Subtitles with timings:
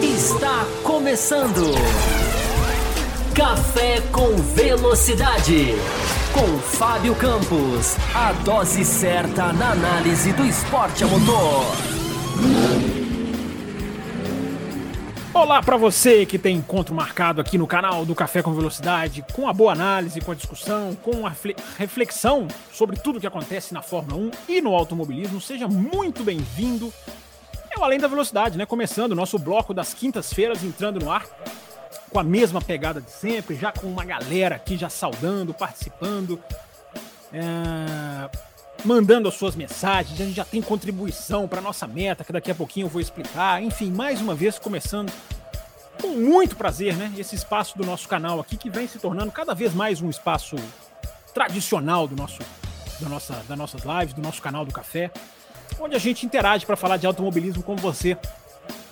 [0.00, 1.74] Está começando.
[3.34, 5.74] Café com Velocidade.
[6.32, 7.96] Com Fábio Campos.
[8.14, 11.97] A dose certa na análise do esporte a motor.
[15.38, 19.46] Olá para você que tem encontro marcado aqui no canal do Café com Velocidade, com
[19.46, 21.32] a boa análise, com a discussão, com a
[21.78, 25.40] reflexão sobre tudo que acontece na Fórmula 1 e no automobilismo.
[25.40, 26.92] Seja muito bem-vindo.
[27.70, 28.66] É o Além da Velocidade, né?
[28.66, 31.24] Começando o nosso bloco das quintas-feiras, entrando no ar
[32.10, 36.42] com a mesma pegada de sempre, já com uma galera aqui já saudando, participando.
[37.32, 38.28] É
[38.84, 42.54] mandando as suas mensagens, a gente já tem contribuição para nossa meta, que daqui a
[42.54, 43.62] pouquinho eu vou explicar.
[43.62, 45.12] Enfim, mais uma vez começando
[46.00, 47.12] com muito prazer, né?
[47.16, 50.56] Esse espaço do nosso canal aqui que vem se tornando cada vez mais um espaço
[51.34, 52.38] tradicional do nosso,
[53.00, 55.10] da nossa, das nossas lives, do nosso canal do Café,
[55.80, 58.16] onde a gente interage para falar de automobilismo com você.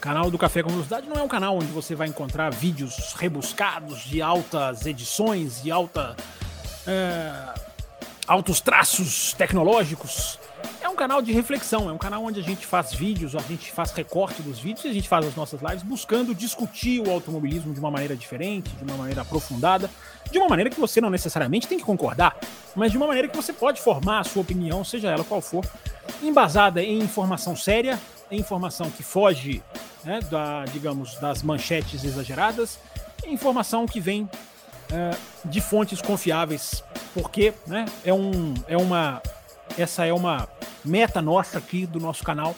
[0.01, 4.05] Canal do Café com Velocidade não é um canal onde você vai encontrar vídeos rebuscados
[4.05, 6.17] de altas edições, de alta.
[6.87, 7.67] É
[8.27, 10.39] altos traços tecnológicos.
[10.81, 13.73] É um canal de reflexão, é um canal onde a gente faz vídeos, a gente
[13.73, 17.73] faz recorte dos vídeos e a gente faz as nossas lives buscando discutir o automobilismo
[17.75, 19.91] de uma maneira diferente, de uma maneira aprofundada,
[20.31, 22.37] de uma maneira que você não necessariamente tem que concordar,
[22.75, 25.65] mas de uma maneira que você pode formar a sua opinião, seja ela qual for,
[26.23, 27.99] embasada em informação séria,
[28.31, 29.63] em informação que foge,
[30.05, 32.79] né, da, digamos, das manchetes exageradas,
[33.27, 36.83] informação que vem uh, de fontes confiáveis,
[37.15, 39.23] porque né, é, um, é uma.
[39.79, 40.49] Essa é uma
[40.85, 42.55] meta nossa aqui do nosso canal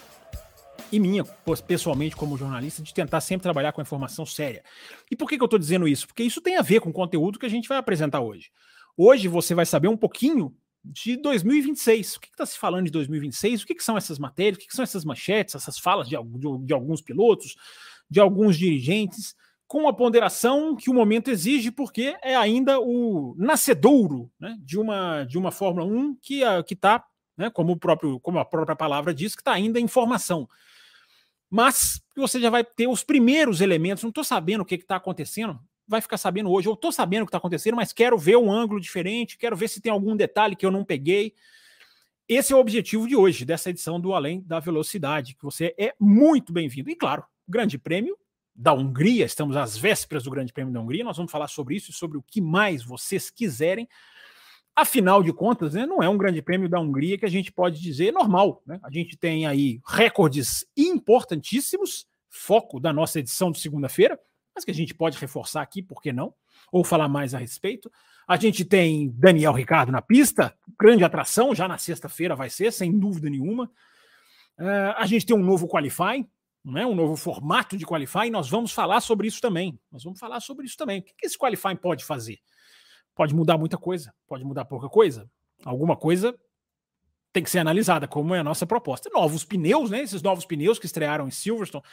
[0.91, 1.25] e minha,
[1.67, 4.63] pessoalmente, como jornalista, de tentar sempre trabalhar com informação séria.
[5.11, 6.07] E por que, que eu estou dizendo isso?
[6.07, 8.51] Porque isso tem a ver com o conteúdo que a gente vai apresentar hoje.
[8.97, 12.17] Hoje você vai saber um pouquinho de 2026.
[12.17, 13.63] O que está se falando de 2026?
[13.63, 14.57] O que, que são essas matérias?
[14.57, 17.57] O que, que, são essas manchetes, essas falas de, de, de alguns pilotos,
[18.11, 19.35] de alguns dirigentes?
[19.69, 25.25] Com a ponderação que o momento exige, porque é ainda o nascedouro né, de, uma,
[25.25, 26.41] de uma Fórmula 1 que
[26.71, 27.05] está,
[27.37, 30.49] né, como, o próprio, como a própria palavra diz, que está ainda em formação.
[31.51, 35.61] Mas você já vai ter os primeiros elementos, não estou sabendo o que está acontecendo,
[35.87, 36.67] vai ficar sabendo hoje.
[36.67, 39.69] Eu estou sabendo o que está acontecendo, mas quero ver um ângulo diferente, quero ver
[39.69, 41.35] se tem algum detalhe que eu não peguei.
[42.27, 45.95] Esse é o objetivo de hoje, dessa edição do Além da Velocidade, que você é
[46.01, 46.89] muito bem-vindo.
[46.89, 48.17] E claro, Grande Prêmio
[48.59, 51.93] da Hungria, estamos às vésperas do Grande Prêmio da Hungria, nós vamos falar sobre isso
[51.93, 53.89] e sobre o que mais vocês quiserem.
[54.75, 57.81] Afinal de contas, né, não é um Grande Prêmio da Hungria que a gente pode
[57.81, 58.61] dizer normal.
[58.67, 58.81] Né?
[58.83, 64.19] A gente tem aí recordes importantíssimos, foco da nossa edição de segunda-feira,
[64.53, 66.35] mas que a gente pode reforçar aqui, por que não?
[66.73, 67.89] Ou falar mais a respeito.
[68.27, 72.99] A gente tem Daniel Ricardo na pista, grande atração, já na sexta-feira vai ser, sem
[72.99, 73.71] dúvida nenhuma.
[74.59, 76.29] Uh, a gente tem um novo qualifying,
[76.71, 79.79] né, um novo formato de qualifying, nós vamos falar sobre isso também.
[79.91, 81.01] Nós vamos falar sobre isso também.
[81.01, 82.39] O que esse qualifying pode fazer?
[83.15, 85.29] Pode mudar muita coisa, pode mudar pouca coisa.
[85.65, 86.39] Alguma coisa
[87.33, 89.11] tem que ser analisada, como é a nossa proposta.
[89.13, 90.03] Novos pneus, né?
[90.03, 91.85] Esses novos pneus que estrearam em Silverstone.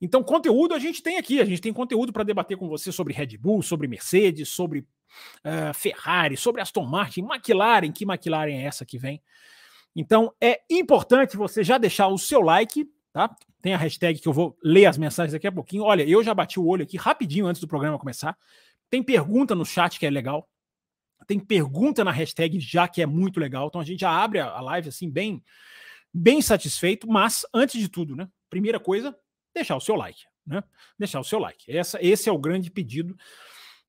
[0.00, 1.40] Então, conteúdo a gente tem aqui.
[1.40, 5.74] A gente tem conteúdo para debater com você sobre Red Bull, sobre Mercedes, sobre uh,
[5.74, 7.90] Ferrari, sobre Aston Martin, McLaren.
[7.92, 9.20] Que McLaren é essa que vem?
[9.94, 13.34] Então, é importante você já deixar o seu like, tá?
[13.60, 15.82] Tem a hashtag que eu vou ler as mensagens daqui a pouquinho.
[15.82, 18.36] Olha, eu já bati o olho aqui rapidinho antes do programa começar.
[18.88, 20.48] Tem pergunta no chat que é legal.
[21.26, 23.66] Tem pergunta na hashtag já que é muito legal.
[23.66, 25.42] Então a gente já abre a live assim bem
[26.12, 28.28] bem satisfeito, mas antes de tudo, né?
[28.48, 29.14] Primeira coisa,
[29.54, 30.62] deixar o seu like, né?
[30.98, 31.70] Deixar o seu like.
[31.70, 33.14] Essa, esse é o grande pedido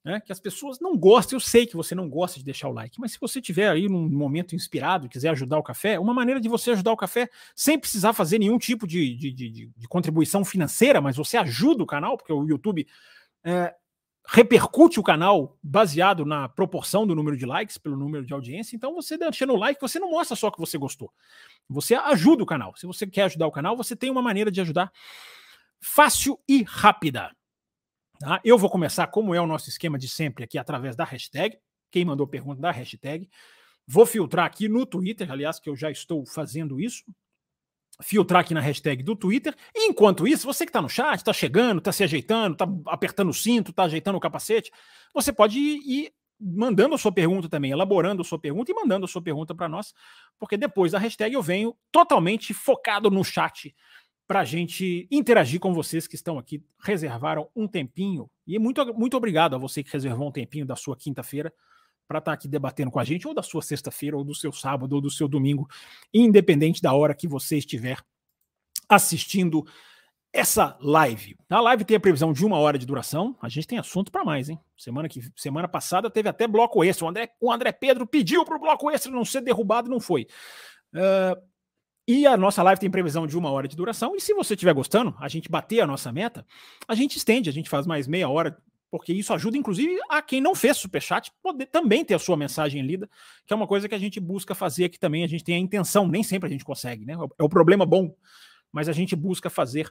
[0.03, 1.35] né, que as pessoas não gostam.
[1.35, 3.87] Eu sei que você não gosta de deixar o like, mas se você tiver aí
[3.87, 7.77] num momento inspirado quiser ajudar o café, uma maneira de você ajudar o café sem
[7.77, 12.17] precisar fazer nenhum tipo de, de, de, de contribuição financeira, mas você ajuda o canal,
[12.17, 12.87] porque o YouTube
[13.43, 13.73] é,
[14.27, 18.75] repercute o canal baseado na proporção do número de likes pelo número de audiência.
[18.75, 21.11] Então, você deixando o like, você não mostra só que você gostou,
[21.67, 22.75] você ajuda o canal.
[22.75, 24.91] Se você quer ajudar o canal, você tem uma maneira de ajudar
[25.81, 27.31] fácil e rápida.
[28.19, 28.41] Tá?
[28.43, 31.57] Eu vou começar, como é o nosso esquema de sempre, aqui através da hashtag.
[31.89, 33.29] Quem mandou pergunta da hashtag.
[33.87, 37.03] Vou filtrar aqui no Twitter, aliás, que eu já estou fazendo isso.
[38.01, 39.55] Filtrar aqui na hashtag do Twitter.
[39.75, 43.33] Enquanto isso, você que está no chat, está chegando, está se ajeitando, está apertando o
[43.33, 44.71] cinto, está ajeitando o capacete,
[45.13, 49.05] você pode ir, ir mandando a sua pergunta também, elaborando a sua pergunta e mandando
[49.05, 49.93] a sua pergunta para nós,
[50.37, 53.75] porque depois da hashtag eu venho totalmente focado no chat
[54.29, 58.29] para a gente interagir com vocês que estão aqui, reservaram um tempinho.
[58.45, 61.51] E muito, muito obrigado a você que reservou um tempinho da sua quinta-feira
[62.07, 64.51] para estar tá aqui debatendo com a gente, ou da sua sexta-feira, ou do seu
[64.51, 65.67] sábado, ou do seu domingo,
[66.13, 67.97] independente da hora que você estiver
[68.87, 69.65] assistindo
[70.31, 71.35] essa live.
[71.49, 73.35] A live tem a previsão de uma hora de duração.
[73.41, 74.59] A gente tem assunto para mais, hein?
[74.77, 77.03] Semana, que, semana passada teve até bloco extra.
[77.03, 80.27] O André, o André Pedro pediu para o bloco extra não ser derrubado, não foi.
[80.93, 81.49] Uh,
[82.11, 84.15] e a nossa live tem previsão de uma hora de duração.
[84.15, 86.43] E se você estiver gostando, a gente bater a nossa meta,
[86.87, 88.57] a gente estende, a gente faz mais meia hora,
[88.89, 92.81] porque isso ajuda, inclusive, a quem não fez superchat poder também ter a sua mensagem
[92.81, 93.07] lida,
[93.45, 95.23] que é uma coisa que a gente busca fazer aqui também.
[95.23, 97.13] A gente tem a intenção, nem sempre a gente consegue, né?
[97.37, 98.15] É o problema bom,
[98.71, 99.87] mas a gente busca fazer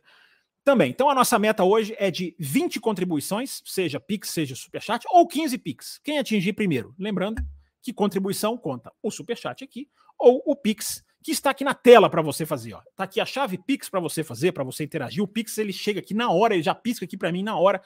[0.64, 0.90] também.
[0.90, 5.56] Então a nossa meta hoje é de 20 contribuições, seja Pix, seja Superchat, ou 15
[5.56, 6.00] Pix.
[6.02, 6.92] Quem atingir primeiro?
[6.98, 7.40] Lembrando
[7.80, 9.88] que contribuição conta o Superchat aqui,
[10.18, 12.74] ou o Pix que está aqui na tela para você fazer.
[12.74, 12.82] Ó.
[12.94, 15.22] Tá aqui a chave Pix para você fazer, para você interagir.
[15.22, 17.82] O Pix ele chega aqui na hora, ele já pisca aqui para mim na hora.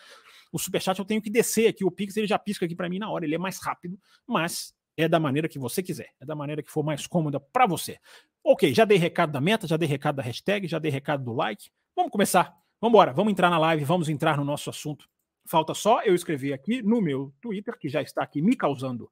[0.53, 2.99] O superchat eu tenho que descer aqui, o Pix ele já pisca aqui para mim
[2.99, 3.25] na hora.
[3.25, 6.71] Ele é mais rápido, mas é da maneira que você quiser, é da maneira que
[6.71, 7.99] for mais cômoda para você.
[8.45, 11.33] Ok, já dei recado da meta, já dei recado da hashtag, já dei recado do
[11.33, 11.71] like.
[11.97, 12.55] Vamos começar.
[12.81, 15.09] Vamos embora, vamos entrar na live, vamos entrar no nosso assunto.
[15.47, 19.11] Falta só eu escrever aqui no meu Twitter, que já está aqui me causando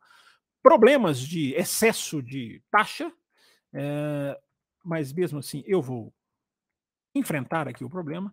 [0.63, 3.13] problemas de excesso de taxa,
[3.73, 4.39] é,
[4.85, 6.13] mas mesmo assim, eu vou
[7.15, 8.33] enfrentar aqui o problema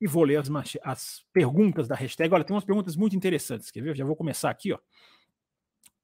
[0.00, 0.48] e vou ler as,
[0.82, 2.32] as, perguntas da hashtag.
[2.32, 3.96] Olha, tem umas perguntas muito interessantes, quer ver?
[3.96, 4.78] Já vou começar aqui, ó.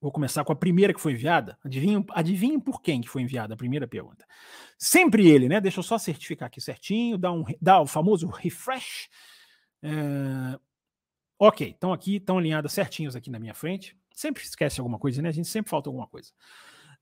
[0.00, 1.56] Vou começar com a primeira que foi enviada.
[1.64, 4.26] Adivinhem, adivinhem por quem que foi enviada a primeira pergunta.
[4.76, 5.60] Sempre ele, né?
[5.62, 9.08] Deixa eu só certificar aqui certinho, dar, um, dar o famoso refresh.
[9.82, 10.58] É...
[11.38, 13.96] Ok, estão aqui, estão alinhadas certinhos aqui na minha frente.
[14.12, 15.30] Sempre esquece alguma coisa, né?
[15.30, 16.32] A gente sempre falta alguma coisa.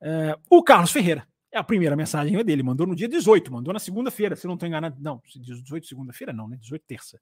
[0.00, 0.38] É...
[0.48, 1.26] O Carlos Ferreira.
[1.52, 4.54] É a primeira mensagem é dele, mandou no dia 18, mandou na segunda-feira, se não
[4.54, 4.96] estou enganado.
[4.98, 6.56] Não, 18 segunda-feira não, né?
[6.56, 7.20] 18 terça.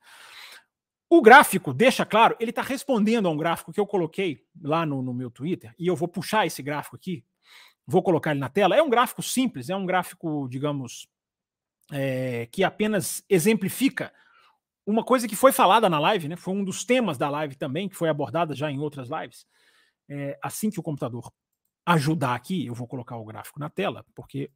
[1.08, 5.02] O gráfico deixa claro, ele está respondendo a um gráfico que eu coloquei lá no,
[5.02, 7.24] no, meu Twitter, e eu vou puxar esse gráfico aqui,
[7.84, 8.76] vou colocar ele na tela.
[8.76, 11.08] É um gráfico simples, é um gráfico, digamos,
[11.90, 14.12] é, que apenas exemplifica
[14.86, 16.36] uma coisa que foi falada na live, né?
[16.36, 19.44] Foi um dos temas da live também, que foi abordada já em outras lives.
[20.08, 21.32] É, assim que o computador
[21.92, 24.50] ajudar aqui, eu vou colocar o gráfico na tela, porque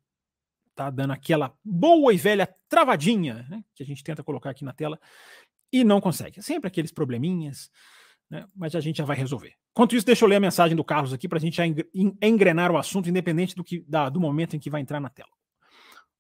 [0.75, 4.73] tá dando aquela boa e velha travadinha, né, que a gente tenta colocar aqui na
[4.73, 4.99] tela
[5.73, 6.43] e não consegue.
[6.43, 7.71] Sempre aqueles probleminhas,
[8.31, 9.55] né, mas a gente já vai resolver.
[9.73, 11.65] Enquanto isso, deixa eu ler a mensagem do Carlos aqui para a gente já
[12.23, 15.31] engrenar o assunto, independente do, que, da, do momento em que vai entrar na tela.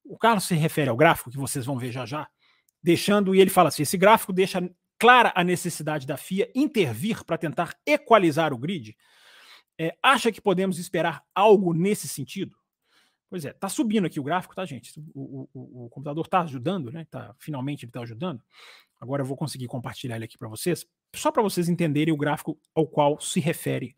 [0.04, 2.28] O Carlos se refere ao gráfico, que vocês vão ver já já,
[2.82, 4.60] deixando, e ele fala assim: esse gráfico deixa
[4.98, 8.96] clara a necessidade da FIA intervir para tentar equalizar o grid
[9.78, 12.56] é, acha que podemos esperar algo nesse sentido?
[13.28, 14.92] Pois é, tá subindo aqui o gráfico, tá, gente?
[15.14, 17.06] O, o, o computador está ajudando, né?
[17.10, 18.42] Tá, finalmente ele está ajudando.
[19.00, 22.58] Agora eu vou conseguir compartilhar ele aqui para vocês, só para vocês entenderem o gráfico
[22.74, 23.96] ao qual se refere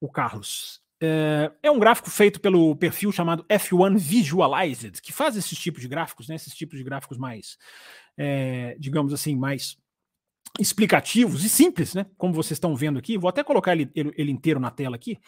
[0.00, 0.82] o Carlos.
[1.02, 5.88] É, é, um gráfico feito pelo perfil chamado F1 Visualized, que faz esses tipos de
[5.88, 6.34] gráficos, né?
[6.34, 7.56] Esses tipos de gráficos mais,
[8.16, 9.78] é, digamos assim, mais
[10.58, 12.06] explicativos e simples, né?
[12.16, 15.18] Como vocês estão vendo aqui, vou até colocar ele, ele, inteiro na tela aqui.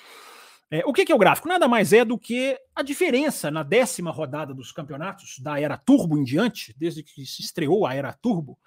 [0.70, 1.48] É, o que, que, é o gráfico?
[1.48, 6.16] Nada mais é do que a diferença na décima rodada dos campeonatos da era turbo
[6.16, 8.58] em diante, desde que se estreou a era turbo,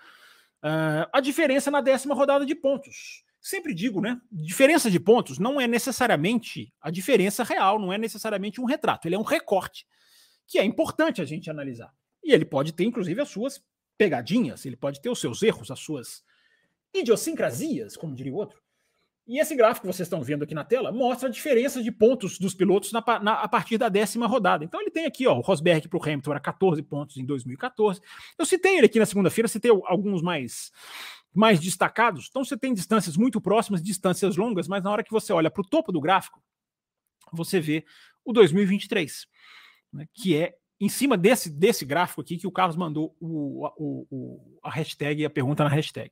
[0.64, 3.24] uh, a diferença na décima rodada de pontos.
[3.42, 4.20] Sempre digo, né?
[4.32, 9.16] Diferença de pontos não é necessariamente a diferença real, não é necessariamente um retrato, ele
[9.16, 9.86] é um recorte
[10.48, 11.92] que é importante a gente analisar.
[12.24, 13.64] E ele pode ter, inclusive, as suas
[13.98, 16.24] pegadinhas, ele pode ter os seus erros, as suas
[17.00, 18.60] idiosincrasias, como diria o outro.
[19.28, 22.38] E esse gráfico que vocês estão vendo aqui na tela mostra a diferença de pontos
[22.38, 24.64] dos pilotos na, na, a partir da décima rodada.
[24.64, 28.00] Então ele tem aqui, ó, o Rosberg para o Hamilton era 14 pontos em 2014.
[28.38, 30.72] Eu citei ele aqui na segunda-feira, citei alguns mais,
[31.34, 32.28] mais destacados.
[32.30, 35.62] Então você tem distâncias muito próximas, distâncias longas, mas na hora que você olha para
[35.62, 36.40] o topo do gráfico,
[37.34, 37.84] você vê
[38.24, 39.26] o 2023,
[39.92, 44.08] né, que é em cima desse, desse gráfico aqui que o Carlos mandou o, o,
[44.12, 46.12] o, a hashtag e a pergunta na hashtag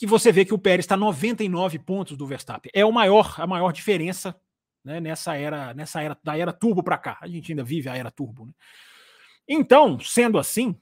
[0.00, 2.72] que você vê que o Pérez está 99 pontos do Verstappen.
[2.74, 4.34] É o maior, a maior diferença
[4.82, 7.18] né, nessa era, nessa era da era turbo para cá.
[7.20, 8.46] A gente ainda vive a era turbo.
[8.46, 8.52] Né?
[9.46, 10.74] Então, sendo assim,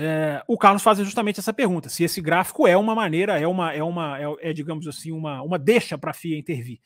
[0.00, 3.70] é, o Carlos faz justamente essa pergunta: se esse gráfico é uma maneira, é uma,
[3.74, 6.80] é uma, é, é digamos assim, uma, uma deixa para a FIA intervir.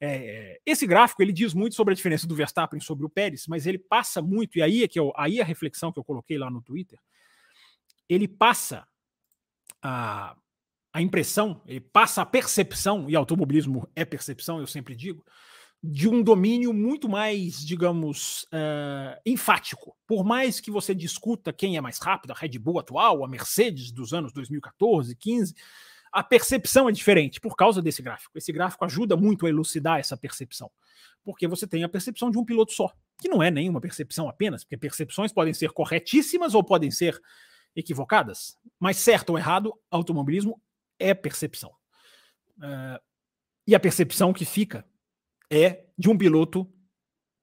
[0.00, 3.66] É, esse gráfico ele diz muito sobre a diferença do Verstappen sobre o Pérez, mas
[3.66, 6.48] ele passa muito, e aí é que eu, aí a reflexão que eu coloquei lá
[6.48, 7.00] no Twitter,
[8.08, 8.86] ele passa
[9.82, 10.36] a,
[10.94, 15.26] a impressão, ele passa a percepção, e automobilismo é percepção, eu sempre digo,
[15.82, 19.96] de um domínio muito mais, digamos, uh, enfático.
[20.06, 23.90] Por mais que você discuta quem é mais rápido, a Red Bull atual, a Mercedes
[23.90, 25.54] dos anos 2014, 15,
[26.12, 28.38] a percepção é diferente por causa desse gráfico.
[28.38, 30.70] Esse gráfico ajuda muito a elucidar essa percepção.
[31.24, 34.62] porque você tem a percepção de um piloto só, que não é nenhuma percepção apenas,
[34.62, 37.20] porque percepções podem ser corretíssimas ou podem ser
[37.74, 40.60] equivocadas, mas certo ou errado, automobilismo
[41.04, 41.70] é percepção.
[42.58, 43.00] Uh,
[43.66, 44.86] e a percepção que fica
[45.50, 46.70] é de um piloto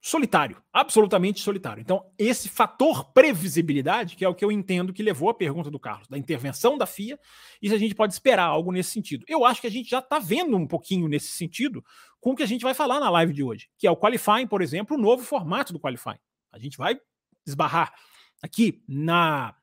[0.03, 1.79] solitário, absolutamente solitário.
[1.79, 5.79] Então, esse fator previsibilidade, que é o que eu entendo que levou a pergunta do
[5.79, 7.19] Carlos, da intervenção da FIA,
[7.61, 9.23] e se a gente pode esperar algo nesse sentido.
[9.27, 11.85] Eu acho que a gente já está vendo um pouquinho nesse sentido
[12.19, 14.47] com o que a gente vai falar na live de hoje, que é o qualifying,
[14.47, 16.19] por exemplo, o novo formato do qualifying.
[16.51, 16.99] A gente vai
[17.45, 17.93] esbarrar
[18.41, 19.55] aqui na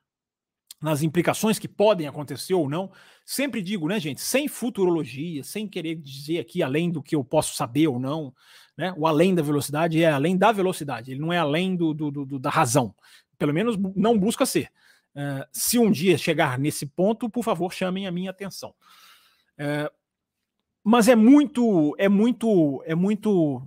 [0.81, 2.91] nas implicações que podem acontecer ou não.
[3.25, 7.55] Sempre digo, né, gente, sem futurologia, sem querer dizer aqui além do que eu posso
[7.55, 8.33] saber ou não,
[8.77, 8.93] né?
[8.97, 12.39] O além da velocidade é além da velocidade, ele não é além do, do, do
[12.39, 12.95] da razão.
[13.37, 14.71] Pelo menos não busca ser.
[15.15, 18.73] Uh, se um dia chegar nesse ponto, por favor, chamem a minha atenção.
[19.59, 19.91] Uh,
[20.83, 23.61] mas é muito, é muito, é muito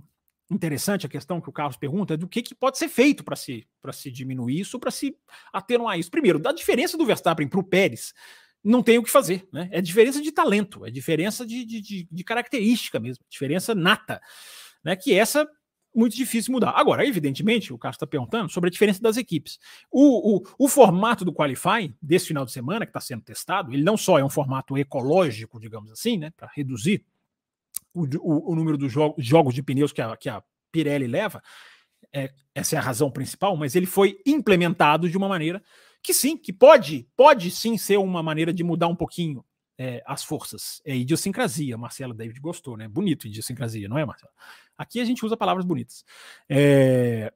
[0.54, 3.66] interessante a questão que o Carlos pergunta do que, que pode ser feito para se,
[3.92, 5.16] se diminuir isso, para se
[5.52, 6.10] atenuar isso.
[6.10, 8.14] Primeiro, da diferença do Verstappen para o Pérez,
[8.62, 9.46] não tem o que fazer.
[9.52, 9.68] Né?
[9.72, 14.20] É diferença de talento, é diferença de, de, de, de característica mesmo, diferença nata.
[14.84, 14.96] Né?
[14.96, 15.48] Que essa
[15.94, 16.70] muito difícil mudar.
[16.70, 19.58] Agora, evidentemente, o Carlos está perguntando sobre a diferença das equipes.
[19.90, 23.82] O, o, o formato do Qualify desse final de semana, que está sendo testado, ele
[23.82, 27.04] não só é um formato ecológico, digamos assim, né, para reduzir
[27.94, 31.42] o, o, o número dos jo jogos de pneus que a, que a Pirelli leva,
[32.12, 35.62] é, essa é a razão principal, mas ele foi implementado de uma maneira
[36.02, 39.44] que sim, que pode, pode sim ser uma maneira de mudar um pouquinho
[39.78, 40.82] é, as forças.
[40.84, 42.88] É idiosincrasia, Marcelo David gostou, né?
[42.88, 44.32] Bonito idiosincrasia, não é, Marcelo?
[44.76, 46.04] Aqui a gente usa palavras bonitas.
[46.48, 47.32] É...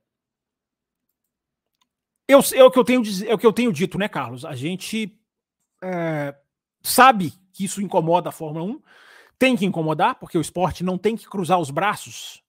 [2.28, 4.44] Eu, é, o que eu tenho, é o que eu tenho dito, né, Carlos?
[4.44, 5.16] A gente
[5.82, 6.34] é,
[6.82, 8.82] sabe que isso incomoda a Fórmula 1,
[9.38, 12.42] tem que incomodar, porque o esporte não tem que cruzar os braços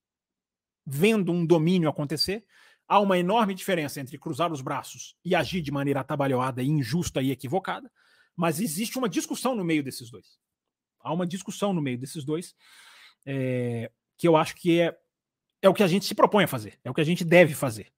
[0.85, 2.45] vendo um domínio acontecer.
[2.87, 7.31] Há uma enorme diferença entre cruzar os braços e agir de maneira atabalhoada, injusta e
[7.31, 7.91] equivocada,
[8.35, 10.39] mas existe uma discussão no meio desses dois.
[11.01, 12.55] Há uma discussão no meio desses dois
[13.25, 14.97] é, que eu acho que é,
[15.61, 17.53] é o que a gente se propõe a fazer, é o que a gente deve
[17.53, 17.91] fazer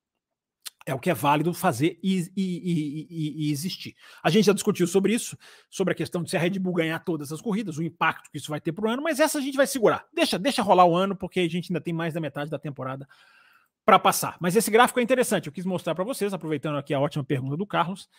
[0.86, 3.96] é o que é válido fazer e, e, e, e, existir.
[4.24, 5.38] A gente já discutiu sobre isso,
[5.70, 8.38] sobre a questão de se a Red Bull ganhar todas as corridas, o impacto que
[8.38, 10.06] isso vai ter para o ano, mas essa a gente vai segurar.
[10.14, 13.08] Deixa, deixa rolar o ano, porque a gente ainda tem mais da metade da temporada
[13.86, 14.38] para passar.
[14.40, 17.58] Mas esse gráfico é interessante, eu quis mostrar para vocês, aproveitando aqui a ótima pergunta
[17.58, 18.10] do Carlos,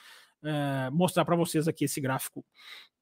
[0.42, 2.44] é, mostrar para vocês aqui esse gráfico,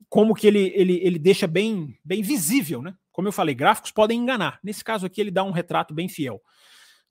[0.09, 2.95] como que ele, ele, ele deixa bem, bem visível, né?
[3.13, 4.61] Como eu falei, gráficos podem enganar.
[4.63, 6.43] Nesse caso aqui, ele dá um retrato bem fiel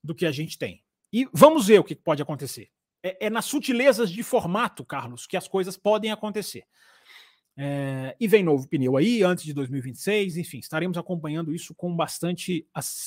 [0.02, 0.82] do que a gente tem.
[1.12, 2.68] E vamos ver o que pode acontecer.
[3.02, 6.64] É, é nas sutilezas de formato, Carlos, que as coisas podem acontecer.
[7.60, 12.64] É, e vem novo pneu aí, antes de 2026, enfim, estaremos acompanhando isso com bastante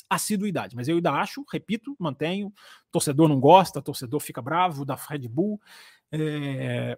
[0.10, 0.76] assiduidade.
[0.76, 2.54] Mas eu ainda acho, repito, mantenho,
[2.92, 5.62] torcedor não gosta, torcedor fica bravo da Red Bull.
[6.12, 6.98] É,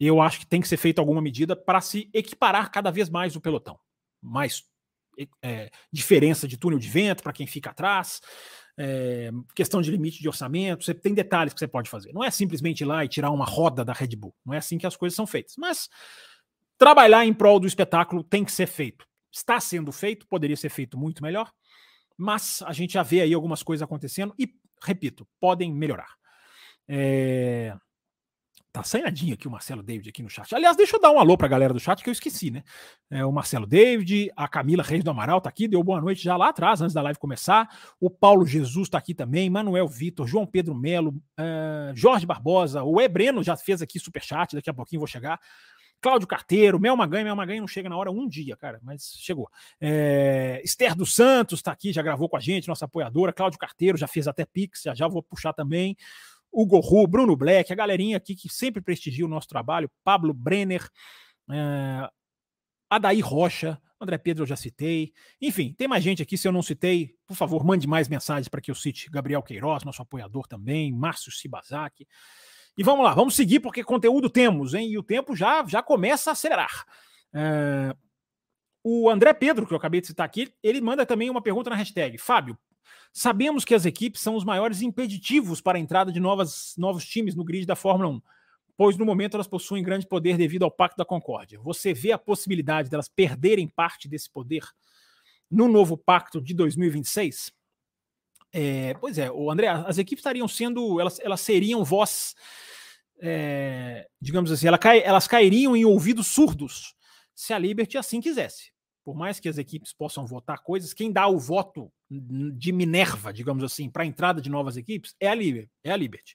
[0.00, 3.36] eu acho que tem que ser feita alguma medida para se equiparar cada vez mais
[3.36, 3.78] o pelotão.
[4.20, 4.64] Mais
[5.40, 8.20] é, diferença de túnel de vento para quem fica atrás,
[8.76, 12.12] é, questão de limite de orçamento, você tem detalhes que você pode fazer.
[12.12, 14.34] Não é simplesmente ir lá e tirar uma roda da Red Bull.
[14.44, 15.54] Não é assim que as coisas são feitas.
[15.56, 15.88] Mas
[16.76, 19.06] trabalhar em prol do espetáculo tem que ser feito.
[19.32, 21.52] Está sendo feito, poderia ser feito muito melhor,
[22.16, 24.48] mas a gente já vê aí algumas coisas acontecendo e,
[24.82, 26.14] repito, podem melhorar.
[26.88, 27.76] É,
[28.74, 30.52] Tá assanhadinho aqui o Marcelo David aqui no chat.
[30.52, 32.64] Aliás, deixa eu dar um alô pra galera do chat que eu esqueci, né?
[33.08, 36.36] É, o Marcelo David, a Camila Reis do Amaral tá aqui, deu boa noite já
[36.36, 37.68] lá atrás, antes da live começar.
[38.00, 43.00] O Paulo Jesus tá aqui também, Manuel Vitor, João Pedro Melo, uh, Jorge Barbosa, o
[43.00, 45.38] E Breno já fez aqui super chat, daqui a pouquinho vou chegar.
[46.00, 49.48] Cláudio Carteiro, Mel Maganha, Mel Maganha não chega na hora um dia, cara, mas chegou.
[49.80, 53.32] É, Esther dos Santos tá aqui, já gravou com a gente, nossa apoiadora.
[53.32, 55.96] Cláudio Carteiro já fez até Pix, já, já vou puxar também.
[56.54, 60.88] Hugo Ru, Bruno Black, a galerinha aqui que sempre prestigia o nosso trabalho, Pablo Brenner,
[61.50, 62.08] é,
[62.88, 65.12] Adair Rocha, André Pedro eu já citei.
[65.40, 68.60] Enfim, tem mais gente aqui, se eu não citei, por favor, mande mais mensagens para
[68.60, 72.06] que eu cite Gabriel Queiroz, nosso apoiador também, Márcio Sibazaki.
[72.76, 74.88] E vamos lá, vamos seguir, porque conteúdo temos, hein?
[74.90, 76.84] E o tempo já, já começa a acelerar.
[77.32, 77.94] É,
[78.84, 81.76] o André Pedro, que eu acabei de citar aqui, ele manda também uma pergunta na
[81.76, 82.18] hashtag.
[82.18, 82.56] Fábio,
[83.16, 87.36] Sabemos que as equipes são os maiores impeditivos para a entrada de novas, novos times
[87.36, 88.20] no grid da Fórmula 1,
[88.76, 91.60] pois no momento elas possuem grande poder devido ao Pacto da Concórdia.
[91.60, 94.64] Você vê a possibilidade delas perderem parte desse poder
[95.48, 97.52] no novo pacto de 2026?
[98.52, 102.34] É, pois é, o André, as equipes estariam sendo, elas, elas seriam voz,
[103.20, 106.96] é, digamos assim, elas, cai, elas cairiam em ouvidos surdos
[107.32, 108.73] se a Liberty assim quisesse.
[109.04, 113.62] Por mais que as equipes possam votar coisas, quem dá o voto de Minerva, digamos
[113.62, 116.34] assim, para a entrada de novas equipes é a, Liber, é a Liberty.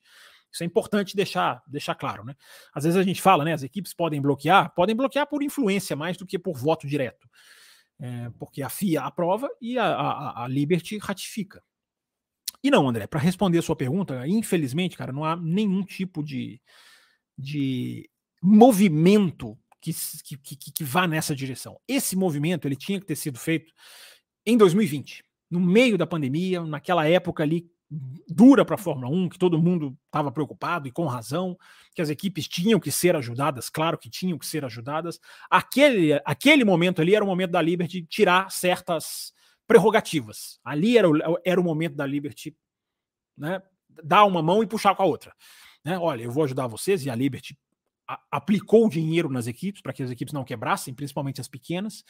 [0.51, 2.35] Isso é importante deixar, deixar claro, né?
[2.73, 3.53] Às vezes a gente fala, né?
[3.53, 7.27] As equipes podem bloquear, podem bloquear por influência mais do que por voto direto.
[7.99, 11.61] É, porque a FIA aprova e a, a, a Liberty ratifica.
[12.63, 16.61] E não, André, para responder a sua pergunta, infelizmente, cara, não há nenhum tipo de,
[17.37, 18.09] de
[18.41, 19.93] movimento que,
[20.23, 21.79] que, que, que vá nessa direção.
[21.87, 23.73] Esse movimento ele tinha que ter sido feito
[24.45, 27.69] em 2020, no meio da pandemia, naquela época ali
[28.27, 31.57] dura para a Fórmula 1, que todo mundo estava preocupado e com razão,
[31.95, 35.19] que as equipes tinham que ser ajudadas, claro que tinham que ser ajudadas.
[35.49, 39.33] Aquele, aquele momento ali era o momento da Liberty tirar certas
[39.65, 40.59] prerrogativas.
[40.63, 42.55] Ali era o, era o momento da Liberty
[43.35, 43.61] né,
[44.03, 45.33] dar uma mão e puxar com a outra.
[45.83, 45.97] Né?
[45.97, 47.57] Olha, eu vou ajudar vocês, e a Liberty
[48.31, 52.03] aplicou dinheiro nas equipes para que as equipes não quebrassem, principalmente as pequenas.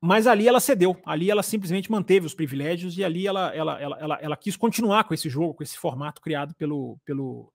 [0.00, 3.98] Mas ali ela cedeu, ali ela simplesmente manteve os privilégios e ali ela, ela, ela,
[4.00, 7.52] ela, ela quis continuar com esse jogo, com esse formato criado pelo, pelo,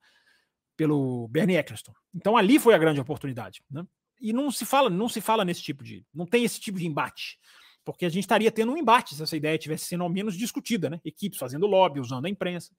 [0.78, 1.94] pelo Bernie Eccleston.
[2.14, 3.64] Então ali foi a grande oportunidade.
[3.70, 3.84] Né?
[4.22, 6.06] E não se fala, não se fala nesse tipo de.
[6.14, 7.40] não tem esse tipo de embate.
[7.86, 10.90] Porque a gente estaria tendo um embate se essa ideia tivesse sendo ao menos discutida,
[10.90, 11.00] né?
[11.06, 12.74] Equipes fazendo lobby, usando a imprensa.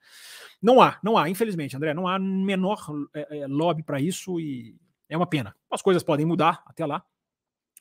[0.61, 2.85] Não há, não há, infelizmente, André, não há menor
[3.15, 4.77] é, é, lobby para isso e
[5.09, 5.57] é uma pena.
[5.71, 7.03] As coisas podem mudar até lá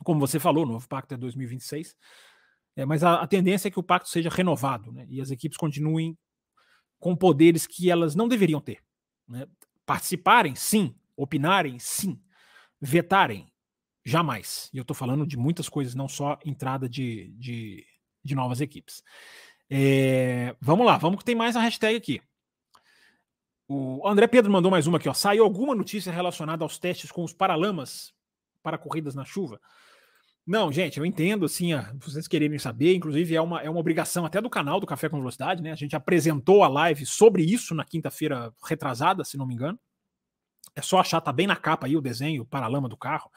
[0.03, 1.95] como você falou, o novo pacto é 2026,
[2.75, 5.57] é, mas a, a, tendência é que o pacto seja renovado né, e as equipes
[5.57, 6.17] continuem
[6.99, 8.79] com poderes que elas não deveriam ter.
[9.27, 9.47] Né?
[9.85, 10.95] Participarem, sim.
[11.15, 12.19] Opinarem, sim.
[12.81, 13.47] Vetarem,
[14.05, 14.69] jamais.
[14.71, 17.85] E eu estou falando de muitas coisas, não só entrada de, de,
[18.23, 19.03] de novas equipes.
[19.69, 22.21] É, vamos lá, vamos que tem mais a hashtag aqui.
[23.67, 25.13] O André Pedro mandou mais uma aqui, ó.
[25.13, 28.13] Saiu alguma notícia relacionada aos testes com os paralamas
[28.61, 29.59] para corridas na chuva?
[30.45, 34.39] Não, gente, eu entendo, assim, vocês quererem saber, inclusive é uma, é uma obrigação até
[34.39, 35.71] do canal do Café com Velocidade, né?
[35.71, 39.79] A gente apresentou a live sobre isso na quinta-feira retrasada, se não me engano.
[40.75, 43.31] É só achar, tá bem na capa aí o desenho, o paralama do carro,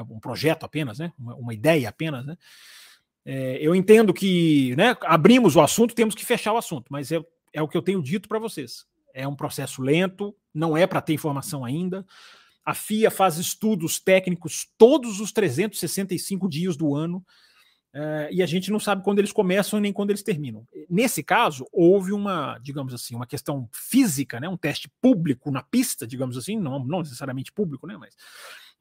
[0.00, 1.12] um projeto apenas, né?
[1.18, 2.36] Uma, uma ideia apenas, né?
[3.24, 7.20] É, eu entendo que, né, abrimos o assunto, temos que fechar o assunto, mas é,
[7.52, 8.84] é o que eu tenho dito para vocês.
[9.14, 12.04] É um processo lento, não é para ter informação ainda.
[12.64, 17.24] A FIA faz estudos técnicos todos os 365 dias do ano
[17.94, 20.66] uh, e a gente não sabe quando eles começam nem quando eles terminam.
[20.88, 26.06] Nesse caso, houve uma, digamos assim, uma questão física, né, um teste público na pista,
[26.06, 28.16] digamos assim, não, não necessariamente público, né, mas,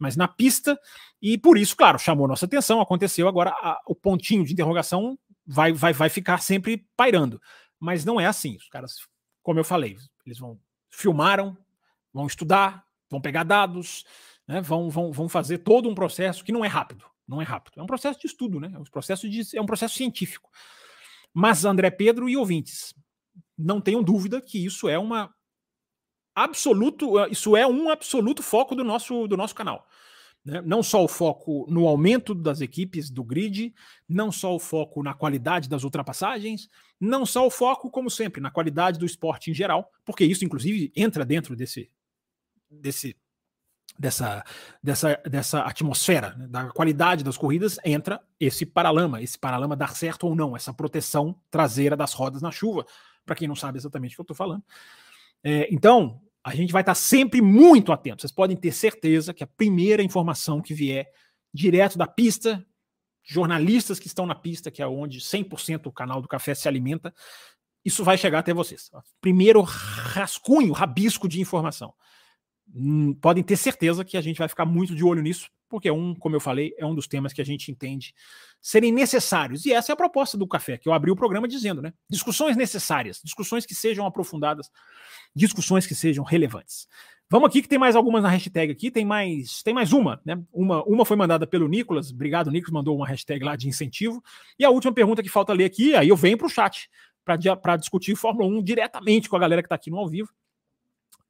[0.01, 0.79] mas na pista,
[1.21, 5.71] e por isso, claro, chamou nossa atenção, aconteceu, agora a, o pontinho de interrogação vai,
[5.71, 7.39] vai, vai ficar sempre pairando.
[7.79, 8.55] Mas não é assim.
[8.55, 8.95] Os caras,
[9.43, 10.59] como eu falei, eles vão
[10.89, 11.55] filmaram,
[12.11, 14.03] vão estudar, vão pegar dados,
[14.47, 17.05] né, vão, vão, vão fazer todo um processo que não é rápido.
[17.27, 17.79] Não é rápido.
[17.79, 18.71] É um processo de estudo, né?
[18.73, 20.49] É um processo, de, é um processo científico.
[21.31, 22.95] Mas André Pedro e ouvintes,
[23.55, 25.31] não tenham dúvida que isso é uma
[26.35, 29.87] absoluto, isso é um absoluto foco do nosso, do nosso canal.
[30.43, 30.61] Né?
[30.61, 33.73] Não só o foco no aumento das equipes do grid,
[34.07, 38.51] não só o foco na qualidade das ultrapassagens, não só o foco, como sempre, na
[38.51, 41.89] qualidade do esporte em geral, porque isso, inclusive, entra dentro desse,
[42.69, 43.15] desse
[43.99, 44.43] dessa,
[44.81, 50.27] dessa, dessa atmosfera, né, da qualidade das corridas, entra esse paralama, esse paralama dar certo
[50.27, 52.85] ou não, essa proteção traseira das rodas na chuva,
[53.25, 54.63] para quem não sabe exatamente o que eu estou falando.
[55.43, 58.21] É, então, a gente vai estar sempre muito atento.
[58.21, 61.07] Vocês podem ter certeza que a primeira informação que vier
[61.53, 62.65] direto da pista,
[63.23, 67.13] jornalistas que estão na pista, que é onde 100% o canal do café se alimenta,
[67.83, 68.89] isso vai chegar até vocês.
[69.19, 71.93] Primeiro rascunho, rabisco de informação.
[72.73, 75.93] Hum, podem ter certeza que a gente vai ficar muito de olho nisso, porque é
[75.93, 78.13] um, como eu falei, é um dos temas que a gente entende
[78.61, 79.65] serem necessários.
[79.65, 81.93] E essa é a proposta do café, que eu abri o programa dizendo, né?
[82.09, 84.69] Discussões necessárias, discussões que sejam aprofundadas,
[85.33, 86.87] discussões que sejam relevantes.
[87.29, 90.37] Vamos aqui que tem mais algumas na hashtag aqui, tem mais, tem mais uma, né?
[90.51, 94.21] Uma, uma foi mandada pelo Nicolas, obrigado Nicolas, mandou uma hashtag lá de incentivo.
[94.59, 96.89] E a última pergunta que falta ler aqui, aí eu venho para o chat
[97.23, 100.29] para discutir Fórmula 1 diretamente com a galera que está aqui no ao vivo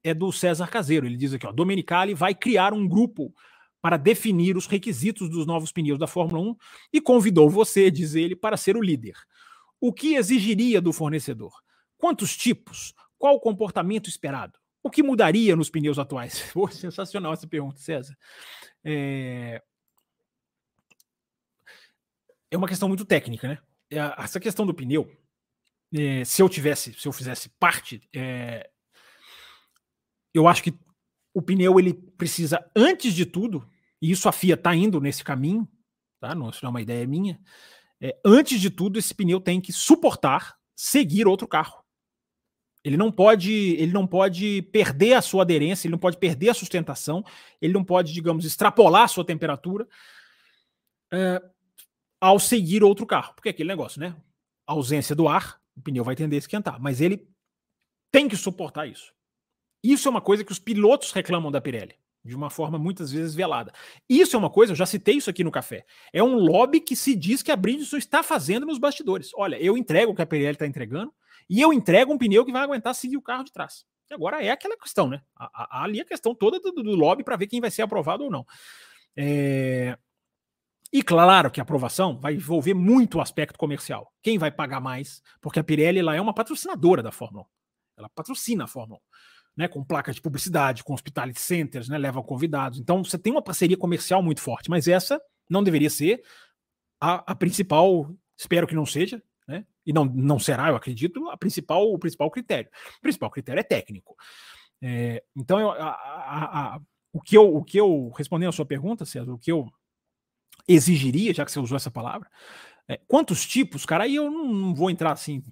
[0.04, 1.06] é do César Caseiro.
[1.06, 3.34] Ele diz aqui, ó, Domenicali vai criar um grupo
[3.82, 6.56] para definir os requisitos dos novos pneus da Fórmula 1
[6.94, 9.16] e convidou você, diz ele, para ser o líder.
[9.80, 11.52] O que exigiria do fornecedor?
[11.98, 12.94] Quantos tipos?
[13.18, 14.60] Qual o comportamento esperado?
[14.84, 16.50] O que mudaria nos pneus atuais?
[16.54, 18.16] Pô, sensacional essa pergunta, César.
[18.84, 19.62] É...
[22.52, 23.58] é uma questão muito técnica, né?
[23.90, 25.12] É, essa questão do pneu,
[25.94, 28.70] é, se eu tivesse, se eu fizesse parte, é,
[30.34, 30.74] eu acho que
[31.34, 33.70] o pneu ele precisa, antes de tudo,
[34.02, 35.68] e isso a FIA está indo nesse caminho,
[36.20, 36.34] tá?
[36.34, 37.40] Não, isso não é uma ideia minha.
[38.00, 41.82] É, antes de tudo, esse pneu tem que suportar seguir outro carro.
[42.84, 46.54] Ele não pode, ele não pode perder a sua aderência, ele não pode perder a
[46.54, 47.24] sustentação,
[47.62, 49.88] ele não pode, digamos, extrapolar a sua temperatura
[51.14, 51.40] é,
[52.20, 53.36] ao seguir outro carro.
[53.36, 54.16] Porque é aquele negócio, né?
[54.66, 57.30] A ausência do ar, o pneu vai tender a esquentar, mas ele
[58.12, 59.14] tem que suportar isso.
[59.84, 63.34] Isso é uma coisa que os pilotos reclamam da Pirelli, de uma forma muitas vezes
[63.34, 63.72] velada.
[64.08, 65.86] Isso é uma coisa, eu já citei isso aqui no café.
[66.14, 69.32] É um lobby que se diz que a Bridgestone está fazendo nos bastidores.
[69.36, 71.14] Olha, eu entrego o que a Pirelli está entregando
[71.50, 73.86] e eu entrego um pneu que vai aguentar seguir o carro de trás.
[74.10, 75.22] E agora é aquela questão, né?
[75.36, 78.32] A, ali a questão toda do, do lobby para ver quem vai ser aprovado ou
[78.32, 78.46] não.
[79.16, 79.98] É...
[80.94, 84.14] E claro que a aprovação vai envolver muito o aspecto comercial.
[84.22, 85.22] Quem vai pagar mais?
[85.40, 87.48] Porque a Pirelli ela é uma patrocinadora da Fórmula 1.
[88.00, 92.24] Ela patrocina a Fórmula 1 né, com placas de publicidade, com hospitality centers, né, levam
[92.24, 92.80] convidados.
[92.80, 96.24] Então você tem uma parceria comercial muito forte, mas essa não deveria ser
[97.00, 101.38] a, a principal, espero que não seja, né, e não, não será, eu acredito, a
[101.38, 102.70] principal, o principal critério.
[102.98, 104.16] O principal critério é técnico.
[104.82, 106.82] É, então, eu, a, a,
[107.14, 109.68] o, que eu, o que eu, respondendo a sua pergunta, César, o que eu
[110.68, 112.30] exigiria, já que você usou essa palavra,
[112.88, 115.44] é, quantos tipos, cara, aí eu não, não vou entrar assim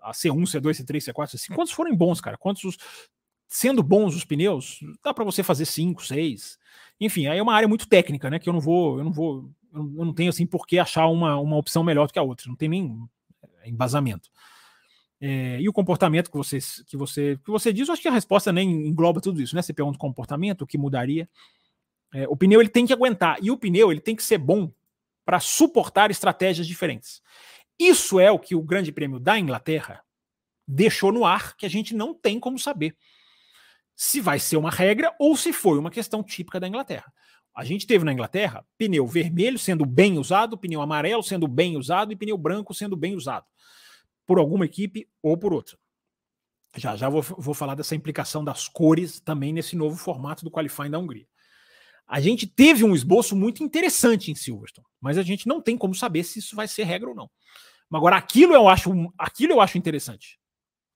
[0.00, 2.36] a C1, C2, C3, C4, C5, quantos forem bons, cara?
[2.36, 2.76] Quantos
[3.52, 6.58] sendo bons os pneus, dá para você fazer cinco, seis.
[6.98, 8.38] Enfim, aí é uma área muito técnica, né?
[8.38, 11.36] Que eu não vou, eu não vou, eu não tenho assim por que achar uma,
[11.38, 12.48] uma opção melhor do que a outra.
[12.48, 12.98] Não tem nem
[13.60, 14.30] é, embasamento.
[15.20, 18.12] É, e o comportamento que você, que, você, que você diz, eu acho que a
[18.12, 19.60] resposta nem engloba tudo isso, né?
[19.60, 21.28] Você pergunta o comportamento, o que mudaria.
[22.14, 24.72] É, o pneu ele tem que aguentar e o pneu ele tem que ser bom
[25.26, 27.20] para suportar estratégias diferentes.
[27.78, 30.02] Isso é o que o Grande Prêmio da Inglaterra
[30.66, 32.96] deixou no ar, que a gente não tem como saber
[33.94, 37.12] se vai ser uma regra ou se foi uma questão típica da Inglaterra.
[37.54, 42.12] A gente teve na Inglaterra pneu vermelho sendo bem usado, pneu amarelo sendo bem usado
[42.12, 43.46] e pneu branco sendo bem usado
[44.26, 45.76] por alguma equipe ou por outra.
[46.76, 50.90] Já já vou, vou falar dessa implicação das cores também nesse novo formato do qualifying
[50.90, 51.26] da Hungria.
[52.06, 55.94] A gente teve um esboço muito interessante em Silverstone, mas a gente não tem como
[55.94, 57.30] saber se isso vai ser regra ou não.
[57.92, 60.38] Agora, aquilo eu acho, aquilo eu acho interessante.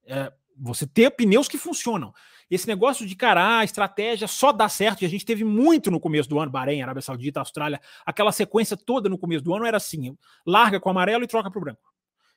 [0.06, 2.12] É, você ter pneus que funcionam.
[2.50, 5.98] Esse negócio de cara, a estratégia só dá certo, e a gente teve muito no
[5.98, 9.76] começo do ano, Bahrein, Arábia Saudita, Austrália, aquela sequência toda no começo do ano era
[9.76, 11.92] assim: larga com o amarelo e troca para o branco.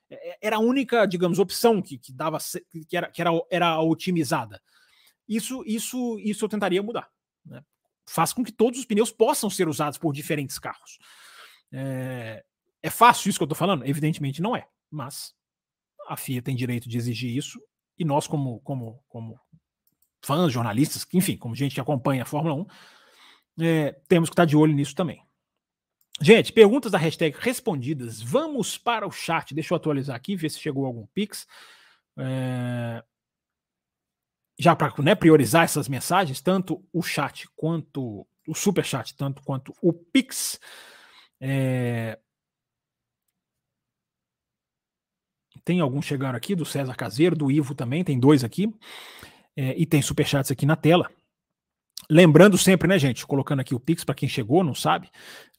[0.09, 2.39] É, é, era a única, digamos, opção que, que dava
[2.87, 4.61] que era, que era, era otimizada.
[5.27, 7.07] Isso, isso, isso eu tentaria mudar.
[7.45, 7.63] Né?
[8.07, 10.97] Faz com que todos os pneus possam ser usados por diferentes carros.
[11.71, 12.43] É,
[12.81, 13.85] é fácil isso que eu estou falando?
[13.85, 15.35] Evidentemente não é, mas
[16.07, 17.61] a FIA tem direito de exigir isso
[17.99, 19.37] e nós, como, como, como
[20.21, 22.65] fãs, jornalistas, enfim, como gente que acompanha a Fórmula 1,
[23.61, 25.23] é, temos que estar de olho nisso também.
[26.21, 28.21] Gente, perguntas da hashtag respondidas.
[28.21, 29.53] Vamos para o chat.
[29.53, 31.47] Deixa eu atualizar aqui, ver se chegou algum Pix.
[32.17, 33.01] É...
[34.59, 39.73] Já para né, priorizar essas mensagens, tanto o chat quanto o super chat, tanto quanto
[39.81, 40.59] o Pix.
[41.39, 42.19] É...
[45.63, 48.73] Tem alguns chegando aqui, do César Caseiro, do Ivo também, tem dois aqui
[49.59, 51.11] é, e tem superchats aqui na tela.
[52.09, 55.09] Lembrando sempre, né, gente, colocando aqui o Pix para quem chegou, não sabe.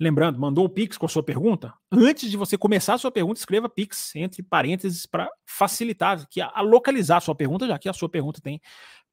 [0.01, 1.75] Lembrando, mandou o Pix com a sua pergunta.
[1.93, 6.51] Antes de você começar a sua pergunta, escreva Pix entre parênteses para facilitar que a,
[6.55, 8.59] a, localizar a sua pergunta, já que a sua pergunta tem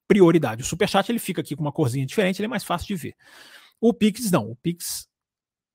[0.08, 0.62] prioridade.
[0.62, 3.14] O superchat ele fica aqui com uma corzinha diferente, ele é mais fácil de ver.
[3.78, 5.06] O Pix não, o Pix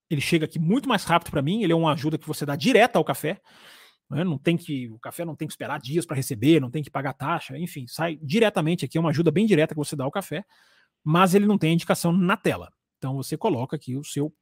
[0.09, 2.55] ele chega aqui muito mais rápido para mim, ele é uma ajuda que você dá
[2.55, 3.39] direto ao café.
[4.13, 4.23] Né?
[4.23, 6.89] Não tem que o café não tem que esperar dias para receber, não tem que
[6.89, 10.11] pagar taxa, enfim, sai diretamente aqui, é uma ajuda bem direta que você dá ao
[10.11, 10.45] café,
[11.03, 12.71] mas ele não tem indicação na tela.
[12.97, 14.33] Então você coloca aqui o seu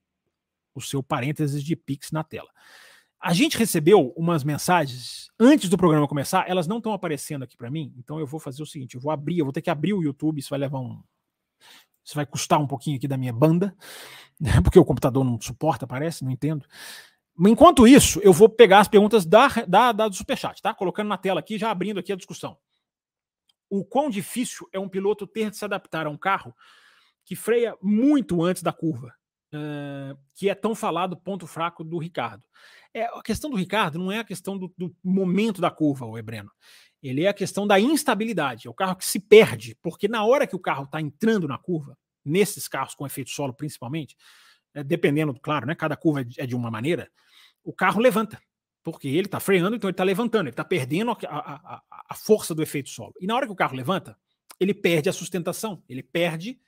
[0.74, 2.50] o seu parênteses de Pix na tela.
[3.20, 7.70] A gente recebeu umas mensagens antes do programa começar, elas não estão aparecendo aqui para
[7.70, 9.94] mim, então eu vou fazer o seguinte, eu vou abrir, eu vou ter que abrir
[9.94, 11.02] o YouTube, isso vai levar um
[12.04, 13.76] isso vai custar um pouquinho aqui da minha banda,
[14.64, 16.66] porque o computador não suporta, parece, não entendo.
[17.50, 20.74] Enquanto isso, eu vou pegar as perguntas da, da, da do Superchat, tá?
[20.74, 22.58] Colocando na tela aqui, já abrindo aqui a discussão.
[23.70, 26.56] O quão difícil é um piloto ter de se adaptar a um carro
[27.26, 29.14] que freia muito antes da curva,
[29.54, 32.44] uh, que é tão falado ponto fraco do Ricardo.
[32.94, 36.18] É, a questão do Ricardo não é a questão do, do momento da curva, o
[36.18, 36.52] Ebreno.
[37.02, 38.68] Ele é a questão da instabilidade.
[38.68, 41.58] É o carro que se perde, porque na hora que o carro está entrando na
[41.58, 44.16] curva, nesses carros com efeito solo principalmente,
[44.74, 45.76] é, dependendo, claro, né?
[45.76, 47.10] Cada curva é de uma maneira,
[47.64, 48.42] o carro levanta.
[48.84, 52.56] Porque ele está freando, então ele está levantando, ele está perdendo a, a, a, força
[52.56, 53.14] do efeito solo.
[53.22, 54.18] E na hora que o carro levanta,
[54.60, 56.60] ele perde a sustentação, ele perde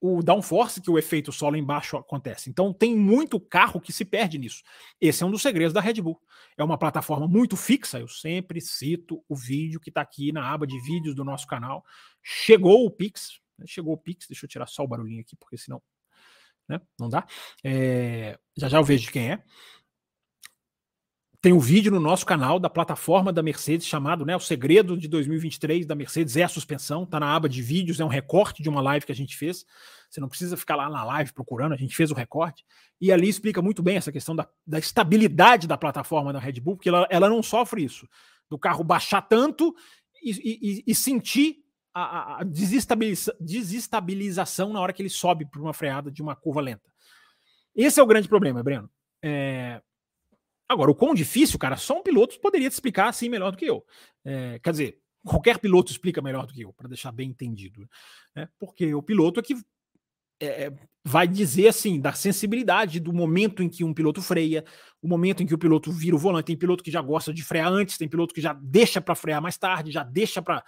[0.00, 2.48] o downforce, que o efeito solo embaixo acontece.
[2.48, 4.62] Então tem muito carro que se perde nisso.
[5.00, 6.20] Esse é um dos segredos da Red Bull.
[6.56, 10.66] É uma plataforma muito fixa, eu sempre cito o vídeo que está aqui na aba
[10.66, 11.84] de vídeos do nosso canal.
[12.22, 13.66] Chegou o Pix, né?
[13.68, 15.82] chegou o Pix, deixa eu tirar só o barulhinho aqui, porque senão
[16.66, 16.80] né?
[16.98, 17.26] não dá.
[17.62, 19.44] É, já já eu vejo de quem é.
[21.42, 25.08] Tem um vídeo no nosso canal da plataforma da Mercedes chamado né, O Segredo de
[25.08, 27.04] 2023 da Mercedes é a suspensão.
[27.04, 29.64] Está na aba de vídeos, é um recorte de uma live que a gente fez.
[30.10, 32.62] Você não precisa ficar lá na live procurando, a gente fez o recorte.
[33.00, 36.76] E ali explica muito bem essa questão da, da estabilidade da plataforma da Red Bull,
[36.76, 38.06] porque ela, ela não sofre isso.
[38.50, 39.74] Do carro baixar tanto
[40.22, 45.72] e, e, e sentir a, a desestabiliza, desestabilização na hora que ele sobe para uma
[45.72, 46.90] freada de uma curva lenta.
[47.74, 48.90] Esse é o grande problema, Breno.
[49.22, 49.80] É,
[50.70, 53.64] Agora, o quão difícil, cara, só um piloto poderia te explicar assim melhor do que
[53.64, 53.84] eu.
[54.24, 57.88] É, quer dizer, qualquer piloto explica melhor do que eu, para deixar bem entendido.
[58.36, 58.48] Né?
[58.56, 59.56] Porque o piloto é que
[60.40, 60.72] é,
[61.04, 64.64] vai dizer assim da sensibilidade do momento em que um piloto freia,
[65.02, 66.46] o momento em que o piloto vira o volante.
[66.46, 69.42] Tem piloto que já gosta de frear antes, tem piloto que já deixa para frear
[69.42, 70.64] mais tarde, já deixa para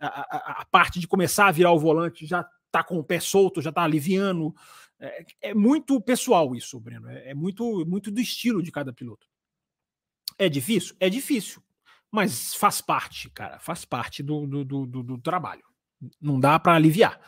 [0.00, 3.20] a, a, a, parte de começar a virar o volante, já tá com o pé
[3.20, 4.52] solto, já tá aliviando.
[4.98, 7.08] É, é muito pessoal isso, Breno.
[7.08, 9.28] É, é muito, muito do estilo de cada piloto.
[10.38, 10.96] É difícil?
[11.00, 11.62] É difícil.
[12.10, 13.58] Mas faz parte, cara.
[13.58, 15.64] Faz parte do, do, do, do trabalho.
[16.20, 17.20] Não dá para aliviar.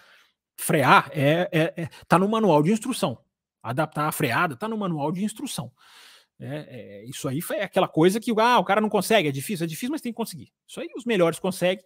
[0.57, 3.19] Frear é, é, é, tá no manual de instrução.
[3.63, 5.73] Adaptar a freada tá no manual de instrução.
[6.41, 9.65] É, é, isso aí é aquela coisa que ah, o cara não consegue, é difícil,
[9.65, 10.53] é difícil, mas tem que conseguir.
[10.67, 11.85] Isso aí os melhores conseguem.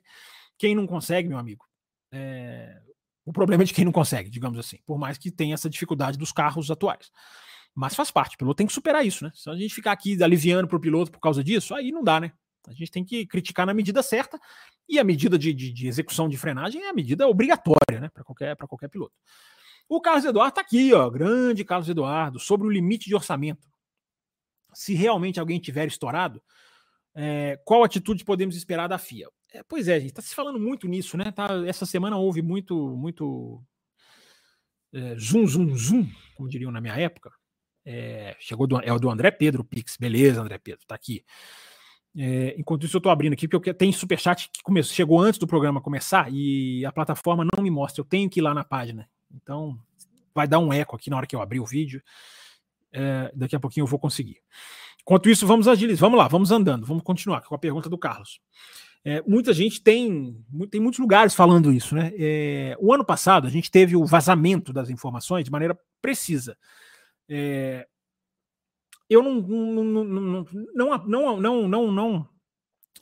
[0.59, 1.67] Quem não consegue, meu amigo,
[2.13, 2.79] é,
[3.25, 6.19] o problema é de quem não consegue, digamos assim, por mais que tenha essa dificuldade
[6.19, 7.11] dos carros atuais.
[7.75, 9.33] Mas faz parte, o piloto tem que superar isso, né?
[9.35, 12.21] Se a gente ficar aqui aliviando para o piloto por causa disso, aí não dá,
[12.21, 12.33] né?
[12.69, 14.39] A gente tem que criticar na medida certa,
[14.89, 18.11] e a medida de, de, de execução de frenagem é a medida obrigatória, né?
[18.13, 19.15] Para qualquer, qualquer piloto.
[19.89, 23.67] O Carlos Eduardo está aqui, ó, grande Carlos Eduardo, sobre o limite de orçamento.
[24.75, 26.43] Se realmente alguém tiver estourado,
[27.15, 29.29] é, qual atitude podemos esperar da FIA?
[29.53, 31.31] É, pois é, gente, está se falando muito nisso, né?
[31.31, 33.63] Tá, essa semana houve muito, muito
[34.93, 37.31] é, zoom, zoom, zoom, como diriam na minha época,
[37.85, 39.97] é, chegou do, é o do André Pedro Pix.
[39.97, 41.25] Beleza, André Pedro, tá aqui.
[42.17, 45.39] É, enquanto isso, eu tô abrindo aqui, porque eu, tem superchat que começou, chegou antes
[45.39, 48.01] do programa começar e a plataforma não me mostra.
[48.01, 49.09] Eu tenho que ir lá na página.
[49.35, 49.79] Então,
[50.35, 52.03] vai dar um eco aqui na hora que eu abrir o vídeo.
[52.93, 54.39] É, daqui a pouquinho eu vou conseguir.
[55.01, 56.01] Enquanto isso, vamos agilizar.
[56.01, 56.87] Vamos lá, vamos andando.
[56.87, 58.41] Vamos continuar com a pergunta do Carlos.
[59.05, 60.37] É, muita gente tem,
[60.71, 62.13] tem muitos lugares falando isso, né?
[62.79, 66.57] O ano passado a gente teve o vazamento das informações de maneira precisa.
[67.29, 67.87] É,
[69.09, 70.05] eu não não, não,
[70.75, 72.29] não, não, não, não, não,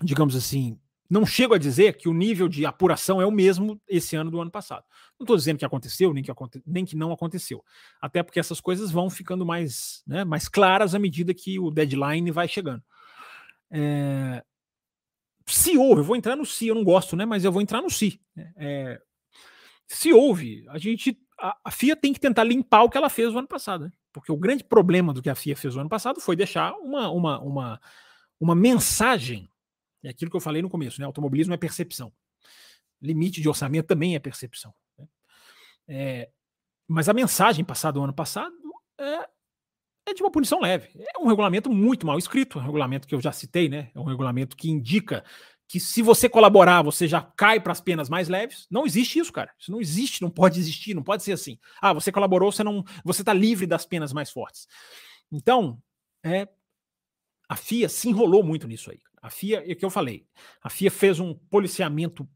[0.03, 0.79] digamos assim,
[1.11, 4.41] não chego a dizer que o nível de apuração é o mesmo esse ano do
[4.41, 4.85] ano passado.
[5.19, 7.65] Não estou dizendo que aconteceu, nem que, aconte, nem que não aconteceu.
[8.01, 12.31] Até porque essas coisas vão ficando mais, né, mais claras à medida que o deadline
[12.31, 12.83] vai chegando.
[13.73, 14.45] É,
[15.47, 17.25] se houve, eu vou entrar no se, eu não gosto, né?
[17.25, 18.21] Mas eu vou entrar no se.
[18.57, 19.01] É,
[19.89, 21.19] se houve, a gente.
[21.39, 23.87] A, a, FIA tem que tentar limpar o que ela fez no ano passado.
[23.87, 23.93] Né?
[24.13, 27.11] Porque o grande problema do que a FIA fez no ano passado foi deixar uma,
[27.11, 27.81] uma, uma,
[28.39, 29.49] uma mensagem.
[30.03, 31.07] É aquilo que eu falei no começo, né?
[31.07, 32.13] Automobilismo é percepção.
[33.01, 34.75] Limite de orçamento também é percepção.
[34.99, 35.07] Né?
[35.89, 36.31] É,
[36.89, 38.55] mas a mensagem passada do ano passado
[38.99, 39.29] é,
[40.07, 40.89] é de uma punição leve.
[41.15, 43.91] É um regulamento muito mal escrito, é um regulamento que eu já citei, né?
[43.95, 45.25] É um regulamento que indica
[45.71, 48.67] que se você colaborar, você já cai para as penas mais leves.
[48.69, 49.55] Não existe isso, cara.
[49.57, 51.61] Isso não existe, não pode existir, não pode ser assim.
[51.81, 54.67] Ah, você colaborou, você não, você está livre das penas mais fortes.
[55.31, 55.81] Então,
[56.25, 56.49] é
[57.49, 58.99] a FIA se enrolou muito nisso aí.
[59.23, 60.27] A FIA, é o que eu falei,
[60.61, 62.29] a FIA fez um policiamento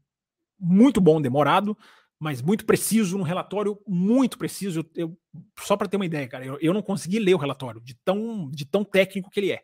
[0.57, 1.77] muito bom, demorado,
[2.17, 4.89] mas muito preciso, um relatório muito preciso.
[4.95, 5.19] Eu,
[5.59, 8.49] só para ter uma ideia, cara, eu, eu, não consegui ler o relatório de tão,
[8.49, 9.61] de tão técnico que ele é.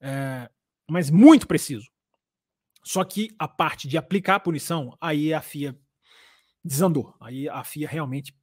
[0.00, 0.50] é
[0.90, 1.88] mas muito preciso.
[2.88, 5.78] Só que a parte de aplicar a punição, aí a FIA
[6.64, 7.14] desandou.
[7.20, 8.34] Aí a FIA realmente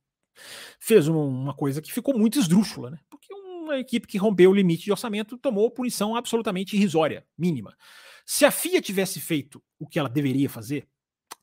[0.79, 2.99] fez uma coisa que ficou muito esdrúxula, né?
[3.10, 7.75] Porque uma equipe que rompeu o limite de orçamento tomou punição absolutamente irrisória, mínima.
[8.23, 10.88] Se a FIA tivesse feito o que ela deveria fazer,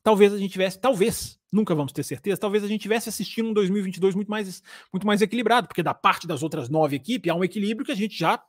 [0.01, 3.53] talvez a gente tivesse, talvez, nunca vamos ter certeza, talvez a gente tivesse assistindo um
[3.53, 4.63] 2022 muito mais,
[4.93, 7.95] muito mais equilibrado, porque da parte das outras nove equipes há um equilíbrio que a
[7.95, 8.41] gente já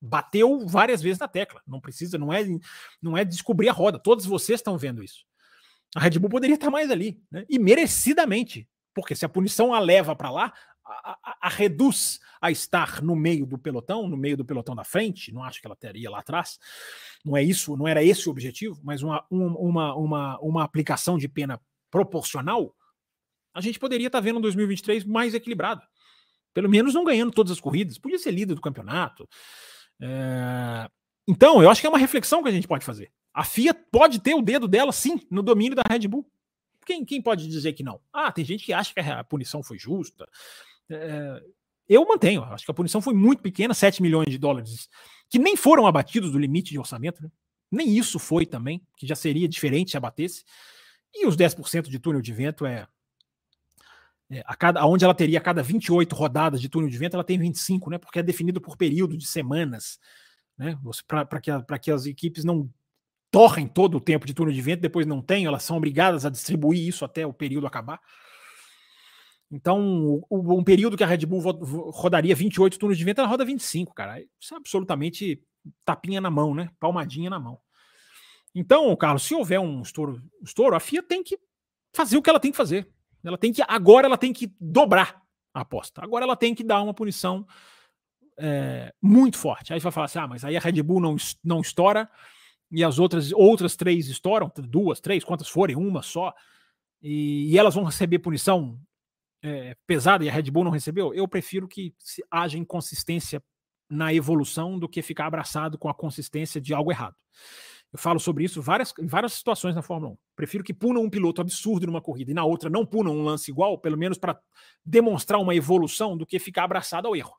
[0.00, 1.62] bateu várias vezes na tecla.
[1.66, 2.44] Não precisa, não é,
[3.00, 3.98] não é descobrir a roda.
[3.98, 5.24] Todos vocês estão vendo isso.
[5.94, 7.44] A Red Bull poderia estar mais ali, né?
[7.48, 10.52] e merecidamente, porque se a punição a leva para lá,
[10.86, 14.84] a, a, a, reduz a estar no meio do pelotão, no meio do pelotão da
[14.84, 15.32] frente.
[15.32, 16.58] Não acho que ela teria lá atrás.
[17.24, 21.28] Não é isso, não era esse o objetivo, mas uma, uma, uma, uma aplicação de
[21.28, 21.60] pena
[21.90, 22.74] proporcional
[23.52, 25.82] a gente poderia estar vendo um 2023 mais equilibrado.
[26.54, 27.98] Pelo menos não ganhando todas as corridas.
[27.98, 29.28] Podia ser líder do campeonato.
[30.00, 30.88] É...
[31.28, 33.10] Então, eu acho que é uma reflexão que a gente pode fazer.
[33.32, 36.26] A FIA pode ter o dedo dela, sim, no domínio da Red Bull.
[36.84, 38.00] Quem, quem pode dizer que não?
[38.12, 40.28] Ah, tem gente que acha que a punição foi justa.
[40.88, 41.42] É...
[41.88, 44.88] Eu mantenho, acho que a punição foi muito pequena, 7 milhões de dólares,
[45.28, 47.28] que nem foram abatidos do limite de orçamento, né?
[47.70, 50.44] nem isso foi também, que já seria diferente se abatesse.
[51.12, 52.86] E os 10% de túnel de vento é,
[54.30, 57.24] é, a cada, onde ela teria a cada 28 rodadas de túnel de vento, ela
[57.24, 57.98] tem 25, né?
[57.98, 59.98] Porque é definido por período de semanas,
[60.56, 60.78] né?
[61.06, 61.50] Para que,
[61.82, 62.70] que as equipes não
[63.30, 66.30] torrem todo o tempo de túnel de vento, depois não tem, elas são obrigadas a
[66.30, 68.00] distribuir isso até o período acabar.
[69.50, 71.40] Então, o, um período que a Red Bull
[71.90, 74.20] rodaria 28 túneis de vento, ela roda 25, cara.
[74.38, 75.42] Isso é absolutamente
[75.84, 76.70] tapinha na mão, né?
[76.78, 77.58] Palmadinha na mão.
[78.54, 81.38] Então, Carlos, se houver um estouro, estouro, a FIA tem que
[81.92, 82.88] fazer o que ela tem que fazer.
[83.24, 86.02] Ela tem que agora ela tem que dobrar a aposta.
[86.02, 87.46] Agora ela tem que dar uma punição
[88.38, 89.72] é, muito forte.
[89.72, 92.08] Aí vai falar assim: ah, mas aí a Red Bull não, não estoura
[92.70, 96.32] e as outras outras três estouram, duas, três, quantas forem, uma só,
[97.02, 98.80] e, e elas vão receber punição
[99.42, 101.12] é, pesada e a Red Bull não recebeu.
[101.12, 101.94] Eu prefiro que
[102.30, 103.42] haja inconsistência
[103.88, 107.16] na evolução do que ficar abraçado com a consistência de algo errado.
[107.92, 110.18] Eu falo sobre isso várias, em várias situações na Fórmula 1.
[110.36, 113.50] Prefiro que punam um piloto absurdo numa corrida e na outra não punam um lance
[113.50, 114.40] igual, pelo menos para
[114.84, 117.34] demonstrar uma evolução, do que ficar abraçado ao erro.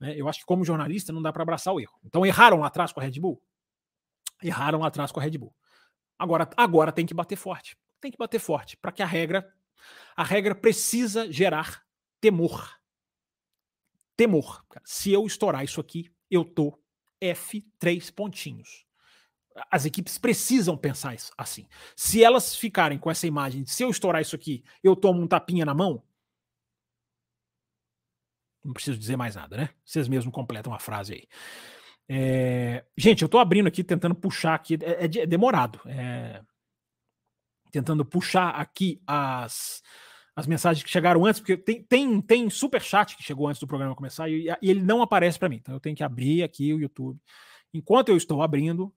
[0.00, 0.14] Né?
[0.16, 1.98] Eu acho que, como jornalista, não dá para abraçar o erro.
[2.04, 3.40] Então, erraram lá atrás com a Red Bull?
[4.42, 5.54] Erraram lá atrás com a Red Bull.
[6.18, 7.76] Agora, agora tem que bater forte.
[8.00, 9.48] Tem que bater forte para que a regra.
[10.16, 11.84] A regra precisa gerar
[12.20, 12.76] temor.
[14.16, 14.64] Temor.
[14.84, 16.76] Se eu estourar isso aqui, eu tô
[17.22, 18.85] F3 pontinhos
[19.70, 21.66] as equipes precisam pensar isso, assim.
[21.94, 25.26] Se elas ficarem com essa imagem de se eu estourar isso aqui, eu tomo um
[25.26, 26.02] tapinha na mão,
[28.66, 29.70] não preciso dizer mais nada, né?
[29.84, 31.28] Vocês mesmos completam a frase aí.
[32.08, 32.84] É...
[32.96, 35.80] Gente, eu tô abrindo aqui, tentando puxar aqui, é, é, é demorado.
[35.86, 36.42] É...
[37.70, 39.82] Tentando puxar aqui as,
[40.34, 43.66] as mensagens que chegaram antes, porque tem, tem, tem super chat que chegou antes do
[43.66, 45.56] programa começar e, e ele não aparece para mim.
[45.56, 47.20] Então eu tenho que abrir aqui o YouTube.
[47.72, 48.92] Enquanto eu estou abrindo,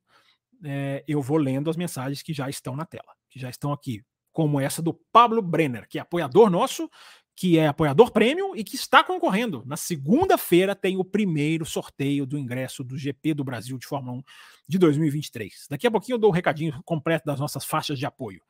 [0.64, 4.04] é, eu vou lendo as mensagens que já estão na tela, que já estão aqui,
[4.32, 6.90] como essa do Pablo Brenner, que é apoiador nosso,
[7.36, 9.64] que é apoiador prêmio e que está concorrendo.
[9.66, 14.24] Na segunda-feira tem o primeiro sorteio do ingresso do GP do Brasil de Fórmula 1
[14.68, 15.68] de 2023.
[15.70, 18.42] Daqui a pouquinho eu dou o um recadinho completo das nossas faixas de apoio.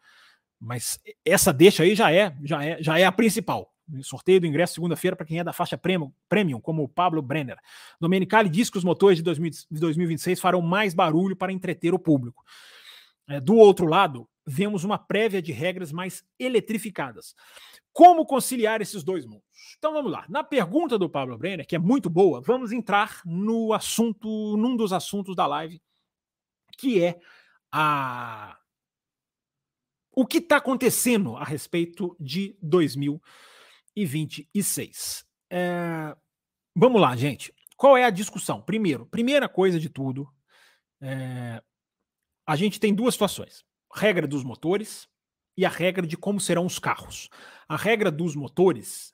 [0.60, 3.72] Mas essa deixa aí já é, já é, já é a principal.
[4.04, 7.58] Sorteio do ingresso segunda-feira para quem é da faixa premium, premium, como o Pablo Brenner.
[8.00, 12.00] Domenicali diz que os motores de, 2000, de 2026 farão mais barulho para entreter o
[12.00, 12.44] público.
[13.28, 17.36] É, do outro lado, vemos uma prévia de regras mais eletrificadas.
[17.92, 19.44] Como conciliar esses dois mundos?
[19.78, 20.26] Então vamos lá.
[20.30, 24.94] Na pergunta do Pablo Brenner, que é muito boa, vamos entrar no assunto, num dos
[24.94, 25.82] assuntos da live,
[26.78, 27.20] que é
[27.72, 28.56] a
[30.12, 33.49] o que está acontecendo a respeito de 2026
[34.02, 35.26] e 26.
[35.52, 36.16] É,
[36.76, 37.54] vamos lá, gente.
[37.76, 38.62] Qual é a discussão?
[38.62, 40.32] Primeiro, primeira coisa de tudo,
[41.02, 41.62] é,
[42.48, 45.08] a gente tem duas situações: regra dos motores
[45.58, 47.30] e a regra de como serão os carros.
[47.68, 49.12] A regra dos motores,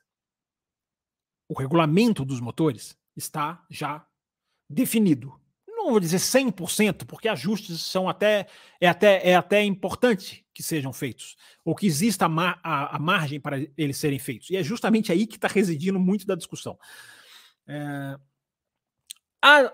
[1.48, 4.06] o regulamento dos motores, está já
[4.68, 5.40] definido
[5.86, 8.48] não vou dizer 100%, porque ajustes são até
[8.80, 13.38] é até é até importante que sejam feitos, ou que exista a, a, a margem
[13.38, 14.48] para eles serem feitos.
[14.48, 16.78] E é justamente aí que está residindo muito da discussão.
[17.68, 18.16] É,
[19.44, 19.70] a,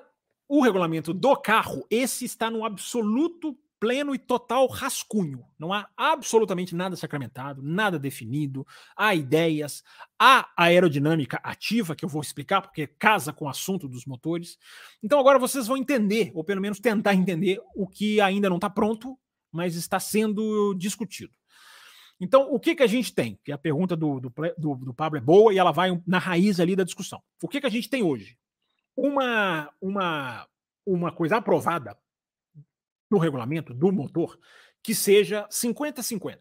[0.49, 5.45] o regulamento do carro, esse está no absoluto pleno e total rascunho.
[5.57, 8.67] Não há absolutamente nada sacramentado, nada definido.
[8.97, 9.85] Há ideias,
[10.19, 14.59] há aerodinâmica ativa, que eu vou explicar, porque casa com o assunto dos motores.
[15.01, 18.69] Então agora vocês vão entender, ou pelo menos tentar entender, o que ainda não está
[18.69, 19.17] pronto,
[19.53, 21.33] mas está sendo discutido.
[22.19, 23.39] Então, o que, que a gente tem?
[23.45, 26.61] Que a pergunta do, do, do, do Pablo é boa e ela vai na raiz
[26.61, 27.23] ali da discussão.
[27.43, 28.39] O que, que a gente tem hoje?
[28.97, 30.49] Uma, uma,
[30.87, 31.99] uma coisa aprovada
[33.11, 34.39] no regulamento do motor
[34.83, 36.39] que seja 50-50.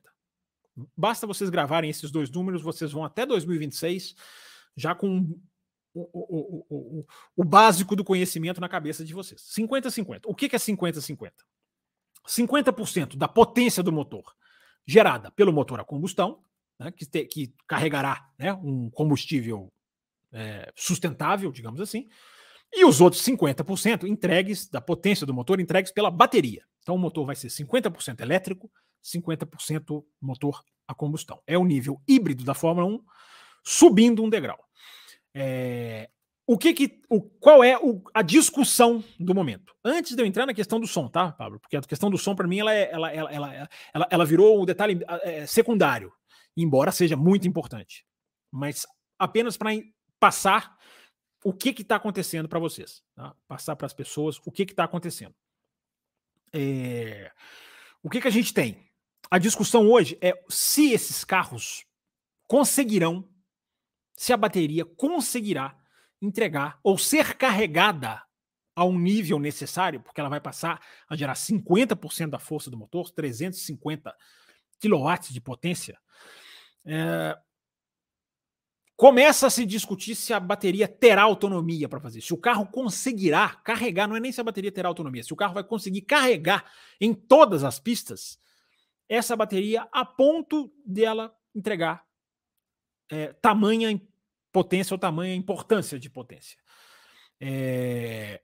[0.95, 4.15] Basta vocês gravarem esses dois números, vocês vão até 2026
[4.75, 5.37] já com
[5.93, 7.05] o, o, o,
[7.35, 9.41] o básico do conhecimento na cabeça de vocês.
[9.41, 10.21] 50-50.
[10.25, 11.31] O que, que é 50-50?
[12.27, 14.23] 50% da potência do motor
[14.85, 16.43] gerada pelo motor a combustão,
[16.79, 19.71] né, que, te, que, carregará né, um combustível
[20.31, 22.07] é, sustentável, digamos assim,
[22.73, 26.63] e os outros 50% entregues da potência do motor entregues pela bateria.
[26.81, 28.71] Então o motor vai ser 50% elétrico,
[29.03, 31.41] 50% motor a combustão.
[31.45, 33.03] É o nível híbrido da Fórmula 1
[33.63, 34.59] subindo um degrau.
[35.33, 36.09] É,
[36.45, 39.73] o que que, o, qual é o, a discussão do momento?
[39.83, 41.59] Antes de eu entrar na questão do som, tá, Pablo?
[41.59, 44.61] Porque a questão do som, para mim, ela, é, ela, ela, ela, ela, ela virou
[44.61, 46.11] um detalhe é, secundário,
[46.57, 48.05] embora seja muito importante.
[48.51, 48.85] Mas
[49.17, 49.71] apenas para
[50.19, 50.77] passar
[51.43, 53.35] o que está acontecendo para vocês, tá?
[53.47, 55.33] passar para as pessoas o que está acontecendo.
[56.53, 57.31] É,
[58.03, 58.89] o que, que a gente tem?
[59.29, 61.85] A discussão hoje é se esses carros
[62.47, 63.27] conseguirão,
[64.15, 65.80] se a bateria conseguirá
[66.21, 68.21] entregar ou ser carregada
[68.75, 73.09] a um nível necessário, porque ela vai passar a gerar 50% da força do motor,
[73.11, 74.15] 350
[74.79, 75.99] kW de potência.
[76.85, 77.37] É,
[78.95, 83.49] começa a se discutir se a bateria terá autonomia para fazer, se o carro conseguirá
[83.63, 86.71] carregar, não é nem se a bateria terá autonomia, se o carro vai conseguir carregar
[86.99, 88.39] em todas as pistas
[89.09, 92.05] essa bateria a ponto dela entregar
[93.11, 94.01] é, tamanha
[94.51, 96.57] potência ou tamanha importância de potência.
[97.39, 98.41] É...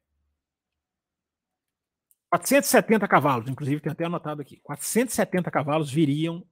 [2.29, 6.45] 470 cavalos, inclusive tem até anotado aqui, 470 cavalos viriam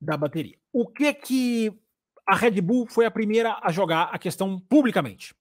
[0.00, 0.56] da bateria.
[0.72, 1.80] O que que
[2.26, 5.34] a Red Bull foi a primeira a jogar a questão publicamente,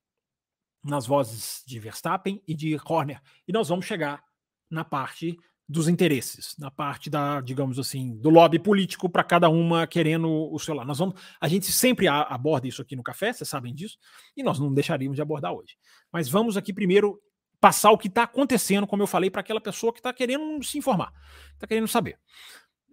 [0.84, 3.22] nas vozes de Verstappen e de Horner.
[3.47, 4.24] E nós vamos chegar
[4.70, 5.38] na parte
[5.70, 10.57] dos interesses, na parte da, digamos assim, do lobby político para cada uma querendo o
[10.59, 10.88] seu lado.
[10.88, 13.97] Nós vamos, a gente sempre aborda isso aqui no café, vocês sabem disso,
[14.36, 15.78] e nós não deixaríamos de abordar hoje.
[16.11, 17.22] Mas vamos aqui primeiro
[17.59, 20.78] passar o que está acontecendo, como eu falei, para aquela pessoa que está querendo se
[20.78, 21.11] informar,
[21.53, 22.18] está querendo saber.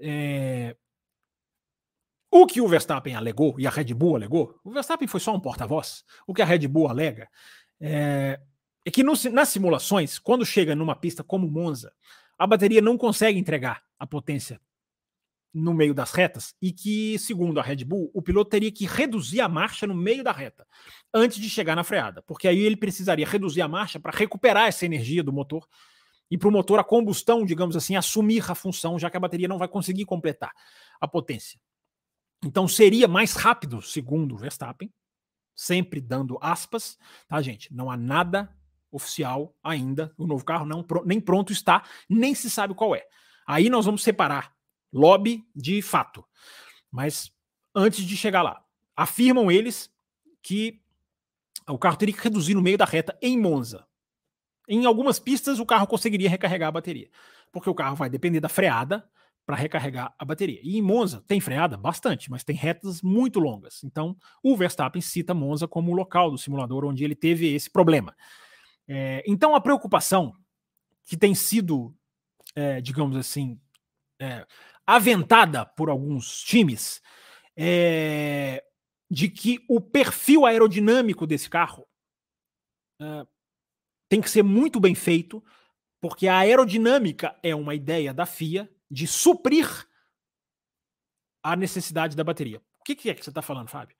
[0.00, 0.76] É,
[2.28, 5.38] o que o Verstappen alegou e a Red Bull alegou, o Verstappen foi só um
[5.38, 6.02] porta-voz.
[6.26, 7.28] O que a Red Bull alega
[7.80, 8.40] é,
[8.84, 11.92] é que no, nas simulações, quando chega numa pista como Monza,
[12.38, 14.60] a bateria não consegue entregar a potência
[15.54, 19.40] no meio das retas e que, segundo a Red Bull, o piloto teria que reduzir
[19.40, 20.66] a marcha no meio da reta
[21.12, 24.84] antes de chegar na freada, porque aí ele precisaria reduzir a marcha para recuperar essa
[24.84, 25.64] energia do motor
[26.28, 29.46] e para o motor a combustão, digamos assim, assumir a função, já que a bateria
[29.46, 30.52] não vai conseguir completar
[31.00, 31.60] a potência.
[32.44, 34.92] Então seria mais rápido, segundo Verstappen,
[35.54, 37.72] sempre dando aspas, tá, gente?
[37.72, 38.52] Não há nada
[38.94, 43.04] oficial ainda, o novo carro não nem pronto está, nem se sabe qual é.
[43.46, 44.54] Aí nós vamos separar
[44.92, 46.24] lobby de fato.
[46.90, 47.32] Mas
[47.74, 48.64] antes de chegar lá,
[48.96, 49.90] afirmam eles
[50.40, 50.80] que
[51.68, 53.86] o carro teria que reduzir no meio da reta em Monza.
[54.68, 57.10] Em algumas pistas o carro conseguiria recarregar a bateria,
[57.50, 59.08] porque o carro vai depender da freada
[59.44, 60.60] para recarregar a bateria.
[60.62, 63.84] E em Monza tem freada bastante, mas tem retas muito longas.
[63.84, 68.14] Então, o Verstappen cita Monza como o local do simulador onde ele teve esse problema.
[68.88, 70.36] É, então, a preocupação
[71.04, 71.94] que tem sido,
[72.54, 73.60] é, digamos assim,
[74.20, 74.46] é,
[74.86, 77.00] aventada por alguns times
[77.56, 78.64] é
[79.10, 81.86] de que o perfil aerodinâmico desse carro
[83.00, 83.26] é,
[84.08, 85.44] tem que ser muito bem feito,
[86.00, 89.66] porque a aerodinâmica é uma ideia da FIA de suprir
[91.42, 92.60] a necessidade da bateria.
[92.80, 93.96] O que, que é que você está falando, Fábio?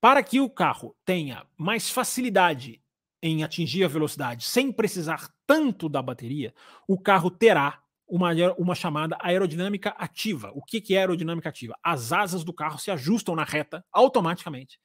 [0.00, 2.79] Para que o carro tenha mais facilidade
[3.22, 6.54] em atingir a velocidade sem precisar tanto da bateria,
[6.88, 10.50] o carro terá uma, uma chamada aerodinâmica ativa.
[10.54, 11.74] O que, que é aerodinâmica ativa?
[11.82, 14.78] As asas do carro se ajustam na reta automaticamente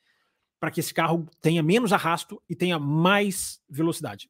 [0.60, 4.30] para que esse carro tenha menos arrasto e tenha mais velocidade.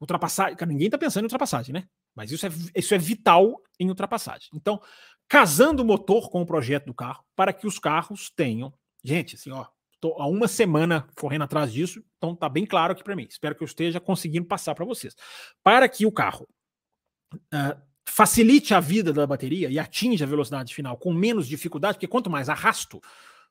[0.00, 1.84] Ultrapassagem, ninguém está pensando em ultrapassagem, né?
[2.14, 4.48] Mas isso é, isso é vital em ultrapassagem.
[4.54, 4.80] Então,
[5.28, 8.72] casando o motor com o projeto do carro para que os carros tenham.
[9.04, 9.66] Gente, assim, ó,
[10.06, 13.26] tô há uma semana correndo atrás disso, então tá bem claro aqui para mim.
[13.28, 15.14] Espero que eu esteja conseguindo passar para vocês.
[15.62, 16.48] Para que o carro
[17.34, 22.06] uh, facilite a vida da bateria e atinja a velocidade final com menos dificuldade, porque
[22.06, 23.00] quanto mais arrasto,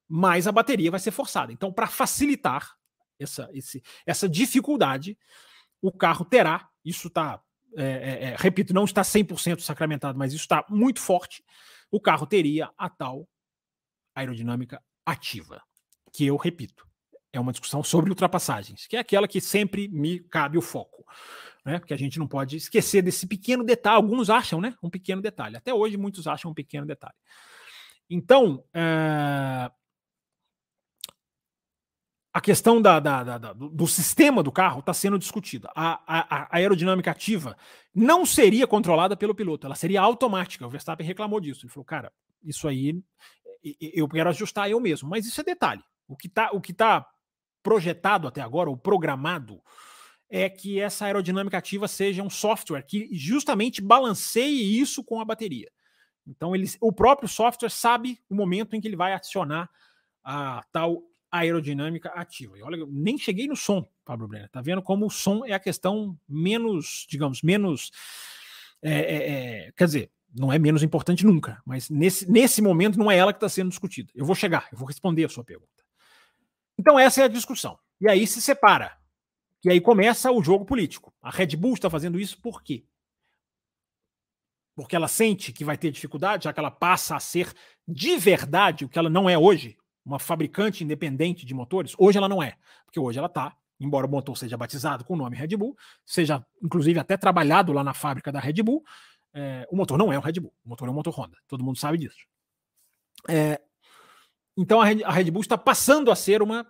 [0.07, 1.51] mais a bateria vai ser forçada.
[1.51, 2.75] Então, para facilitar
[3.19, 5.17] essa, esse, essa dificuldade,
[5.81, 7.41] o carro terá, isso está
[7.77, 11.43] é, é, é, repito, não está 100% sacramentado, mas isso está muito forte,
[11.91, 13.27] o carro teria a tal
[14.15, 15.61] aerodinâmica ativa,
[16.15, 16.87] que eu repito,
[17.33, 21.05] é uma discussão sobre ultrapassagens, que é aquela que sempre me cabe o foco,
[21.65, 21.79] né?
[21.79, 23.97] Porque a gente não pode esquecer desse pequeno detalhe.
[23.97, 24.75] Alguns acham, né?
[24.81, 25.57] Um pequeno detalhe.
[25.57, 27.15] Até hoje muitos acham um pequeno detalhe.
[28.09, 29.69] Então, é,
[32.31, 35.69] a questão da, da, da, do sistema do carro está sendo discutida.
[35.75, 37.57] A, a, a, aerodinâmica ativa
[37.93, 40.65] não seria controlada pelo piloto, ela seria automática.
[40.65, 41.65] O Verstappen reclamou disso.
[41.65, 42.11] Ele falou, cara,
[42.43, 43.01] isso aí
[43.79, 45.09] eu quero ajustar eu mesmo.
[45.09, 45.83] Mas isso é detalhe.
[46.07, 47.07] O que está tá
[47.61, 49.61] projetado até agora, ou programado,
[50.29, 55.71] é que essa aerodinâmica ativa seja um software que justamente balanceie isso com a bateria.
[56.27, 59.69] Então, eles, o próprio software sabe o momento em que ele vai adicionar
[60.23, 62.57] a tal aerodinâmica ativa.
[62.57, 64.49] E olha, eu nem cheguei no som, Pablo Brenner.
[64.49, 67.91] Tá vendo como o som é a questão menos, digamos, menos.
[68.81, 69.31] É, é,
[69.67, 73.33] é, quer dizer, não é menos importante nunca, mas nesse, nesse momento não é ela
[73.33, 74.11] que está sendo discutida.
[74.15, 75.84] Eu vou chegar, eu vou responder a sua pergunta.
[76.77, 77.77] Então, essa é a discussão.
[77.99, 78.97] E aí se separa.
[79.63, 81.13] E aí começa o jogo político.
[81.21, 82.85] A Red Bull está fazendo isso por quê?
[84.75, 87.51] Porque ela sente que vai ter dificuldade, já que ela passa a ser
[87.87, 91.95] de verdade o que ela não é hoje, uma fabricante independente de motores.
[91.97, 95.17] Hoje ela não é, porque hoje ela está, embora o motor seja batizado com o
[95.17, 98.83] nome Red Bull, seja inclusive até trabalhado lá na fábrica da Red Bull,
[99.33, 101.63] é, o motor não é um Red Bull, o motor é um motor Honda, todo
[101.63, 102.27] mundo sabe disso.
[103.27, 103.59] É,
[104.57, 106.65] então a Red, Bull está passando a ser uma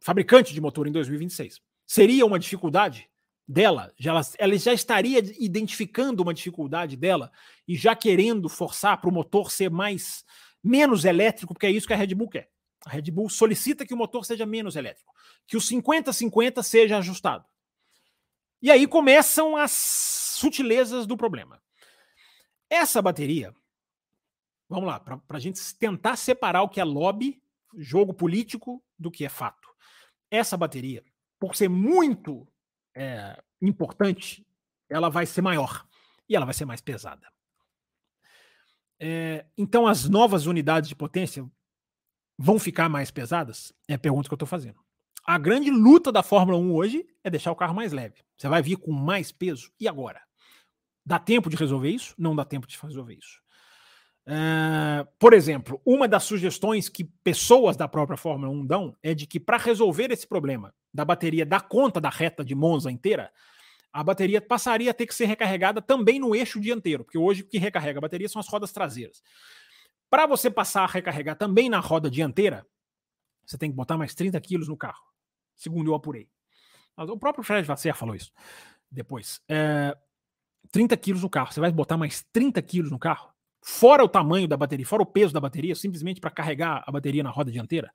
[0.00, 1.60] fabricante de motor em 2026.
[1.86, 3.08] Seria uma dificuldade
[3.46, 3.92] dela?
[3.98, 7.30] Já ela, ela já estaria identificando uma dificuldade dela
[7.66, 10.24] e já querendo forçar para o motor ser mais
[10.62, 12.50] menos elétrico, porque é isso que a Red Bull quer.
[12.84, 15.12] A Red Bull solicita que o motor seja menos elétrico,
[15.46, 17.44] que o 50-50 seja ajustado.
[18.60, 21.62] E aí começam as sutilezas do problema.
[22.68, 23.54] Essa bateria,
[24.68, 27.42] vamos lá, para a gente tentar separar o que é lobby,
[27.76, 29.68] jogo político, do que é fato.
[30.30, 31.04] Essa bateria,
[31.38, 32.46] por ser muito
[32.94, 34.46] é, importante,
[34.88, 35.86] ela vai ser maior
[36.28, 37.26] e ela vai ser mais pesada.
[38.98, 41.48] É, então, as novas unidades de potência
[42.38, 43.72] vão ficar mais pesadas?
[43.86, 44.80] É a pergunta que eu estou fazendo.
[45.24, 48.22] A grande luta da Fórmula 1 hoje é deixar o carro mais leve.
[48.36, 49.72] Você vai vir com mais peso.
[49.78, 50.22] E agora?
[51.04, 52.14] Dá tempo de resolver isso?
[52.16, 53.40] Não dá tempo de resolver isso.
[54.26, 59.26] Uh, por exemplo, uma das sugestões que pessoas da própria Fórmula 1 dão é de
[59.26, 63.30] que para resolver esse problema da bateria dar conta da reta de Monza inteira,
[63.92, 67.46] a bateria passaria a ter que ser recarregada também no eixo dianteiro, porque hoje o
[67.46, 69.22] que recarrega a bateria são as rodas traseiras.
[70.10, 72.66] Para você passar a recarregar também na roda dianteira,
[73.46, 75.04] você tem que botar mais 30 quilos no carro,
[75.54, 76.28] segundo eu apurei.
[76.96, 78.32] O próprio Fred Vasser falou isso
[78.90, 79.40] depois.
[79.48, 79.96] É,
[80.70, 81.52] 30 quilos no carro.
[81.52, 83.35] Você vai botar mais 30 quilos no carro?
[83.68, 87.24] Fora o tamanho da bateria, fora o peso da bateria, simplesmente para carregar a bateria
[87.24, 87.92] na roda dianteira.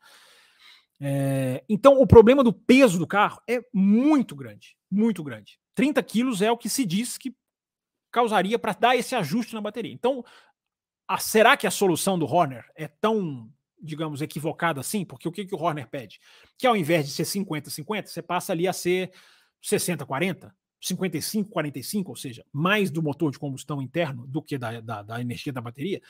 [0.99, 4.76] É, então, o problema do peso do carro é muito grande.
[4.91, 5.57] Muito grande.
[5.74, 7.34] 30 quilos é o que se diz que
[8.11, 9.93] causaria para dar esse ajuste na bateria.
[9.93, 10.26] Então,
[11.07, 13.49] a, será que a solução do Horner é tão,
[13.82, 15.05] digamos, equivocada assim?
[15.05, 16.19] Porque o que, que o Horner pede?
[16.57, 19.09] Que ao invés de ser 50-50, você passa ali a ser
[19.63, 20.51] 60-40,
[20.82, 25.21] 55, 45, ou seja, mais do motor de combustão interno do que da, da, da
[25.21, 26.01] energia da bateria,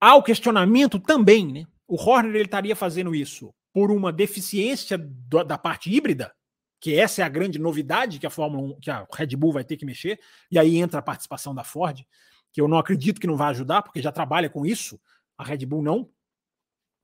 [0.00, 1.66] há o questionamento também, né?
[1.86, 6.32] O Horner ele estaria fazendo isso por uma deficiência do, da parte híbrida,
[6.80, 9.64] que essa é a grande novidade que a Fórmula 1, que a Red Bull vai
[9.64, 10.20] ter que mexer,
[10.50, 12.00] e aí entra a participação da Ford,
[12.52, 15.00] que eu não acredito que não vai ajudar, porque já trabalha com isso,
[15.36, 16.08] a Red Bull não.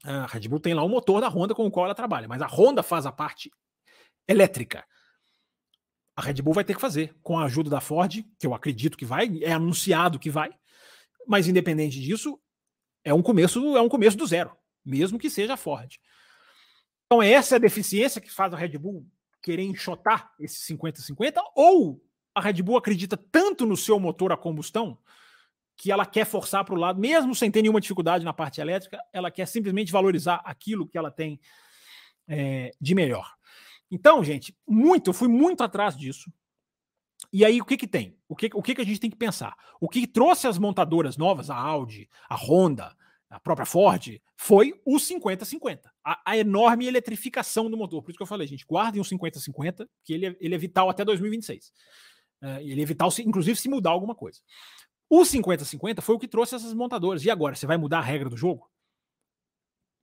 [0.04, 2.40] A Red Bull tem lá o motor da Honda com o qual ela trabalha, mas
[2.40, 3.50] a Honda faz a parte
[4.28, 4.84] elétrica
[6.20, 8.96] a Red Bull vai ter que fazer, com a ajuda da Ford, que eu acredito
[8.98, 10.50] que vai, é anunciado que vai,
[11.26, 12.38] mas independente disso,
[13.02, 14.54] é um começo, é um começo do zero,
[14.84, 15.98] mesmo que seja a Ford.
[17.06, 19.06] Então essa é a deficiência que faz a Red Bull
[19.42, 22.04] querer enxotar esse 50-50, ou
[22.34, 24.98] a Red Bull acredita tanto no seu motor a combustão
[25.74, 29.00] que ela quer forçar para o lado, mesmo sem ter nenhuma dificuldade na parte elétrica,
[29.10, 31.40] ela quer simplesmente valorizar aquilo que ela tem
[32.28, 33.39] é, de melhor.
[33.90, 36.32] Então, gente, muito, eu fui muito atrás disso.
[37.32, 38.16] E aí, o que que tem?
[38.28, 39.54] O que, o que que a gente tem que pensar?
[39.80, 42.96] O que trouxe as montadoras novas, a Audi, a Honda,
[43.28, 45.82] a própria Ford, foi o 50-50.
[46.04, 48.02] A, a, enorme eletrificação do motor.
[48.02, 50.88] Por isso que eu falei, gente, guardem o 50-50, que ele é, ele é vital
[50.88, 51.72] até 2026.
[52.42, 54.40] É, ele é vital, se, inclusive, se mudar alguma coisa.
[55.08, 57.24] O 50-50 foi o que trouxe essas montadoras.
[57.24, 58.68] E agora, você vai mudar a regra do jogo?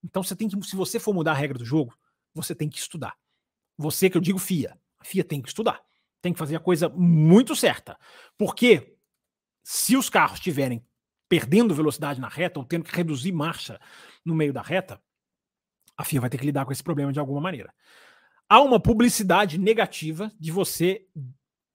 [0.03, 1.93] Então, você tem que, se você for mudar a regra do jogo,
[2.33, 3.17] você tem que estudar.
[3.77, 4.77] Você que eu digo FIA.
[4.99, 5.81] A FIA tem que estudar.
[6.21, 7.97] Tem que fazer a coisa muito certa.
[8.37, 8.97] Porque
[9.63, 10.85] se os carros estiverem
[11.29, 13.79] perdendo velocidade na reta ou tendo que reduzir marcha
[14.25, 15.01] no meio da reta,
[15.97, 17.73] a FIA vai ter que lidar com esse problema de alguma maneira.
[18.49, 21.05] Há uma publicidade negativa de você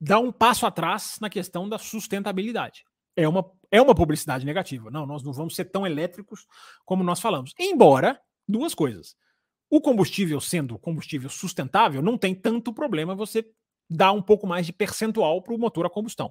[0.01, 2.85] dar um passo atrás na questão da sustentabilidade.
[3.15, 4.91] É uma, é uma publicidade negativa.
[4.91, 6.47] Não, nós não vamos ser tão elétricos
[6.85, 7.53] como nós falamos.
[7.59, 9.15] Embora, duas coisas.
[9.73, 13.43] O combustível sendo combustível sustentável, não tem tanto problema você
[13.89, 16.31] dar um pouco mais de percentual para o motor a combustão.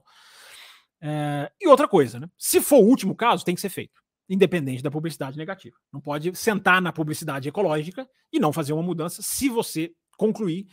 [1.01, 2.29] É, e outra coisa, né?
[2.37, 5.75] Se for o último caso, tem que ser feito, independente da publicidade negativa.
[5.91, 10.67] Não pode sentar na publicidade ecológica e não fazer uma mudança se você concluir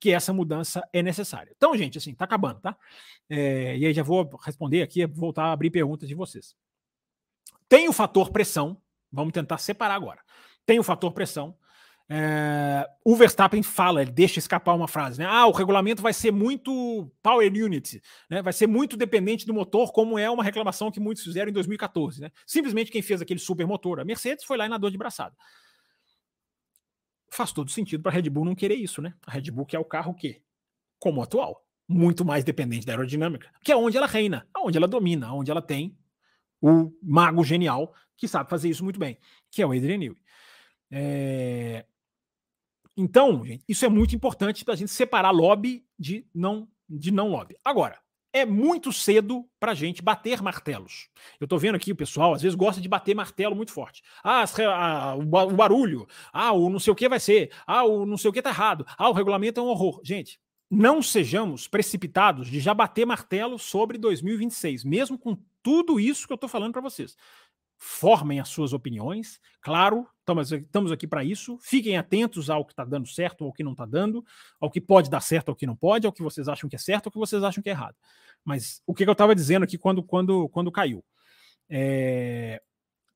[0.00, 1.52] que essa mudança é necessária.
[1.54, 2.74] Então, gente, assim, tá acabando, tá?
[3.28, 6.56] É, e aí já vou responder aqui, voltar a abrir perguntas de vocês.
[7.68, 8.80] Tem o fator pressão,
[9.12, 10.22] vamos tentar separar agora.
[10.64, 11.54] Tem o fator pressão.
[12.08, 15.26] É, o Verstappen fala, ele deixa escapar uma frase, né?
[15.26, 18.42] Ah, o regulamento vai ser muito power unit, né?
[18.42, 22.20] Vai ser muito dependente do motor, como é uma reclamação que muitos fizeram em 2014,
[22.20, 22.30] né?
[22.46, 25.34] Simplesmente quem fez aquele super motor, a Mercedes, foi lá e nadou de braçada.
[27.30, 29.14] Faz todo sentido para a Red Bull não querer isso, né?
[29.26, 30.42] A Red Bull quer o carro que,
[30.98, 35.32] como atual, muito mais dependente da aerodinâmica, que é onde ela reina, onde ela domina,
[35.32, 35.96] onde ela tem
[36.60, 39.18] o mago genial que sabe fazer isso muito bem,
[39.50, 40.18] que é o Adrian Newey.
[40.90, 41.84] É...
[42.96, 47.30] Então, gente, isso é muito importante para a gente separar lobby de não, de não
[47.30, 47.56] lobby.
[47.64, 47.98] Agora,
[48.32, 51.08] é muito cedo para a gente bater martelos.
[51.40, 54.02] Eu estou vendo aqui o pessoal, às vezes, gosta de bater martelo muito forte.
[54.24, 56.06] Ah, a, o barulho.
[56.32, 57.52] Ah, o não sei o que vai ser.
[57.64, 58.84] Ah, o não sei o que está errado.
[58.98, 60.00] Ah, o regulamento é um horror.
[60.02, 66.32] Gente, não sejamos precipitados de já bater martelo sobre 2026, mesmo com tudo isso que
[66.32, 67.16] eu estou falando para vocês
[67.78, 69.40] formem as suas opiniões.
[69.60, 71.58] Claro, estamos, aqui para isso.
[71.60, 74.24] Fiquem atentos ao que está dando certo ao que não está dando,
[74.60, 76.78] ao que pode dar certo ao que não pode, ao que vocês acham que é
[76.78, 77.96] certo ao que vocês acham que é errado.
[78.44, 81.04] Mas o que eu estava dizendo aqui quando, quando, quando caiu?
[81.68, 82.62] É,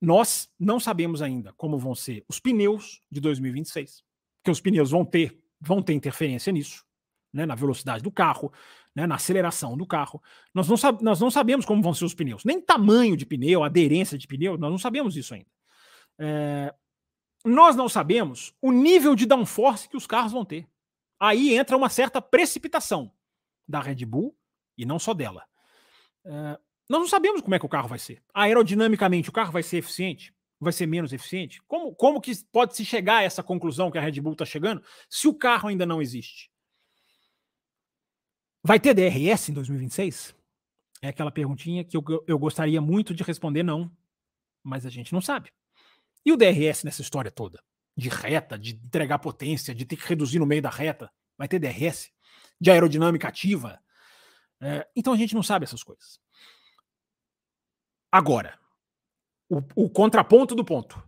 [0.01, 4.03] nós não sabemos ainda como vão ser os pneus de 2026,
[4.39, 6.85] porque os pneus vão ter, vão ter interferência nisso,
[7.33, 8.53] né, na velocidade do carro,
[8.99, 10.21] né, na aceleração do carro.
[10.53, 14.19] Nós não, nós não sabemos como vão ser os pneus, nem tamanho de pneu, aderência
[14.19, 15.47] de pneu, nós não sabemos isso ainda.
[16.19, 16.75] É,
[17.45, 20.67] nós não sabemos o nível de downforce que os carros vão ter.
[21.21, 23.13] Aí entra uma certa precipitação
[23.69, 24.37] da Red Bull
[24.77, 25.45] e não só dela.
[26.27, 26.59] É,
[26.91, 28.21] nós não sabemos como é que o carro vai ser.
[28.35, 30.35] Aerodinamicamente, o carro vai ser eficiente?
[30.59, 31.63] Vai ser menos eficiente?
[31.69, 34.83] Como, como que pode se chegar a essa conclusão que a Red Bull está chegando
[35.09, 36.51] se o carro ainda não existe?
[38.69, 40.37] Vai ter DRS em 2026?
[41.01, 43.91] É aquela perguntinha que eu, eu gostaria muito de responder não,
[44.63, 45.51] mas a gente não sabe.
[46.23, 47.65] E o DRS nessa história toda?
[47.97, 51.11] De reta, de entregar potência, de ter que reduzir no meio da reta?
[51.39, 52.13] Vai ter DRS?
[52.61, 53.81] De aerodinâmica ativa?
[54.61, 56.21] É, então a gente não sabe essas coisas.
[58.13, 58.61] Agora,
[59.49, 61.03] o, o contraponto do ponto.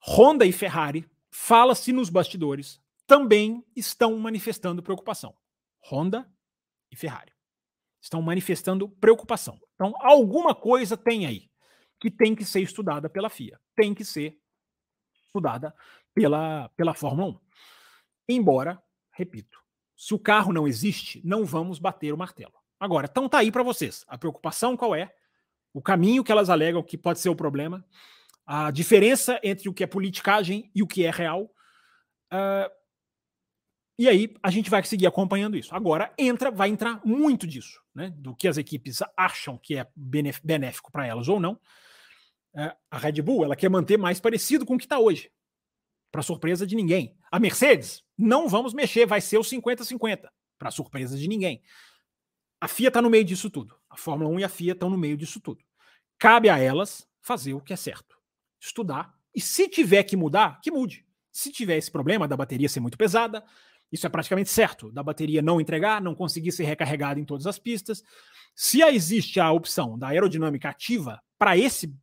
[0.00, 5.36] Honda e Ferrari, fala-se nos bastidores, também estão manifestando preocupação.
[5.78, 6.26] Honda
[6.90, 7.32] e Ferrari.
[8.00, 9.60] Estão manifestando preocupação.
[9.74, 11.50] Então, alguma coisa tem aí
[11.98, 14.38] que tem que ser estudada pela FIA, tem que ser
[15.26, 15.74] estudada
[16.14, 17.40] pela, pela Fórmula 1.
[18.28, 18.82] Embora,
[19.12, 19.58] repito,
[19.96, 22.52] se o carro não existe, não vamos bater o martelo.
[22.78, 24.04] Agora, então tá aí para vocês.
[24.06, 25.14] A preocupação qual é?
[25.72, 27.84] O caminho que elas alegam que pode ser o problema,
[28.46, 31.44] a diferença entre o que é politicagem e o que é real.
[32.32, 32.70] Uh,
[33.98, 35.74] e aí a gente vai seguir acompanhando isso.
[35.74, 38.12] Agora entra, vai entrar muito disso, né?
[38.16, 41.58] Do que as equipes acham que é benéfico para elas ou não.
[42.54, 45.30] É, a Red Bull ela quer manter mais parecido com o que está hoje,
[46.10, 47.16] para surpresa de ninguém.
[47.30, 50.28] A Mercedes não vamos mexer, vai ser o 50-50,
[50.58, 51.62] para surpresa de ninguém.
[52.60, 53.76] A FIA está no meio disso tudo.
[53.90, 55.62] A Fórmula 1 e a FIA estão no meio disso tudo.
[56.18, 58.16] Cabe a elas fazer o que é certo,
[58.60, 61.04] estudar e se tiver que mudar, que mude.
[61.30, 63.44] Se tiver esse problema da bateria ser muito pesada,
[63.90, 67.58] isso é praticamente certo, da bateria não entregar, não conseguir ser recarregada em todas as
[67.58, 68.02] pistas.
[68.54, 71.94] Se existe a opção da aerodinâmica ativa para esse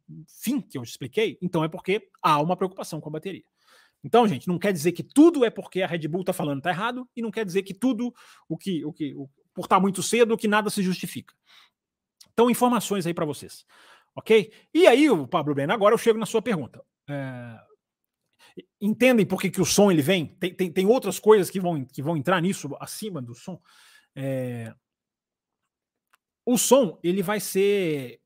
[0.42, 3.44] fim que eu expliquei, então é porque há uma preocupação com a bateria.
[4.04, 6.70] Então, gente, não quer dizer que tudo é porque a Red Bull está falando está
[6.70, 8.14] errado, e não quer dizer que tudo
[8.50, 11.34] o que, o que o, por estar tá muito cedo, que nada se justifica.
[12.34, 13.66] Então, informações aí para vocês.
[14.16, 14.52] Ok?
[14.74, 16.84] E aí, o Pablo Breno, agora eu chego na sua pergunta.
[17.10, 17.60] É,
[18.80, 20.28] entendem por que, que o som ele vem?
[20.40, 23.60] Tem, tem, tem, outras coisas que vão, que vão entrar nisso acima do som.
[24.16, 24.74] É...
[26.46, 28.20] O som ele vai ser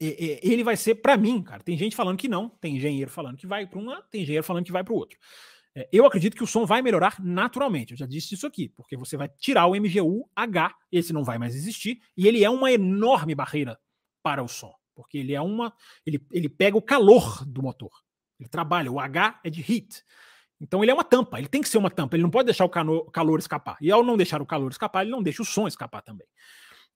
[0.00, 1.62] ele vai ser para mim, cara.
[1.62, 4.64] Tem gente falando que não, tem engenheiro falando que vai para um tem engenheiro falando
[4.64, 5.18] que vai para o outro.
[5.76, 7.92] É, eu acredito que o som vai melhorar naturalmente.
[7.92, 11.38] Eu já disse isso aqui, porque você vai tirar o MGU H, esse não vai
[11.38, 13.78] mais existir, e ele é uma enorme barreira
[14.22, 15.72] para o som, porque ele é uma
[16.06, 18.03] ele, ele pega o calor do motor.
[18.38, 20.02] Ele trabalha, o H é de heat.
[20.60, 22.64] Então ele é uma tampa, ele tem que ser uma tampa, ele não pode deixar
[22.64, 23.76] o calor escapar.
[23.80, 26.26] E ao não deixar o calor escapar, ele não deixa o som escapar também.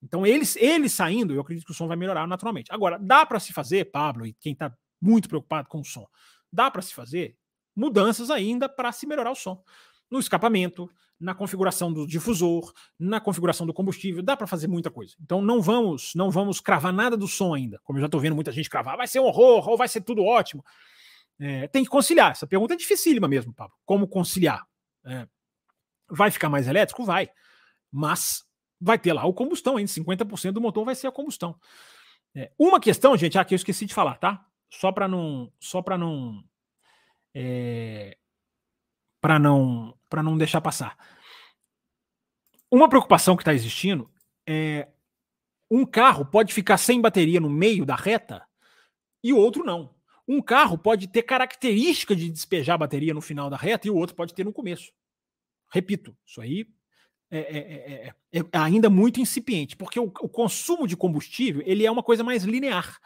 [0.03, 2.73] Então ele, ele saindo, eu acredito que o som vai melhorar naturalmente.
[2.73, 6.07] Agora, dá para se fazer, Pablo, e quem está muito preocupado com o som,
[6.53, 7.37] dá para se fazer
[7.75, 9.63] mudanças ainda para se melhorar o som.
[10.11, 10.89] No escapamento,
[11.21, 15.15] na configuração do difusor, na configuração do combustível, dá para fazer muita coisa.
[15.21, 17.81] Então não vamos, não vamos cravar nada do som ainda.
[17.83, 20.01] Como eu já estou vendo muita gente cravar, vai ser um horror ou vai ser
[20.01, 20.65] tudo ótimo.
[21.41, 22.33] É, tem que conciliar.
[22.33, 23.77] Essa pergunta é dificílima mesmo, Pablo.
[23.85, 24.67] Como conciliar?
[25.05, 25.27] É,
[26.09, 27.05] vai ficar mais elétrico?
[27.05, 27.29] Vai.
[27.91, 28.45] Mas
[28.81, 29.91] vai ter lá o combustão ainda.
[29.91, 31.59] 50% do motor vai ser a combustão.
[32.35, 34.45] É, uma questão, gente, aqui ah, eu esqueci de falar, tá?
[34.71, 36.45] só para não, só para não,
[37.35, 38.17] é,
[39.21, 40.97] para não, para não deixar passar.
[42.71, 44.11] Uma preocupação que está existindo
[44.47, 44.89] é
[45.71, 48.47] um carro pode ficar sem bateria no meio da reta
[49.23, 49.95] e o outro não.
[50.29, 53.97] Um carro pode ter característica de despejar a bateria no final da reta e o
[53.97, 54.93] outro pode ter no começo.
[55.71, 56.67] Repito, isso aí
[57.31, 61.91] é, é, é, é ainda muito incipiente, porque o, o, consumo de combustível ele é
[61.91, 62.99] uma coisa mais linear.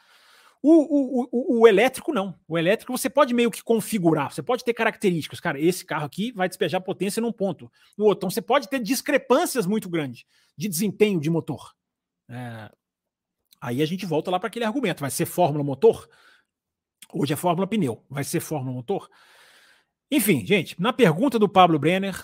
[0.60, 2.38] O, o, o, elétrico não.
[2.46, 5.40] O elétrico você pode meio que configurar, você pode ter características.
[5.40, 7.70] Cara, esse carro aqui vai despejar potência num ponto.
[7.98, 10.24] No outro, então você pode ter discrepâncias muito grandes
[10.56, 11.72] de desempenho de motor.
[12.28, 12.70] É,
[13.60, 16.08] aí a gente volta lá para aquele argumento: vai ser fórmula motor?
[17.12, 19.08] Hoje é fórmula pneu, vai ser fórmula motor?
[20.10, 22.20] Enfim, gente, na pergunta do Pablo Brenner,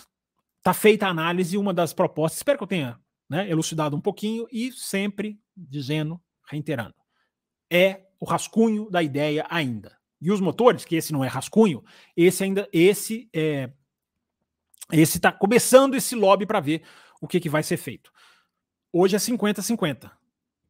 [0.63, 4.47] tá feita a análise, uma das propostas, espero que eu tenha né, elucidado um pouquinho
[4.51, 6.95] e sempre dizendo, reiterando,
[7.71, 9.97] é o rascunho da ideia ainda.
[10.21, 11.85] E os motores, que esse não é rascunho,
[12.17, 13.71] esse ainda, esse é,
[14.93, 16.83] esse está começando esse lobby para ver
[17.21, 18.11] o que, que vai ser feito.
[18.93, 20.11] Hoje é 50-50.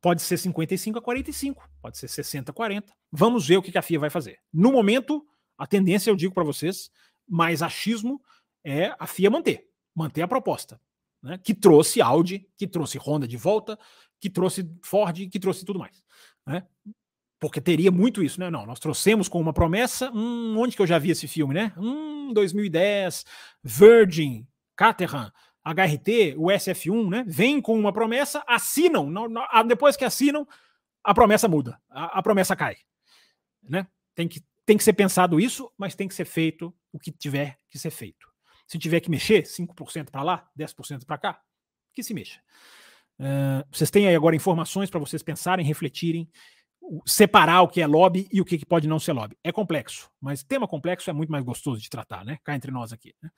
[0.00, 2.92] Pode ser 55 a 45, pode ser 60 a 40.
[3.10, 4.38] Vamos ver o que, a FIA vai fazer.
[4.52, 5.26] No momento,
[5.56, 6.90] a tendência, eu digo para vocês,
[7.28, 8.22] mais achismo
[8.64, 10.80] é a FIA manter, manter a proposta,
[11.22, 11.38] né?
[11.38, 13.78] que trouxe Audi, que trouxe Honda de volta,
[14.20, 16.02] que trouxe Ford, que trouxe tudo mais.
[16.46, 16.64] Né?
[17.40, 18.50] Porque teria muito isso, né?
[18.50, 20.10] Não, nós trouxemos com uma promessa.
[20.10, 21.72] Hum, onde que eu já vi esse filme, né?
[21.76, 23.24] Hum, 2010,
[23.62, 25.30] Virgin, Caterham,
[25.72, 27.24] HRT, o SF1, né?
[27.26, 29.08] Vem com uma promessa, assinam.
[29.10, 29.28] Não,
[29.66, 30.46] depois que assinam,
[31.02, 32.76] a promessa muda, a, a, promessa cai.
[33.62, 33.86] Né?
[34.14, 37.58] Tem, que, tem que ser pensado isso, mas tem que ser feito o que tiver
[37.70, 38.28] que ser feito.
[38.66, 41.40] Se tiver que mexer 5% para lá, 10% para cá,
[41.94, 42.40] que se mexa.
[43.18, 46.30] Uh, vocês têm aí agora informações para vocês pensarem, refletirem
[47.04, 49.36] separar o que é lobby e o que pode não ser lobby.
[49.42, 52.38] É complexo, mas tema complexo é muito mais gostoso de tratar, né?
[52.42, 53.14] Cá entre nós aqui.
[53.22, 53.30] Né?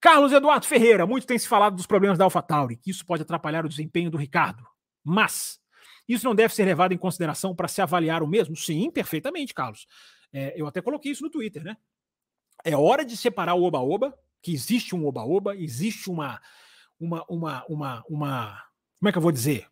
[0.00, 3.66] Carlos Eduardo Ferreira, muito tem se falado dos problemas da AlphaTauri, que isso pode atrapalhar
[3.66, 4.66] o desempenho do Ricardo.
[5.04, 5.60] Mas
[6.08, 8.56] isso não deve ser levado em consideração para se avaliar o mesmo?
[8.56, 9.86] Sim, perfeitamente, Carlos.
[10.32, 11.76] É, eu até coloquei isso no Twitter, né?
[12.64, 16.40] É hora de separar o oba-oba, que existe um oba-oba, existe uma,
[16.98, 18.64] uma, uma, uma, uma,
[18.98, 19.68] como é que eu vou dizer?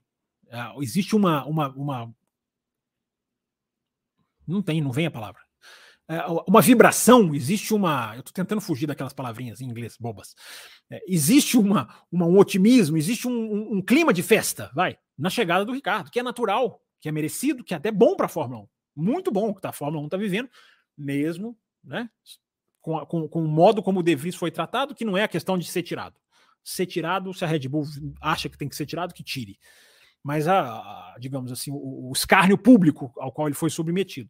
[0.46, 2.14] Uh, existe uma, uma, uma
[4.46, 5.42] não tem, não vem a palavra.
[6.08, 8.14] É, uma vibração, existe uma.
[8.14, 10.34] Eu estou tentando fugir daquelas palavrinhas em inglês bobas.
[10.90, 15.28] É, existe uma, uma, um otimismo, existe um, um, um, clima de festa, vai, na
[15.28, 18.28] chegada do Ricardo, que é natural, que é merecido, que é até bom para a
[18.30, 18.68] Fórmula 1.
[18.96, 20.48] Muito bom que tá, a Fórmula 1 está vivendo,
[20.96, 21.54] mesmo
[21.84, 22.08] né,
[22.80, 25.28] com, com, com o modo como o De Vries foi tratado, que não é a
[25.28, 26.18] questão de ser tirado.
[26.64, 27.84] Ser tirado, se a Red Bull
[28.18, 29.58] acha que tem que ser tirado, que tire
[30.20, 34.28] mas a, a digamos assim, o, o, escárnio público ao qual ele foi submetido.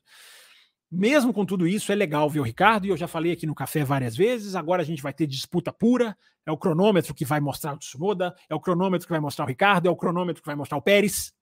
[0.90, 3.54] Mesmo com tudo isso, é legal ver o Ricardo, e eu já falei aqui no
[3.54, 4.54] café várias vezes.
[4.54, 6.16] Agora a gente vai ter disputa pura.
[6.46, 9.48] É o cronômetro que vai mostrar o Tsunoda, é o cronômetro que vai mostrar o
[9.48, 11.34] Ricardo, é o cronômetro que vai mostrar o Pérez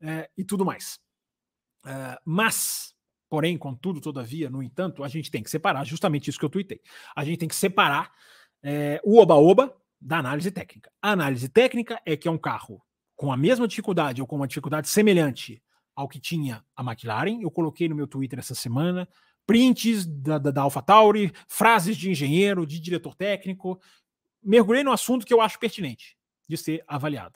[0.00, 1.00] é, e tudo mais.
[1.84, 2.94] É, mas,
[3.28, 6.80] porém, contudo, todavia, no entanto, a gente tem que separar justamente isso que eu tuitei.
[7.16, 8.12] A gente tem que separar
[8.62, 10.92] é, o oba-oba da análise técnica.
[11.02, 12.80] A análise técnica é que é um carro
[13.16, 15.60] com a mesma dificuldade ou com uma dificuldade semelhante
[15.98, 17.40] ao que tinha a McLaren.
[17.42, 19.08] Eu coloquei no meu Twitter essa semana
[19.44, 23.80] prints da, da, da AlphaTauri, frases de engenheiro, de diretor técnico.
[24.40, 27.34] Mergulhei no assunto que eu acho pertinente de ser avaliado.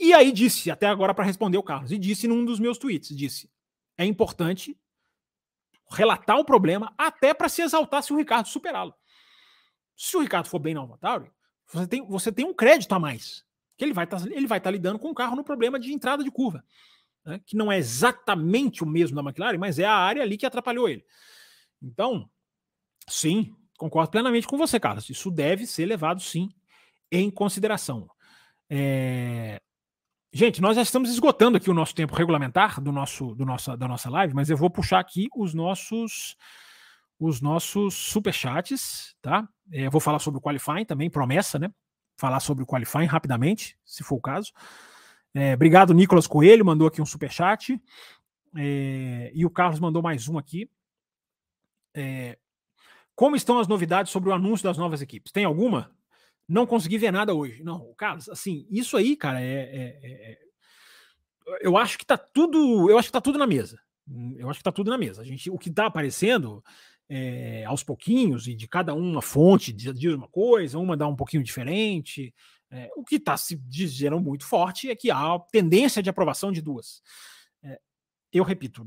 [0.00, 3.14] E aí disse, até agora para responder o Carlos, e disse num dos meus tweets,
[3.14, 3.50] disse,
[3.98, 4.78] é importante
[5.90, 8.94] relatar o problema até para se exaltar se o Ricardo superá-lo.
[9.96, 11.30] Se o Ricardo for bem na AlphaTauri,
[11.66, 13.44] você tem, você tem um crédito a mais
[13.76, 15.92] que ele vai estar tá, ele vai tá lidando com o carro no problema de
[15.92, 16.64] entrada de curva,
[17.26, 20.46] né, que não é exatamente o mesmo da McLaren, mas é a área ali que
[20.46, 21.04] atrapalhou ele.
[21.82, 22.30] Então,
[23.08, 25.10] sim, concordo plenamente com você, Carlos.
[25.10, 26.48] Isso deve ser levado sim
[27.10, 28.08] em consideração.
[28.70, 29.60] É...
[30.32, 33.88] Gente, nós já estamos esgotando aqui o nosso tempo regulamentar do nosso, do nossa, da
[33.88, 36.36] nossa live, mas eu vou puxar aqui os nossos
[37.18, 39.48] os nossos superchats, tá?
[39.72, 41.70] É, vou falar sobre o qualifying também, promessa, né?
[42.16, 44.50] falar sobre o qualifying rapidamente, se for o caso.
[45.38, 47.78] É, obrigado, Nicolas Coelho, mandou aqui um super chat.
[48.56, 50.70] É, e o Carlos mandou mais um aqui.
[51.94, 52.38] É,
[53.14, 55.30] como estão as novidades sobre o anúncio das novas equipes?
[55.30, 55.94] Tem alguma?
[56.48, 57.62] Não consegui ver nada hoje.
[57.62, 60.38] Não, Carlos, assim, isso aí, cara, é, é, é
[61.60, 63.78] eu acho que tá tudo, eu acho que tá tudo na mesa.
[64.38, 65.20] Eu acho que tá tudo na mesa.
[65.20, 66.64] A gente, o que tá aparecendo
[67.10, 71.42] é, aos pouquinhos, e de cada uma fonte diz uma coisa, uma dá um pouquinho
[71.42, 72.32] diferente.
[72.70, 76.60] É, o que está se dizendo muito forte é que há tendência de aprovação de
[76.60, 77.00] duas.
[77.62, 77.80] É,
[78.32, 78.86] eu repito,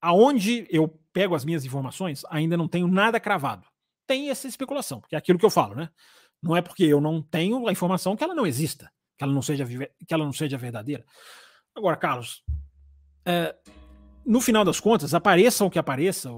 [0.00, 3.66] aonde eu pego as minhas informações, ainda não tenho nada cravado.
[4.06, 5.88] Tem essa especulação, que é aquilo que eu falo, né?
[6.42, 9.42] Não é porque eu não tenho a informação que ela não exista, que ela não
[9.42, 11.04] seja, que ela não seja verdadeira.
[11.74, 12.42] Agora, Carlos,
[13.24, 13.54] é,
[14.26, 16.30] no final das contas, apareça o que apareça,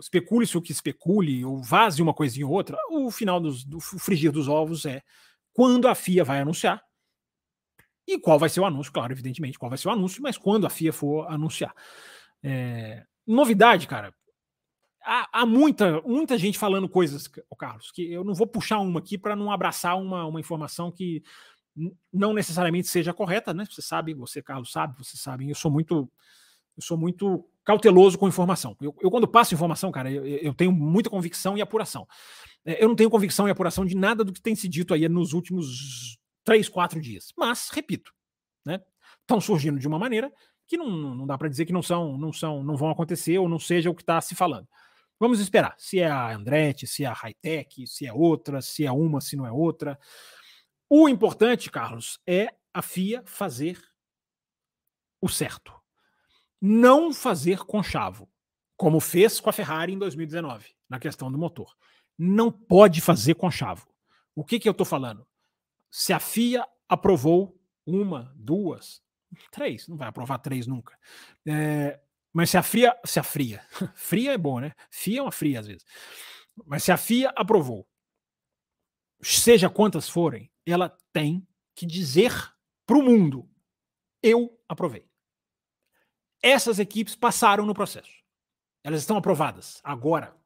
[0.00, 4.48] especule-se o que especule, ou vaze uma coisinha ou outra, o final do frigir dos
[4.48, 5.02] ovos é
[5.60, 6.82] quando a FIA vai anunciar
[8.08, 10.66] e qual vai ser o anúncio, claro, evidentemente, qual vai ser o anúncio, mas quando
[10.66, 11.74] a FIA for anunciar.
[12.42, 14.14] É, novidade, cara,
[15.04, 19.18] há, há, muita, muita gente falando coisas, Carlos, que eu não vou puxar uma aqui
[19.18, 21.22] para não abraçar uma, uma informação que
[22.10, 23.66] não necessariamente seja correta, né?
[23.70, 26.10] Você sabe, você, Carlos, sabe, você sabe, eu sou muito
[26.74, 28.74] eu sou muito cauteloso com informação.
[28.80, 32.06] Eu, eu quando passo informação, cara, eu, eu, tenho muita convicção e apuração.
[32.64, 35.08] É, eu não tenho convicção e apuração de nada do que tem se dito aí
[35.08, 37.32] nos últimos três, quatro dias.
[37.36, 38.12] Mas, repito,
[38.64, 38.80] né?
[39.20, 40.32] Estão surgindo de uma maneira
[40.66, 43.48] que não, não dá para dizer que não são, não são, não vão acontecer ou
[43.48, 44.68] não seja o que está se falando.
[45.18, 48.92] Vamos esperar se é a Andretti, se é a Hightech, se é outra, se é
[48.92, 49.98] uma, se não é outra.
[50.88, 53.78] O importante, Carlos, é a FIA fazer
[55.20, 55.80] o certo
[56.60, 58.28] não fazer conchavo,
[58.76, 61.74] como fez com a Ferrari em 2019, na questão do motor.
[62.22, 63.88] Não pode fazer conchavo.
[64.34, 65.26] O que, que eu estou falando?
[65.90, 69.02] Se a FIA aprovou uma, duas,
[69.50, 70.98] três, não vai aprovar três nunca.
[71.46, 71.98] É,
[72.30, 73.64] mas se a FIA, se a FIA,
[73.96, 74.74] fria é bom, né?
[74.90, 75.86] FIA é uma fria às vezes.
[76.66, 77.88] Mas se a FIA aprovou,
[79.22, 82.34] seja quantas forem, ela tem que dizer
[82.84, 83.48] para o mundo:
[84.22, 85.08] eu aprovei.
[86.42, 88.12] Essas equipes passaram no processo.
[88.84, 89.80] Elas estão aprovadas.
[89.82, 90.38] Agora,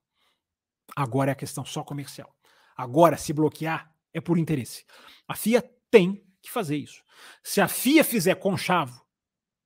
[0.95, 2.34] agora é a questão só comercial.
[2.76, 4.84] Agora, se bloquear, é por interesse.
[5.26, 7.03] A FIA tem que fazer isso.
[7.42, 9.05] Se a FIA fizer conchavo,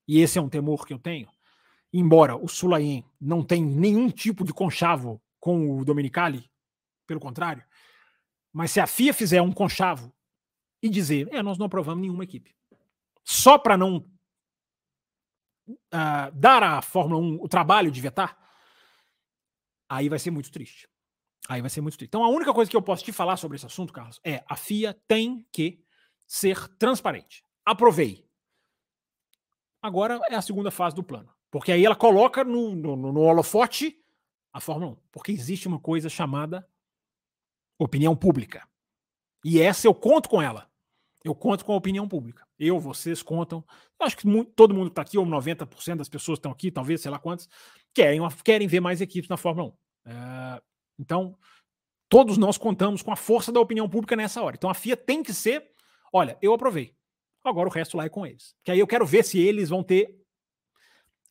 [0.07, 1.29] e esse é um temor que eu tenho,
[1.93, 6.51] embora o Sulayen não tenha nenhum tipo de conchavo com o Domenicali,
[7.07, 7.64] pelo contrário,
[8.53, 10.12] mas se a FIA fizer um conchavo
[10.83, 12.55] e dizer, é, nós não aprovamos nenhuma equipe,
[13.24, 13.99] só para não
[15.68, 18.39] uh, dar à Fórmula 1 o trabalho de vetar,
[19.89, 20.89] aí vai ser muito triste.
[21.49, 22.09] Aí vai ser muito triste.
[22.09, 24.57] Então a única coisa que eu posso te falar sobre esse assunto, Carlos, é a
[24.57, 25.82] FIA tem que
[26.26, 27.43] ser transparente.
[27.64, 28.26] Aprovei.
[29.80, 31.32] Agora é a segunda fase do plano.
[31.51, 33.99] Porque aí ela coloca no, no, no holofote
[34.53, 34.97] a Fórmula 1.
[35.11, 36.68] Porque existe uma coisa chamada
[37.78, 38.68] opinião pública.
[39.45, 40.68] E essa eu conto com ela.
[41.24, 42.47] Eu conto com a opinião pública.
[42.59, 43.64] Eu, vocês contam.
[43.99, 46.53] Eu acho que muito, todo mundo que está aqui, ou 90% das pessoas que estão
[46.53, 47.49] aqui, talvez, sei lá quantas,
[47.95, 50.11] querem, querem ver mais equipes na Fórmula 1.
[50.11, 50.62] É,
[50.99, 51.36] então,
[52.09, 54.57] todos nós contamos com a força da opinião pública nessa hora.
[54.57, 55.70] Então a FIA tem que ser:
[56.12, 56.94] olha, eu aprovei.
[57.44, 58.57] Agora o resto lá é com eles.
[58.64, 60.18] Que aí eu quero ver se eles vão ter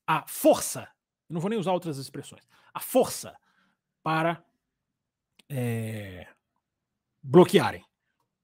[0.06, 0.88] a força,
[1.30, 3.36] não vou nem usar outras expressões, a força
[4.02, 4.42] para
[5.50, 6.28] é,
[7.22, 7.84] bloquearem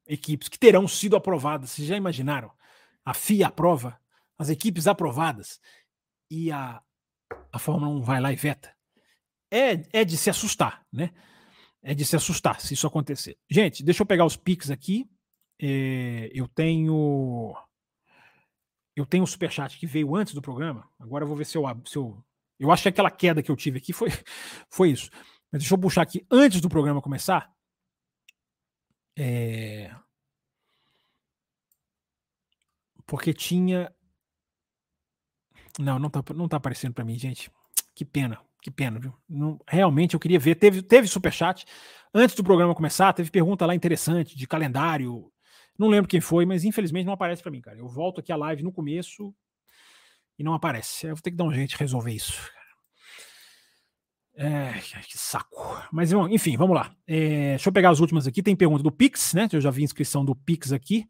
[0.05, 1.71] equipes que terão sido aprovadas.
[1.71, 2.51] Vocês já imaginaram?
[3.05, 3.97] A FIA aprova,
[4.37, 5.61] as equipes aprovadas
[6.29, 6.81] e a,
[7.51, 8.72] a Fórmula 1 vai lá e veta.
[9.53, 11.13] É, é de se assustar, né?
[11.83, 13.37] É de se assustar se isso acontecer.
[13.47, 15.07] Gente, deixa eu pegar os pics aqui.
[15.61, 17.55] É, eu tenho.
[18.95, 20.89] Eu tenho um superchat que veio antes do programa.
[20.99, 22.23] Agora eu vou ver se eu, se eu.
[22.59, 24.09] Eu acho que aquela queda que eu tive aqui foi,
[24.71, 25.11] foi isso.
[25.51, 27.53] Mas deixa eu puxar aqui antes do programa começar.
[29.15, 29.95] É...
[33.05, 33.93] Porque tinha.
[35.77, 37.51] Não, não tá, não tá aparecendo para mim, gente.
[37.93, 39.13] Que pena, que pena, viu?
[39.27, 40.55] Não, realmente eu queria ver.
[40.55, 41.65] Teve, teve superchat
[42.13, 45.29] antes do programa começar, teve pergunta lá interessante de calendário.
[45.77, 47.77] Não lembro quem foi, mas infelizmente não aparece para mim, cara.
[47.77, 49.35] Eu volto aqui a live no começo
[50.39, 51.05] e não aparece.
[51.05, 52.39] Eu vou ter que dar um jeito de resolver isso.
[54.35, 55.83] É, que saco.
[55.91, 56.95] Mas, enfim, vamos lá.
[57.05, 58.41] É, deixa eu pegar as últimas aqui.
[58.41, 59.47] Tem pergunta do Pix, né?
[59.51, 61.05] Eu já vi inscrição do Pix aqui.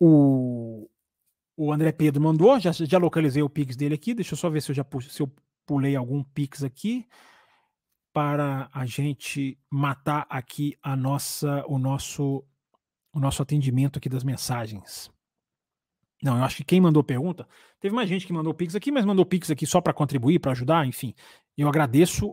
[0.00, 0.88] O,
[1.56, 4.14] o André Pedro mandou, já, já localizei o Pix dele aqui.
[4.14, 5.30] Deixa eu só ver se eu já se eu
[5.66, 7.06] pulei algum Pix aqui
[8.12, 12.44] para a gente matar aqui a nossa o nosso
[13.12, 15.10] o nosso atendimento aqui das mensagens.
[16.22, 17.48] Não, eu acho que quem mandou pergunta,
[17.80, 20.52] teve mais gente que mandou Pix aqui, mas mandou Pix aqui só para contribuir, para
[20.52, 21.14] ajudar, enfim.
[21.56, 22.32] Eu agradeço,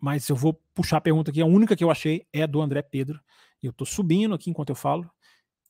[0.00, 1.42] mas eu vou puxar a pergunta aqui.
[1.42, 3.20] A única que eu achei é do André Pedro.
[3.60, 5.10] Eu estou subindo aqui enquanto eu falo.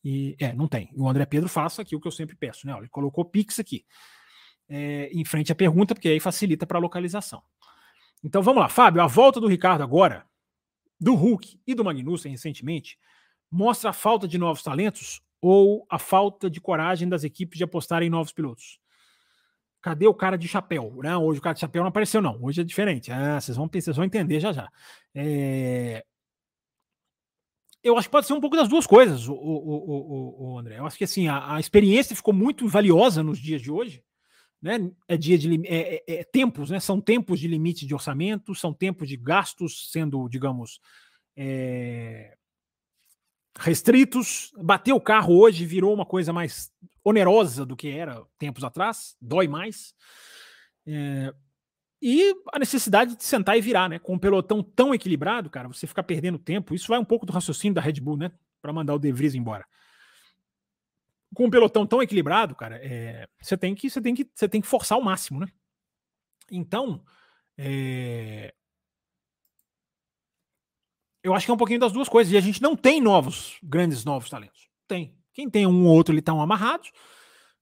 [0.05, 0.91] E é, não tem.
[0.97, 2.77] O André Pedro faça aqui o que eu sempre peço, né?
[2.77, 3.85] Ele colocou Pix aqui.
[4.69, 7.43] É, em frente à pergunta, porque aí facilita para a localização.
[8.25, 9.03] Então vamos lá, Fábio.
[9.03, 10.25] A volta do Ricardo agora,
[11.01, 12.99] do Hulk e do Magnussen recentemente,
[13.51, 18.03] mostra a falta de novos talentos ou a falta de coragem das equipes de apostar
[18.03, 18.81] em novos pilotos?
[19.83, 21.01] Cadê o cara de chapéu?
[21.03, 22.39] Não, hoje o cara de chapéu não apareceu, não.
[22.41, 23.11] Hoje é diferente.
[23.11, 24.69] Ah, vocês vão, vão entender já já.
[25.13, 26.05] É...
[27.83, 30.79] Eu acho que pode ser um pouco das duas coisas, o, o, o, o André.
[30.79, 34.05] Eu acho que assim, a, a, experiência ficou muito valiosa nos dias de hoje.
[34.61, 34.93] Né?
[35.09, 36.79] É dia de é, é, é, tempos, né?
[36.79, 40.81] São tempos de limite de orçamento, são tempos de gastos sendo, digamos,
[41.37, 42.37] é,
[43.59, 44.53] restritos.
[44.57, 46.71] Bater o carro hoje virou uma coisa mais
[47.03, 49.93] onerosa do que era tempos atrás, dói mais.
[50.87, 51.35] É,
[52.03, 54.01] e a necessidade de sentar e virar, né?
[54.01, 56.75] Com um pelotão tão equilibrado, cara, você ficar perdendo tempo.
[56.75, 58.33] Isso vai um pouco do raciocínio da Red Bull, né?
[58.61, 59.65] Para mandar o De Vries embora.
[61.33, 64.61] Com um pelotão tão equilibrado, cara, é, você tem que você tem que você tem
[64.61, 65.47] que forçar ao máximo, né?
[66.51, 67.05] Então,
[67.57, 68.53] é,
[71.23, 72.33] eu acho que é um pouquinho das duas coisas.
[72.33, 74.69] E a gente não tem novos, grandes novos talentos.
[74.89, 75.17] Tem.
[75.33, 76.91] Quem tem um ou outro, ele estão amarrados,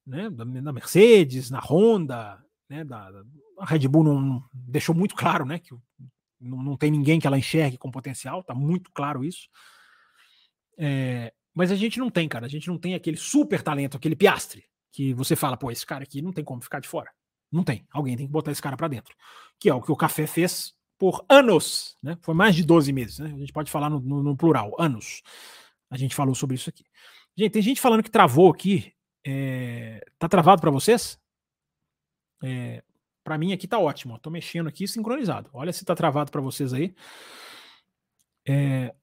[0.07, 0.31] né?
[0.31, 2.85] Na Mercedes, na Honda, né?
[2.85, 3.11] Da,
[3.59, 5.59] a Red Bull não deixou muito claro, né?
[5.59, 5.75] Que
[6.41, 9.49] não, não tem ninguém que ela enxergue com potencial, tá muito claro isso.
[10.79, 12.47] É, mas a gente não tem, cara.
[12.47, 16.05] A gente não tem aquele super talento, aquele piastre, que você fala, pô, esse cara
[16.05, 17.11] aqui não tem como ficar de fora.
[17.53, 17.85] Não tem.
[17.91, 19.15] Alguém tem que botar esse cara para dentro.
[19.59, 22.17] Que é o que o Café fez por anos, né?
[22.23, 23.33] Foi mais de 12 meses, né?
[23.35, 25.23] A gente pode falar no, no, no plural, anos.
[25.91, 26.85] A gente falou sobre isso aqui.
[27.37, 28.93] Gente, tem gente falando que travou aqui.
[29.27, 30.05] É...
[30.19, 31.19] Tá travado para vocês?
[32.43, 32.83] É...
[33.23, 34.19] Para mim aqui tá ótimo.
[34.19, 35.51] Tô mexendo aqui sincronizado.
[35.53, 36.95] Olha se tá travado para vocês aí.
[38.47, 38.95] É...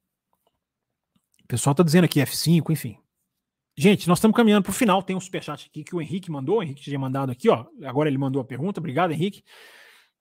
[1.44, 2.98] O pessoal tá dizendo aqui F5, enfim.
[3.78, 5.04] Gente, nós estamos caminhando para o final.
[5.04, 6.58] Tem um superchat aqui que o Henrique mandou.
[6.58, 7.66] O Henrique tinha mandado aqui, ó.
[7.86, 8.80] Agora ele mandou a pergunta.
[8.80, 9.44] Obrigado, Henrique,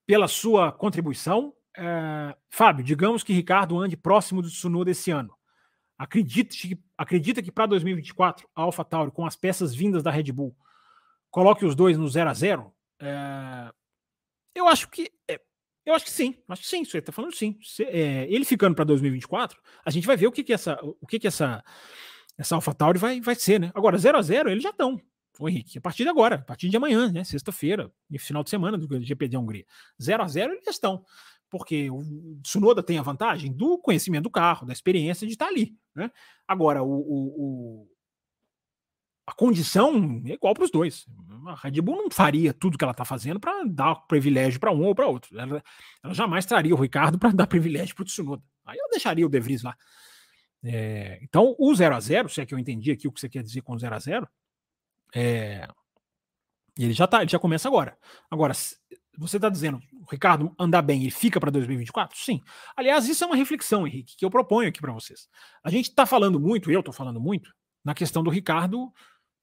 [0.06, 1.54] pela sua contribuição.
[1.76, 2.36] É...
[2.48, 5.34] Fábio, digamos que Ricardo ande próximo do Tsunoda esse ano.
[5.98, 6.54] Acredita,
[6.96, 10.54] acredita que para 2024 a AlphaTauri, com as peças vindas da Red Bull,
[11.30, 13.70] coloque os dois no 0 a 0 é,
[14.54, 15.10] Eu acho que.
[15.28, 15.40] É,
[15.84, 17.56] eu acho que sim, acho que sim, você está falando sim.
[17.62, 21.06] Se, é, ele ficando para 2024, a gente vai ver o que, que essa, o
[21.06, 21.62] que, que essa,
[22.36, 23.70] essa AlphaTauri vai, vai ser, né?
[23.74, 25.00] Agora, 0 a 0 eles já estão.
[25.38, 27.22] O Henrique, a partir de agora, a partir de amanhã, né?
[27.22, 29.66] Sexta-feira, final de semana do GP de Hungria.
[30.02, 31.04] 0 a 0 eles já estão
[31.48, 32.02] porque o
[32.42, 35.76] Tsunoda tem a vantagem do conhecimento do carro, da experiência de estar ali.
[35.94, 36.10] Né?
[36.46, 37.88] Agora, o, o, o
[39.26, 41.04] a condição é igual para os dois.
[41.46, 44.84] A Red Bull não faria tudo que ela está fazendo para dar privilégio para um
[44.84, 45.36] ou para outro.
[45.38, 45.62] Ela,
[46.02, 48.42] ela, jamais traria o Ricardo para dar privilégio para o Tsunoda.
[48.64, 49.76] Aí ela deixaria o De Vries lá.
[50.64, 53.28] É, então, o 0 a 0 se é que eu entendi aqui o que você
[53.28, 54.28] quer dizer com 0 a 0
[55.14, 55.68] é,
[56.78, 57.96] ele já tá, ele já começa agora.
[58.30, 58.52] Agora,
[59.18, 62.18] você está dizendo, o Ricardo andar bem e fica para 2024?
[62.18, 62.42] Sim.
[62.76, 65.28] Aliás, isso é uma reflexão, Henrique, que eu proponho aqui para vocês.
[65.64, 67.52] A gente está falando muito, eu estou falando muito,
[67.84, 68.92] na questão do Ricardo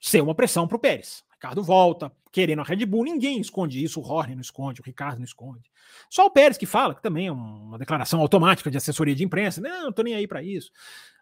[0.04, 1.24] ser uma pressão para o Pérez.
[1.32, 5.18] Ricardo volta, querendo a Red Bull, ninguém esconde isso, o Horner não esconde, o Ricardo
[5.18, 5.70] não esconde.
[6.10, 9.62] Só o Pérez que fala, que também é uma declaração automática de assessoria de imprensa,
[9.62, 10.72] não, não estou nem aí para isso.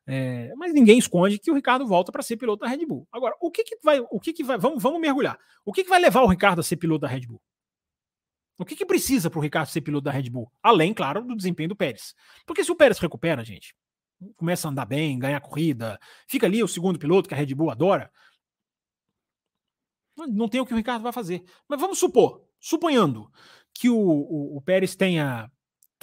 [0.08, 3.08] É, mas ninguém esconde que o Ricardo volta para ser piloto da Red Bull.
[3.12, 5.38] Agora, o que, que vai, o que, que vai, vamos, vamos mergulhar.
[5.64, 7.42] O que, que vai levar o Ricardo a ser piloto da Red Bull?
[8.58, 10.52] O que, que precisa para o Ricardo ser piloto da Red Bull?
[10.62, 12.16] Além, claro, do desempenho do Pérez.
[12.46, 13.76] Porque se o Pérez recupera, gente,
[14.38, 17.72] começa a andar bem, ganhar corrida, fica ali o segundo piloto que a Red Bull
[17.72, 18.12] adora,
[20.28, 21.44] não tem o que o Ricardo vai fazer.
[21.68, 23.32] Mas vamos supor, suponhando
[23.74, 25.50] que o, o, o Pérez tenha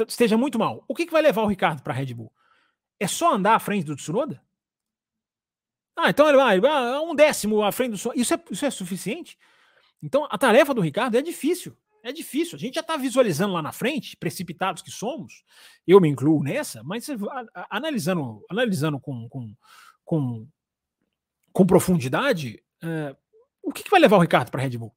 [0.07, 2.33] esteja muito mal, o que, que vai levar o Ricardo para a Red Bull?
[3.01, 4.41] É só andar à frente do Tsunoda?
[5.97, 8.21] Ah, então ele vai ah, um décimo à frente do Tsunoda.
[8.21, 9.39] Isso é, isso é suficiente?
[10.03, 11.77] Então a tarefa do Ricardo é difícil.
[12.03, 12.57] É difícil.
[12.57, 15.43] A gente já está visualizando lá na frente, precipitados que somos,
[15.87, 17.07] eu me incluo nessa, mas
[17.69, 19.55] analisando, analisando com, com,
[20.05, 20.49] com,
[21.53, 23.17] com profundidade, é,
[23.69, 24.95] o que, que, vai levar o Ricardo para a Red Bull?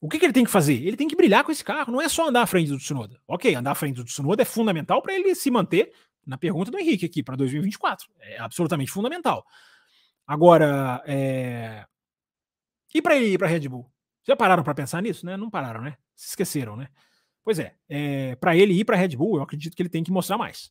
[0.00, 0.74] O que, que, ele tem que fazer?
[0.74, 3.20] Ele tem que brilhar com esse carro, não é só andar à frente do Tsunoda.
[3.28, 5.92] Ok, andar à frente do Tsunoda é fundamental para ele se manter
[6.26, 8.08] na pergunta do Henrique aqui para 2024.
[8.18, 9.44] É absolutamente fundamental.
[10.26, 11.84] Agora, é...
[12.94, 13.90] e para ele ir para a Red Bull?
[14.26, 15.36] Já pararam para pensar nisso, né?
[15.36, 15.96] Não pararam, né?
[16.14, 16.88] Se esqueceram, né?
[17.44, 20.02] Pois é, é para ele ir para a Red Bull, eu acredito que ele tem
[20.02, 20.70] que mostrar mais.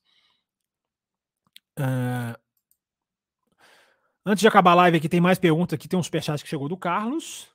[1.77, 2.48] Uh...
[4.25, 5.87] Antes de acabar a live aqui, tem mais perguntas aqui.
[5.87, 7.47] Tem um superchat que chegou do Carlos.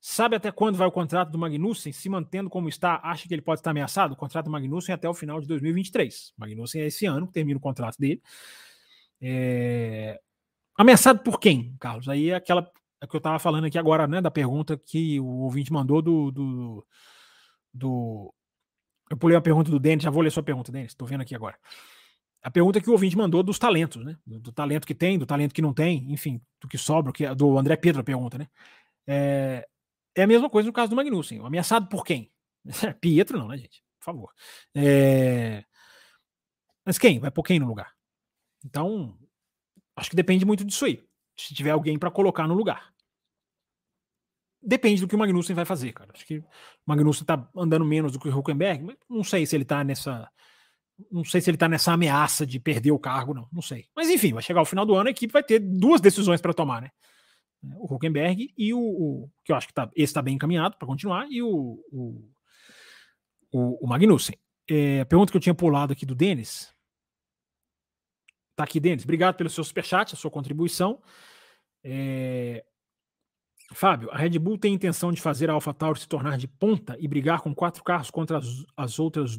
[0.00, 1.92] Sabe até quando vai o contrato do Magnussen?
[1.92, 4.12] Se mantendo como está, acha que ele pode estar ameaçado?
[4.12, 6.32] O contrato do Magnussen é até o final de 2023.
[6.36, 8.22] O Magnussen é esse ano que termina o contrato dele.
[9.20, 10.20] É...
[10.76, 12.08] Ameaçado por quem, Carlos?
[12.08, 15.26] Aí é aquela é que eu estava falando aqui agora, né, da pergunta que o
[15.26, 16.86] ouvinte mandou do, do,
[17.72, 18.34] do...
[19.10, 21.34] Eu pulei a pergunta do Denis, já vou ler sua pergunta, Denis, estou vendo aqui
[21.34, 21.56] agora.
[22.42, 24.16] A pergunta que o ouvinte mandou dos talentos, né?
[24.26, 27.26] Do, do, talento que tem, do talento que não tem, enfim, do que sobra, que,
[27.34, 28.48] do André Pedro a pergunta, né?
[29.06, 29.68] É,
[30.14, 31.44] É a mesma coisa no caso do Magnussen.
[31.44, 32.30] Ameaçado por quem?
[33.00, 33.82] Pietro não, né, gente?
[33.98, 34.32] Por favor.
[34.74, 35.64] É...
[36.84, 37.18] Mas quem?
[37.18, 37.92] Vai pôr quem no lugar?
[38.64, 39.18] Então,
[39.96, 41.04] acho que depende muito disso aí.
[41.38, 42.92] Se tiver alguém para colocar no lugar.
[44.60, 46.10] Depende do que o Magnussen vai fazer, cara.
[46.12, 46.44] Acho que o
[46.86, 50.28] Magnussen tá andando menos do que o Huckenberg, mas não sei se ele tá nessa.
[51.10, 53.48] Não sei se ele tá nessa ameaça de perder o cargo, não.
[53.52, 53.86] Não sei.
[53.94, 56.52] Mas enfim, vai chegar o final do ano, a equipe vai ter duas decisões para
[56.52, 56.90] tomar, né?
[57.62, 60.86] O Huckenberg e o, o, que eu acho que tá, esse está bem encaminhado para
[60.86, 62.30] continuar, e o, o,
[63.52, 64.36] o, o Magnussen.
[64.68, 66.72] É, a pergunta que eu tinha pulado aqui do Denis.
[68.54, 69.04] Tá aqui, Denis.
[69.04, 71.00] Obrigado pelo seu superchat, a sua contribuição.
[71.82, 72.64] É,
[73.72, 77.06] Fábio, a Red Bull tem intenção de fazer a AlphaTauri se tornar de ponta e
[77.06, 78.46] brigar com quatro carros contra as,
[78.76, 79.38] as outras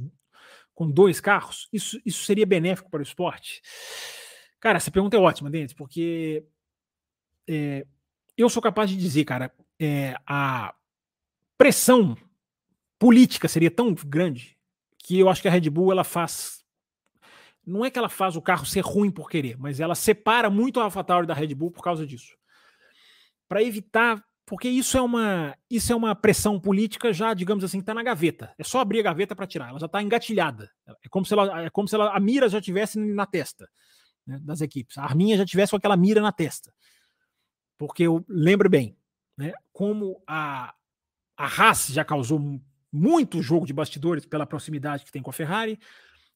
[0.80, 1.68] com dois carros?
[1.74, 3.62] Isso, isso seria benéfico para o esporte?
[4.62, 6.46] Cara, essa pergunta é ótima, Denis, porque
[7.46, 7.86] é,
[8.38, 10.74] eu sou capaz de dizer, cara, é, a
[11.58, 12.16] pressão
[12.98, 14.58] política seria tão grande
[14.98, 16.64] que eu acho que a Red Bull ela faz.
[17.66, 20.80] Não é que ela faz o carro ser ruim por querer, mas ela separa muito
[20.80, 22.40] a AlphaTauri da Red Bull por causa disso
[23.50, 27.94] para evitar, porque isso é uma isso é uma pressão política já, digamos assim, está
[27.94, 28.52] na gaveta.
[28.58, 30.72] É só abrir a gaveta para tirar, ela já está engatilhada.
[30.88, 33.70] É como se ela é como se ela, a mira já tivesse na testa
[34.26, 34.98] né, das equipes.
[34.98, 36.74] A arminha já tivesse com aquela mira na testa.
[37.78, 38.98] Porque eu lembro bem,
[39.38, 40.74] né, como a
[41.38, 42.60] a Haas já causou
[42.92, 45.80] muito jogo de bastidores pela proximidade que tem com a Ferrari.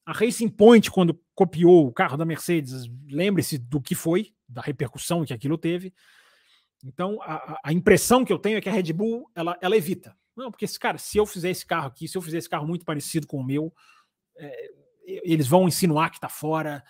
[0.06, 5.24] A Racing Point, quando copiou o carro da Mercedes, lembre-se do que foi, da repercussão
[5.24, 5.92] que aquilo teve.
[6.84, 10.14] Então, a, a, impressão que eu tenho é que a Red Bull ela, ela evita.
[10.36, 12.84] Não, porque, cara, se eu fizer esse carro aqui, se eu fizer esse carro muito
[12.84, 13.72] parecido com o meu,
[14.36, 14.70] é,
[15.06, 16.84] eles vão insinuar que está fora,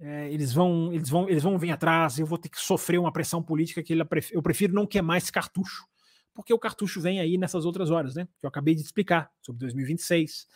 [0.00, 3.12] é, eles vão eles vão eles vão vir atrás, eu vou ter que sofrer uma
[3.12, 3.94] pressão política que
[4.32, 5.86] eu prefiro não queimar esse cartucho,
[6.34, 8.28] porque o cartucho vem aí nessas outras horas, né?
[8.38, 10.46] Que eu acabei de explicar sobre 2026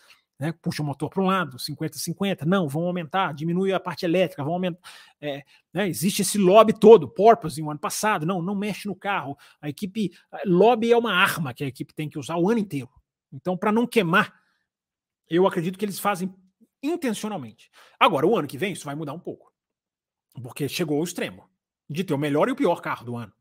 [0.42, 0.52] né?
[0.60, 4.54] Puxa o motor para um lado, 50-50, não, vão aumentar, diminui a parte elétrica, vão
[4.54, 4.80] aumentar.
[5.20, 5.88] É, né?
[5.88, 9.38] Existe esse lobby todo, Porpoise, no ano passado, não, não mexe no carro.
[9.60, 10.10] A equipe,
[10.44, 12.90] lobby é uma arma que a equipe tem que usar o ano inteiro.
[13.32, 14.34] Então, para não queimar,
[15.30, 16.34] eu acredito que eles fazem
[16.82, 17.70] intencionalmente.
[18.00, 19.52] Agora, o ano que vem, isso vai mudar um pouco.
[20.42, 21.48] Porque chegou ao extremo
[21.88, 23.32] de ter o melhor e o pior carro do ano.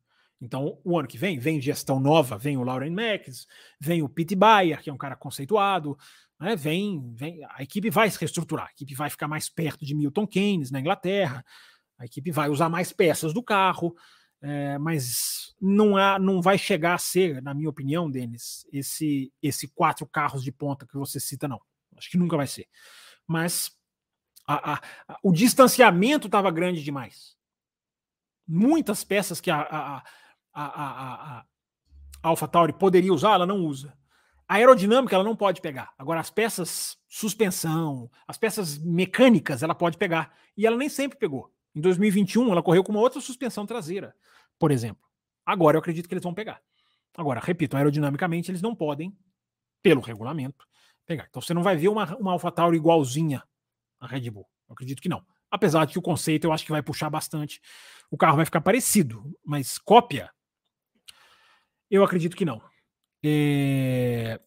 [0.42, 3.46] Então, o ano que vem, vem gestão nova, vem o Lauren Max,
[3.80, 5.96] vem o Pete Bayer, que é um cara conceituado,
[6.40, 9.94] né, vem, vem, a equipe vai se reestruturar, a equipe vai ficar mais perto de
[9.94, 11.46] Milton Keynes na Inglaterra,
[12.00, 13.96] a equipe vai usar mais peças do carro,
[14.42, 19.68] é, mas não, há, não vai chegar a ser, na minha opinião, Denis, esse, esse
[19.68, 21.62] quatro carros de ponta que você cita, não.
[21.96, 22.68] Acho que nunca vai ser.
[23.28, 23.72] Mas
[24.48, 27.36] a, a, a, o distanciamento estava grande demais.
[28.48, 30.04] Muitas peças que a,
[30.54, 31.46] a, a, a,
[32.24, 33.98] a AlphaTauri poderia usar, ela não usa.
[34.48, 35.94] A aerodinâmica ela não pode pegar.
[35.98, 40.34] Agora, as peças suspensão, as peças mecânicas, ela pode pegar.
[40.58, 41.52] E ela nem sempre pegou.
[41.74, 44.14] Em 2021, ela correu com uma outra suspensão traseira,
[44.60, 45.04] por exemplo.
[45.46, 46.62] Agora eu acredito que eles vão pegar.
[47.18, 49.18] Agora, repito, aerodinamicamente eles não podem,
[49.82, 50.66] pelo regulamento,
[51.06, 51.28] pegar.
[51.30, 53.42] Então você não vai ver uma, uma AlphaTauri igualzinha
[54.00, 54.48] a Red Bull.
[54.68, 55.26] Eu acredito que não.
[55.50, 57.62] Apesar de que o conceito eu acho que vai puxar bastante.
[58.10, 60.32] O carro vai ficar parecido, mas cópia,
[61.92, 62.62] eu acredito que não.
[63.24, 64.40] É...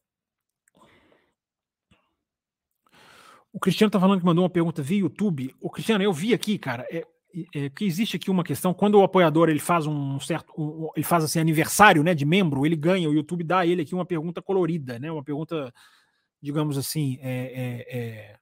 [3.53, 5.55] O Cristiano tá falando que mandou uma pergunta via YouTube.
[5.61, 7.06] O Cristiano, eu vi aqui, cara, é,
[7.55, 8.74] é, que existe aqui uma questão.
[8.74, 12.66] Quando o apoiador ele faz um certo, um, ele faz assim aniversário, né, de membro,
[12.66, 13.09] ele ganha.
[13.09, 15.73] O YouTube dá a ele aqui uma pergunta colorida, né, uma pergunta,
[16.43, 18.36] digamos assim, é, é, é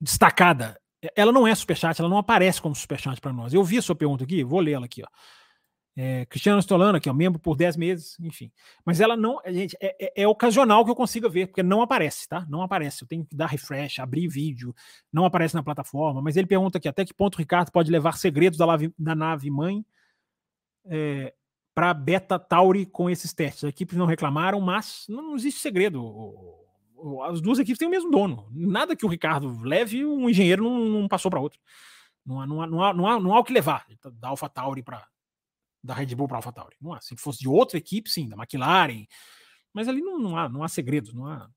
[0.00, 0.80] destacada.
[1.14, 3.52] Ela não é superchat, ela não aparece como superchat para nós.
[3.52, 5.08] Eu vi a sua pergunta aqui, vou ler ela aqui, ó.
[5.96, 8.50] É, Cristiano Stolano, aqui, ó, membro por 10 meses, enfim.
[8.84, 12.28] Mas ela não, gente, é, é, é, ocasional que eu consiga ver, porque não aparece,
[12.28, 12.46] tá?
[12.48, 13.02] Não aparece.
[13.02, 14.74] Eu tenho que dar refresh, abrir vídeo,
[15.12, 16.22] não aparece na plataforma.
[16.22, 19.14] Mas ele pergunta aqui até que ponto o Ricardo pode levar segredos da, lave, da
[19.14, 19.84] nave mãe
[20.86, 21.34] é,
[21.74, 23.64] para Beta Tauri com esses testes.
[23.64, 26.56] As equipes não reclamaram, mas não, existe segredo.
[27.24, 28.46] As duas equipes têm o mesmo dono.
[28.52, 31.58] Nada que o Ricardo leve, um engenheiro não, não passou para outro.
[32.24, 34.48] Não há, não, há, não, há, não, há, não há o que levar da Alpha
[34.48, 35.06] Tauri para
[35.82, 36.76] da Red Bull para a AlphaTauri.
[36.80, 37.00] Não há.
[37.00, 39.06] Se fosse de outra equipe, sim, da McLaren.
[39.72, 41.48] Mas ali não, não há, não há segredos, não há.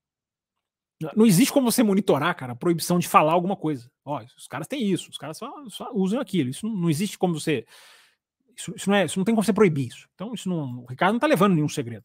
[1.14, 3.90] Não existe como você monitorar, cara, a proibição de falar alguma coisa.
[4.04, 6.50] Ó, os caras têm isso, os caras só, só usam aquilo.
[6.50, 7.66] Isso não, não, existe como você.
[8.56, 10.08] Isso, isso, não é, isso não tem como você proibir isso.
[10.14, 12.04] Então, isso não, o Ricardo não está levando nenhum segredo.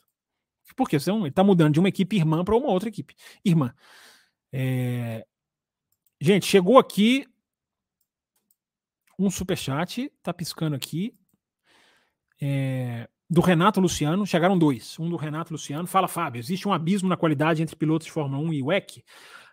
[0.76, 1.00] Por quê?
[1.00, 3.74] Senão ele está mudando de uma equipe irmã para uma outra equipe irmã.
[4.52, 5.26] É...
[6.20, 7.26] Gente, chegou aqui
[9.18, 11.14] um superchat, tá piscando aqui.
[12.42, 13.08] É...
[13.30, 14.98] do Renato Luciano, chegaram dois.
[15.00, 15.88] Um do Renato Luciano.
[15.88, 19.04] Fala, Fábio, existe um abismo na qualidade entre pilotos de Fórmula 1 e WEC?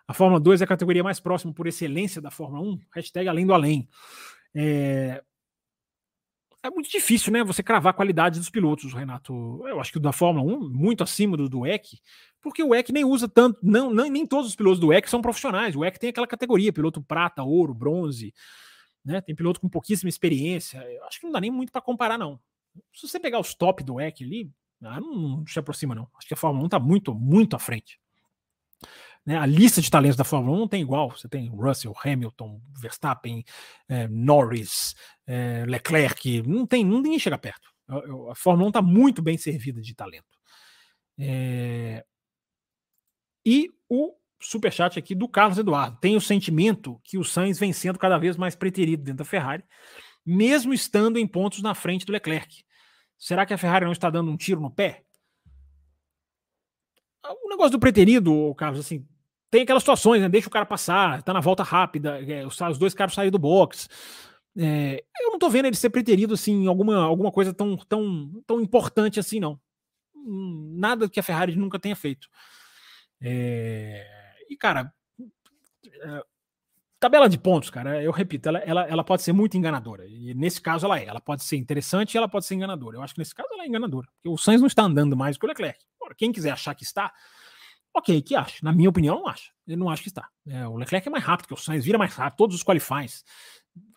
[0.07, 2.79] A Fórmula 2 é a categoria mais próxima por excelência da Fórmula 1?
[2.95, 3.89] Hashtag além do além.
[4.55, 5.21] É,
[6.63, 7.43] é muito difícil, né?
[7.43, 9.63] Você cravar a qualidade dos pilotos, Renato.
[9.67, 11.99] Eu acho que o da Fórmula 1, muito acima do, do WEC,
[12.41, 15.21] porque o WEC nem usa tanto, não, não, nem todos os pilotos do WEC são
[15.21, 15.75] profissionais.
[15.75, 18.33] O WEC tem aquela categoria, piloto prata, ouro, bronze,
[19.03, 19.21] né?
[19.21, 20.79] Tem piloto com pouquíssima experiência.
[20.91, 22.39] Eu acho que não dá nem muito para comparar, não.
[22.93, 24.51] Se você pegar os top do WEC ali,
[24.83, 26.07] ah, não, não, se aproxima, não.
[26.17, 27.99] Acho que a Fórmula 1 está muito, muito à frente.
[29.25, 29.37] Né?
[29.37, 31.11] A lista de talentos da Fórmula 1 não tem igual.
[31.11, 33.43] Você tem Russell, Hamilton, Verstappen,
[33.89, 34.95] é, Norris,
[35.25, 36.43] é, Leclerc.
[36.43, 37.69] Não tem, ninguém chega perto.
[37.87, 40.37] A, a Fórmula 1 está muito bem servida de talento.
[41.19, 42.05] É...
[43.45, 45.97] E o superchat aqui do Carlos Eduardo.
[45.99, 49.63] Tem o sentimento que o Sainz vem sendo cada vez mais preterido dentro da Ferrari,
[50.25, 52.63] mesmo estando em pontos na frente do Leclerc.
[53.17, 55.03] Será que a Ferrari não está dando um tiro no pé?
[57.23, 59.05] O negócio do preterido, Carlos, assim,
[59.49, 60.29] tem aquelas situações, né?
[60.29, 63.87] Deixa o cara passar, tá na volta rápida, é, os, dois caras saem do box.
[64.57, 68.43] É, eu não tô vendo ele ser preterido assim em alguma, alguma coisa tão, tão,
[68.45, 69.59] tão importante assim, não.
[70.15, 72.27] Hum, nada que a Ferrari nunca tenha feito.
[73.21, 74.05] É,
[74.49, 74.93] e, cara,
[76.01, 76.23] é,
[76.99, 80.05] tabela de pontos, cara, eu repito, ela, ela, ela pode ser muito enganadora.
[80.07, 81.05] E nesse caso ela é.
[81.05, 82.97] Ela pode ser interessante e ela pode ser enganadora.
[82.97, 84.07] Eu acho que nesse caso ela é enganadora.
[84.15, 85.79] Porque o Sainz não está andando mais que o Leclerc.
[86.17, 87.11] quem quiser achar que está,
[87.97, 88.63] Ok, que acho.
[88.63, 89.51] Na minha opinião, não acho.
[89.67, 90.29] Eu não acho que está.
[90.47, 92.37] É, o Leclerc é mais rápido que o Sainz, vira mais rápido.
[92.37, 93.23] Todos os qualifies,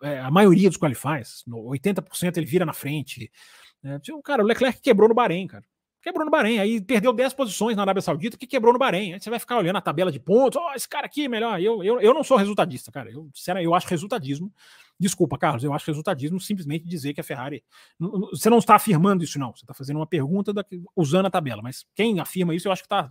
[0.02, 3.30] é, a maioria dos qualifies, 80% ele vira na frente.
[3.84, 5.64] É, tipo, cara, o Leclerc quebrou no Bahrein, cara.
[6.02, 9.12] Quebrou no Bahrein, aí perdeu 10 posições na Arábia Saudita, que quebrou no Bahrein.
[9.12, 11.60] Aí você vai ficar olhando a tabela de pontos, oh, esse cara aqui é melhor.
[11.60, 13.10] Eu, eu, eu não sou resultadista, cara.
[13.10, 13.30] Eu,
[13.62, 14.50] eu acho resultadismo.
[14.98, 17.62] Desculpa, Carlos, eu acho resultadismo simplesmente dizer que a Ferrari.
[18.30, 19.54] Você não está afirmando isso, não.
[19.54, 20.64] Você está fazendo uma pergunta da,
[20.96, 23.10] usando a tabela, mas quem afirma isso, eu acho que está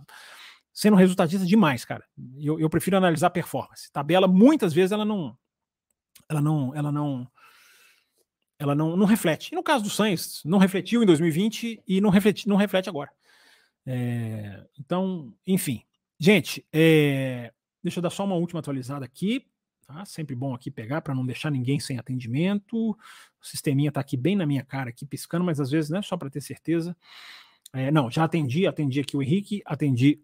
[0.72, 2.04] sendo resultadista demais, cara.
[2.38, 3.90] Eu, eu prefiro analisar performance.
[3.92, 5.36] Tabela, muitas vezes, ela não.
[6.28, 6.74] Ela não.
[6.74, 7.28] Ela não.
[8.60, 9.52] Ela não, não reflete.
[9.52, 13.10] E no caso do Sainz, não refletiu em 2020 e não reflete, não reflete agora.
[13.86, 15.82] É, então, enfim.
[16.18, 17.50] Gente, é,
[17.82, 19.46] deixa eu dar só uma última atualizada aqui.
[19.86, 20.04] Tá?
[20.04, 22.90] Sempre bom aqui pegar para não deixar ninguém sem atendimento.
[22.90, 22.96] O
[23.40, 26.28] sisteminha está aqui bem na minha cara, aqui piscando, mas às vezes, né, só para
[26.28, 26.94] ter certeza.
[27.72, 30.20] É, não, já atendi, atendi aqui o Henrique, atendi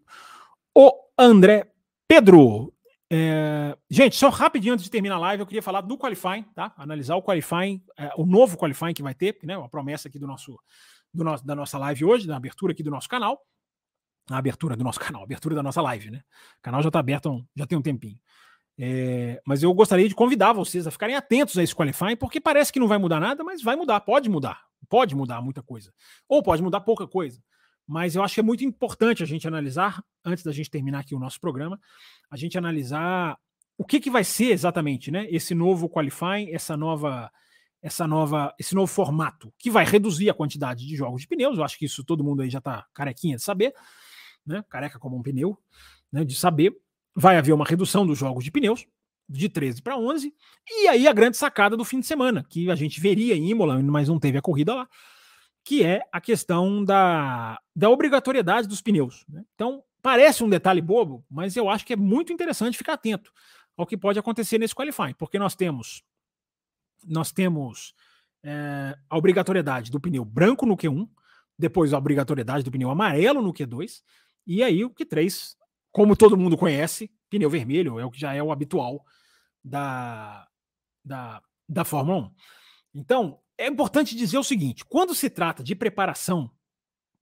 [0.75, 1.73] o André
[2.07, 2.75] Pedro.
[3.11, 6.75] É, gente, só rapidinho antes de terminar a live, eu queria falar do qualifying, tá?
[6.77, 9.57] Analisar o qualifying, é, o novo qualifying que vai ter, né?
[9.57, 10.59] Uma promessa aqui do nosso,
[11.15, 13.41] do nosso, da nossa live hoje, da abertura aqui do nosso canal.
[14.29, 16.23] A abertura do nosso canal, a abertura da nossa live, né?
[16.59, 18.19] O canal já está aberto, já tem um tempinho.
[18.79, 22.73] É, mas eu gostaria de convidar vocês a ficarem atentos a esse qualifying, porque parece
[22.73, 25.95] que não vai mudar nada, mas vai mudar, pode mudar, pode mudar muita coisa,
[26.29, 27.41] ou pode mudar pouca coisa
[27.87, 31.15] mas eu acho que é muito importante a gente analisar, antes da gente terminar aqui
[31.15, 31.81] o nosso programa,
[32.31, 33.39] a gente analisar
[33.79, 35.27] o que, que vai ser exatamente, né?
[35.31, 37.31] Esse novo qualifying, essa nova,
[37.81, 41.59] essa nova, esse novo formato que vai reduzir a quantidade de jogos de pneus.
[41.59, 43.73] Eu acho que isso todo mundo aí já está carequinha de saber,
[44.45, 44.65] né?
[44.69, 45.57] Careca como um pneu,
[46.11, 46.25] né?
[46.25, 46.75] De saber.
[47.15, 48.87] Vai haver uma redução dos jogos de pneus
[49.29, 50.33] de 13 para 11
[50.69, 53.83] e aí a grande sacada do fim de semana que a gente veria em Imola,
[53.83, 54.89] mas não teve a corrida lá
[55.67, 59.25] que é a questão da, da obrigatoriedade dos pneus.
[59.29, 59.45] Né?
[59.57, 63.33] Então, parece um detalhe bobo, mas eu acho que é muito interessante ficar atento
[63.77, 66.05] ao que pode acontecer nesse qualifying, porque nós temos
[67.05, 67.95] nós temos
[68.45, 71.09] é, a obrigatoriedade do pneu branco no Q1,
[71.59, 74.03] depois a obrigatoriedade do pneu amarelo no Q2,
[74.47, 75.57] e aí o Q3,
[75.91, 79.05] como todo mundo conhece, pneu vermelho é o que já é o habitual
[79.65, 80.47] da,
[81.05, 82.31] da, da Fórmula 1.
[82.95, 86.51] Então, é importante dizer o seguinte: quando se trata de preparação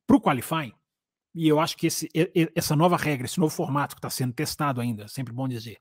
[0.06, 0.73] para o qualifying,
[1.35, 2.09] e eu acho que esse,
[2.55, 5.78] essa nova regra, esse novo formato que está sendo testado ainda, sempre bom dizer,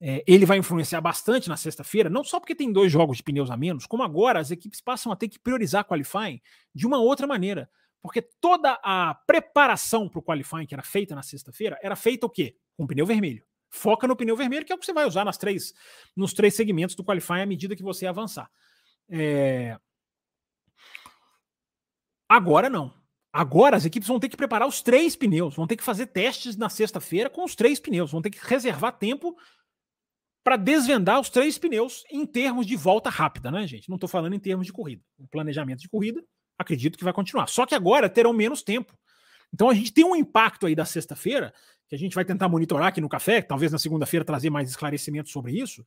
[0.00, 3.50] é, ele vai influenciar bastante na sexta-feira, não só porque tem dois jogos de pneus
[3.50, 6.40] a menos, como agora as equipes passam a ter que priorizar qualifying
[6.74, 7.70] de uma outra maneira.
[8.02, 12.28] Porque toda a preparação para o qualifying que era feita na sexta-feira era feita o
[12.28, 12.56] quê?
[12.76, 13.42] Com pneu vermelho.
[13.70, 15.72] Foca no pneu vermelho, que é o que você vai usar nas três,
[16.14, 18.50] nos três segmentos do qualifying à medida que você avançar.
[19.08, 19.76] É...
[22.28, 22.92] Agora não.
[23.32, 26.56] Agora as equipes vão ter que preparar os três pneus, vão ter que fazer testes
[26.56, 29.36] na sexta-feira com os três pneus, vão ter que reservar tempo
[30.44, 33.88] para desvendar os três pneus em termos de volta rápida, né, gente?
[33.88, 35.02] Não estou falando em termos de corrida.
[35.18, 36.22] O planejamento de corrida,
[36.58, 37.48] acredito que vai continuar.
[37.48, 38.96] Só que agora terão menos tempo.
[39.52, 41.52] Então a gente tem um impacto aí da sexta-feira,
[41.88, 45.32] que a gente vai tentar monitorar aqui no café, talvez na segunda-feira trazer mais esclarecimentos
[45.32, 45.84] sobre isso.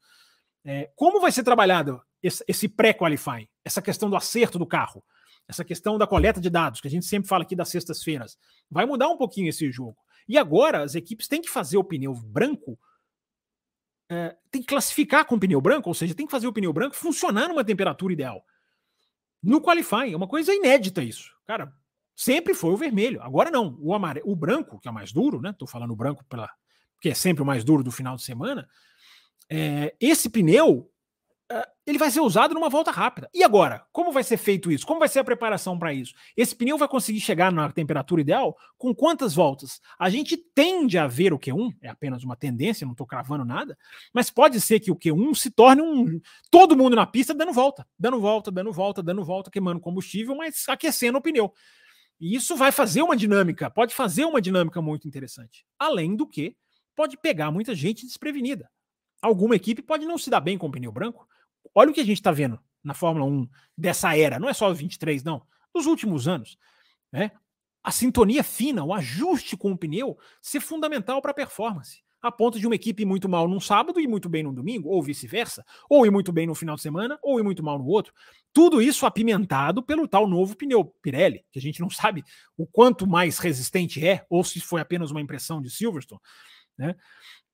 [0.68, 5.04] É, como vai ser trabalhado esse, esse pré-qualifying, essa questão do acerto do carro?
[5.48, 8.38] essa questão da coleta de dados, que a gente sempre fala aqui das sextas-feiras,
[8.70, 9.98] vai mudar um pouquinho esse jogo.
[10.28, 12.78] E agora as equipes têm que fazer o pneu branco,
[14.10, 16.74] é, tem que classificar com o pneu branco, ou seja, tem que fazer o pneu
[16.74, 18.44] branco funcionar numa temperatura ideal.
[19.42, 21.32] No qualifying, é uma coisa inédita isso.
[21.46, 21.74] Cara,
[22.14, 23.22] sempre foi o vermelho.
[23.22, 23.78] Agora não.
[23.80, 25.54] O, amarelo, o branco, que é o mais duro, né?
[25.58, 26.50] Tô falando branco pela,
[26.96, 28.68] porque é sempre o mais duro do final de semana.
[29.50, 30.90] É, esse pneu
[31.50, 33.30] ah, ele vai ser usado numa volta rápida.
[33.34, 33.86] E agora?
[33.94, 34.86] Como vai ser feito isso?
[34.86, 36.14] Como vai ser a preparação para isso?
[36.36, 39.80] Esse pneu vai conseguir chegar na temperatura ideal com quantas voltas?
[39.98, 43.78] A gente tende a ver o Q1, é apenas uma tendência, não estou cravando nada,
[44.14, 46.20] mas pode ser que o Q1 se torne um.
[46.52, 50.66] Todo mundo na pista dando volta, dando volta, dando volta, dando volta, queimando combustível, mas
[50.68, 51.54] aquecendo o pneu.
[52.20, 55.66] E isso vai fazer uma dinâmica, pode fazer uma dinâmica muito interessante.
[55.80, 56.58] Além do que,
[56.94, 58.70] pode pegar muita gente desprevenida.
[59.22, 61.28] Alguma equipe pode não se dar bem com o pneu branco,
[61.74, 64.74] Olha o que a gente está vendo na Fórmula 1 dessa era, não é só
[64.74, 66.58] 23, não, nos últimos anos.
[67.12, 67.32] Né?
[67.84, 72.02] A sintonia fina, o ajuste com o pneu ser fundamental para a performance.
[72.20, 75.04] A ponto de uma equipe muito mal num sábado e muito bem no domingo, ou
[75.04, 78.12] vice-versa, ou ir muito bem no final de semana, ou ir muito mal no outro.
[78.52, 82.24] Tudo isso apimentado pelo tal novo pneu Pirelli, que a gente não sabe
[82.58, 86.22] o quanto mais resistente é, ou se foi apenas uma impressão de Silverstone.
[86.76, 86.96] Né?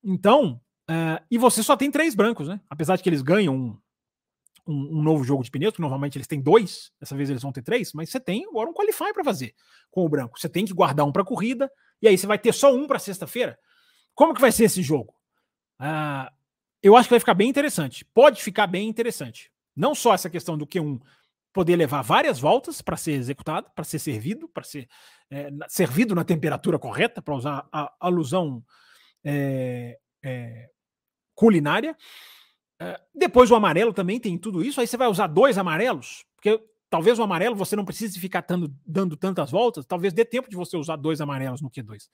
[0.02, 2.60] Então, uh, e você só tem três brancos, né?
[2.70, 3.78] Apesar de que eles ganham um,
[4.68, 7.52] um, um, novo jogo de pneus, que normalmente eles têm dois, dessa vez eles vão
[7.52, 9.54] ter três, mas você tem agora um qualify para fazer
[9.92, 10.40] com o branco.
[10.40, 13.00] Você tem que guardar um para corrida, e aí você vai ter só um para
[13.00, 13.58] sexta-feira.
[14.16, 15.16] Como que vai ser esse jogo?
[15.80, 16.32] Ah,
[16.82, 18.06] eu acho que vai ficar bem interessante.
[18.14, 19.52] Pode ficar bem interessante.
[19.76, 21.02] Não só essa questão do Q1
[21.54, 24.90] poder levar várias voltas para ser executado, para ser servido, para ser
[25.30, 28.64] é, servido na temperatura correta, para usar a alusão
[29.24, 30.70] é, é,
[31.36, 31.96] culinária,
[32.80, 34.82] é, depois o amarelo também tem tudo isso.
[34.82, 38.74] Aí você vai usar dois amarelos, porque talvez o amarelo você não precise ficar tando,
[38.86, 39.86] dando tantas voltas.
[39.86, 42.10] Talvez dê tempo de você usar dois amarelos no Q2.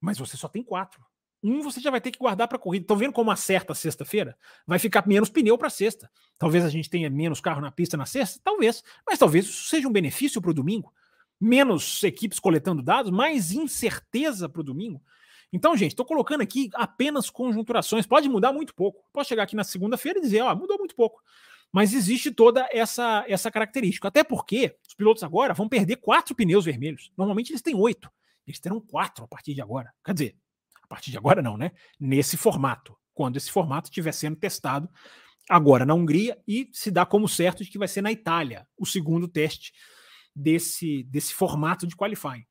[0.00, 1.00] Mas você só tem quatro.
[1.42, 2.84] Um você já vai ter que guardar para corrida.
[2.84, 4.36] Estão vendo como acerta sexta-feira?
[4.66, 6.10] Vai ficar menos pneu para sexta.
[6.38, 8.82] Talvez a gente tenha menos carro na pista na sexta, talvez.
[9.06, 10.92] Mas talvez isso seja um benefício para o domingo.
[11.38, 15.02] Menos equipes coletando dados, mais incerteza para o domingo.
[15.54, 18.04] Então, gente, estou colocando aqui apenas conjunturações.
[18.04, 19.04] Pode mudar muito pouco.
[19.12, 21.22] Posso chegar aqui na segunda-feira e dizer, ó, mudou muito pouco.
[21.72, 24.08] Mas existe toda essa, essa característica.
[24.08, 27.12] Até porque os pilotos agora vão perder quatro pneus vermelhos.
[27.16, 28.10] Normalmente eles têm oito.
[28.44, 29.94] Eles terão quatro a partir de agora.
[30.04, 30.36] Quer dizer,
[30.82, 31.70] a partir de agora não, né?
[32.00, 32.98] Nesse formato.
[33.14, 34.90] Quando esse formato estiver sendo testado
[35.48, 38.84] agora na Hungria e se dá como certo de que vai ser na Itália o
[38.84, 39.72] segundo teste
[40.34, 42.44] desse, desse formato de qualifying.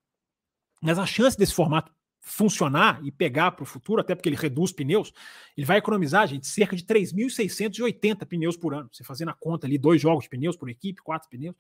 [0.81, 1.91] Mas a chance desse formato
[2.23, 5.11] funcionar e pegar para o futuro, até porque ele reduz pneus,
[5.57, 8.89] ele vai economizar, gente, cerca de 3.680 pneus por ano.
[8.91, 11.53] Você fazendo a conta ali, dois jogos de pneus por equipe, quatro pneus,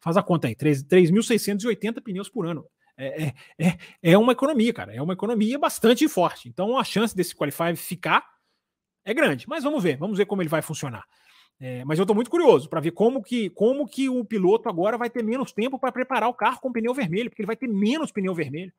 [0.00, 2.66] faz a conta aí, 3.680 pneus por ano.
[2.96, 6.48] É, é, é, é uma economia, cara, é uma economia bastante forte.
[6.48, 8.26] Então a chance desse Qualify ficar
[9.04, 11.04] é grande, mas vamos ver, vamos ver como ele vai funcionar.
[11.60, 14.96] É, mas eu estou muito curioso para ver como que, como que o piloto agora
[14.96, 17.68] vai ter menos tempo para preparar o carro com pneu vermelho, porque ele vai ter
[17.68, 18.72] menos pneu vermelho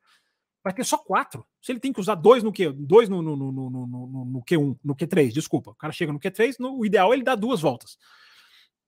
[0.68, 1.46] vai ter só quatro.
[1.60, 4.42] Se ele tem que usar dois no Q, dois no, no, no, no, no, no
[4.44, 5.70] Q1, no Q3, desculpa.
[5.70, 7.98] O cara chega no Q3, no, o ideal é ele dar duas voltas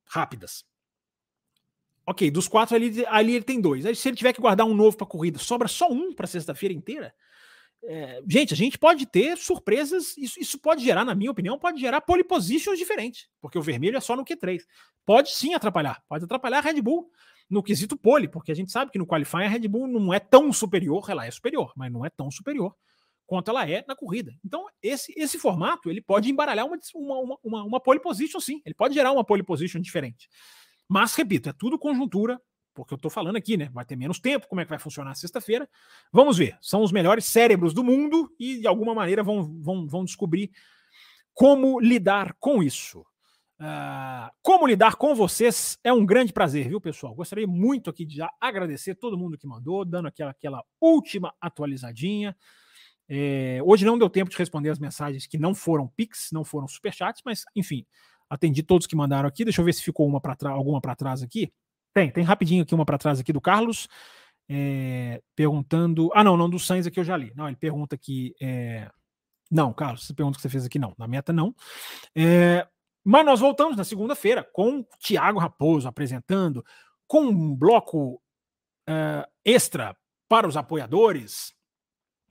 [0.05, 0.65] rápidas.
[2.07, 3.87] Ok, dos quatro ali, ali ele tem dois.
[3.87, 6.75] Aí, se ele tiver que guardar um novo para corrida, sobra só um para sexta-feira
[6.75, 7.15] inteira.
[7.85, 10.17] É, gente, a gente pode ter surpresas.
[10.19, 13.97] Isso, isso pode gerar, na minha opinião, pode gerar pole positions diferentes, porque o vermelho
[13.97, 14.61] é só no Q3.
[15.07, 17.11] Pode sim atrapalhar, pode atrapalhar a Red Bull
[17.51, 20.21] no quesito pole, porque a gente sabe que no qualifying a Red Bull não é
[20.21, 22.75] tão superior, ela é superior, mas não é tão superior
[23.27, 24.35] quanto ela é na corrida.
[24.45, 28.61] Então, esse, esse formato ele pode embaralhar uma, uma, uma, uma pole position, sim.
[28.65, 30.29] Ele pode gerar uma pole position diferente.
[30.89, 32.41] Mas, repito, é tudo conjuntura,
[32.75, 33.71] porque eu estou falando aqui, né?
[33.73, 35.69] Vai ter menos tempo, como é que vai funcionar sexta-feira.
[36.13, 36.59] Vamos ver.
[36.61, 40.51] São os melhores cérebros do mundo e, de alguma maneira, vão, vão, vão descobrir
[41.33, 43.07] como lidar com isso.
[43.61, 47.15] Uh, como lidar com vocês é um grande prazer, viu, pessoal?
[47.15, 52.35] Gostaria muito aqui de já agradecer todo mundo que mandou, dando aquela, aquela última atualizadinha.
[53.07, 56.67] É, hoje não deu tempo de responder as mensagens que não foram Pix, não foram
[56.67, 57.85] superchats, mas enfim,
[58.31, 59.45] atendi todos que mandaram aqui.
[59.45, 61.53] Deixa eu ver se ficou uma pra alguma para trás aqui.
[61.93, 63.89] Tem, tem rapidinho aqui uma para trás aqui do Carlos,
[64.49, 66.09] é, perguntando.
[66.15, 67.31] Ah, não, não, do Sainz aqui eu já li.
[67.37, 68.35] Não, ele pergunta aqui.
[68.41, 68.91] É...
[69.51, 70.95] Não, Carlos, você pergunta que você fez aqui, não.
[70.97, 71.55] Na meta, não.
[72.15, 72.67] É,
[73.05, 76.65] mas nós voltamos na segunda-feira com Tiago Raposo apresentando,
[77.07, 78.23] com um bloco
[78.89, 79.97] uh, extra
[80.29, 81.55] para os apoiadores.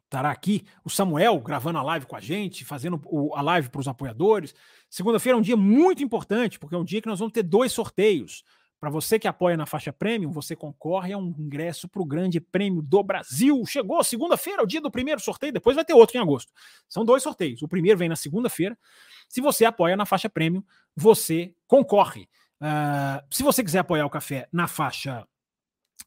[0.05, 3.81] Estará aqui o Samuel gravando a live com a gente, fazendo o, a live para
[3.81, 4.55] os apoiadores.
[4.89, 7.71] Segunda-feira é um dia muito importante, porque é um dia que nós vamos ter dois
[7.71, 8.43] sorteios
[8.79, 12.39] Para você que apoia na faixa premium, você concorre a um ingresso para o Grande
[12.39, 13.65] Prêmio do Brasil.
[13.65, 16.51] Chegou segunda-feira, o dia do primeiro sorteio, depois vai ter outro em agosto.
[16.87, 17.61] São dois sorteios.
[17.61, 18.77] O primeiro vem na segunda-feira.
[19.27, 20.63] Se você apoia na faixa premium,
[20.95, 22.29] você concorre.
[22.61, 25.27] Uh, se você quiser apoiar o café na faixa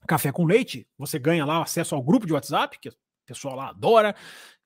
[0.06, 2.94] Café com Leite, você ganha lá acesso ao grupo de WhatsApp, que o
[3.26, 4.14] pessoal lá adora.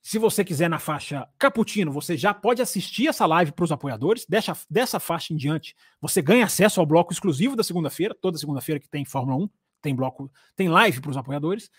[0.06, 4.24] Se você quiser na faixa Cappuccino, você já pode assistir essa live para os apoiadores.
[4.24, 8.14] Dessa, dessa faixa em diante, você ganha acesso ao bloco exclusivo da segunda-feira.
[8.14, 9.50] Toda segunda-feira que tem Fórmula 1,
[9.82, 11.72] tem bloco, tem live para os apoiadores.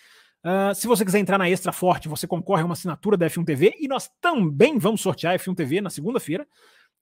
[0.44, 3.46] Uh, se você quiser entrar na Extra Forte, você concorre a uma assinatura da F1
[3.46, 6.46] TV e nós também vamos sortear a F1 TV na segunda-feira.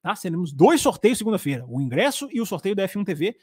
[0.00, 0.14] Tá?
[0.14, 3.36] Seremos dois sorteios segunda-feira: o ingresso e o sorteio da F1 TV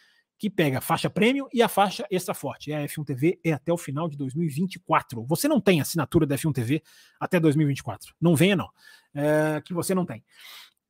[0.44, 2.70] que pega a faixa premium e a faixa extra forte.
[2.70, 5.24] E a F1 TV é até o final de 2024.
[5.26, 6.84] Você não tem assinatura da F1 TV
[7.18, 8.14] até 2024.
[8.20, 8.70] Não venha, não.
[9.16, 10.22] É, que você não tem.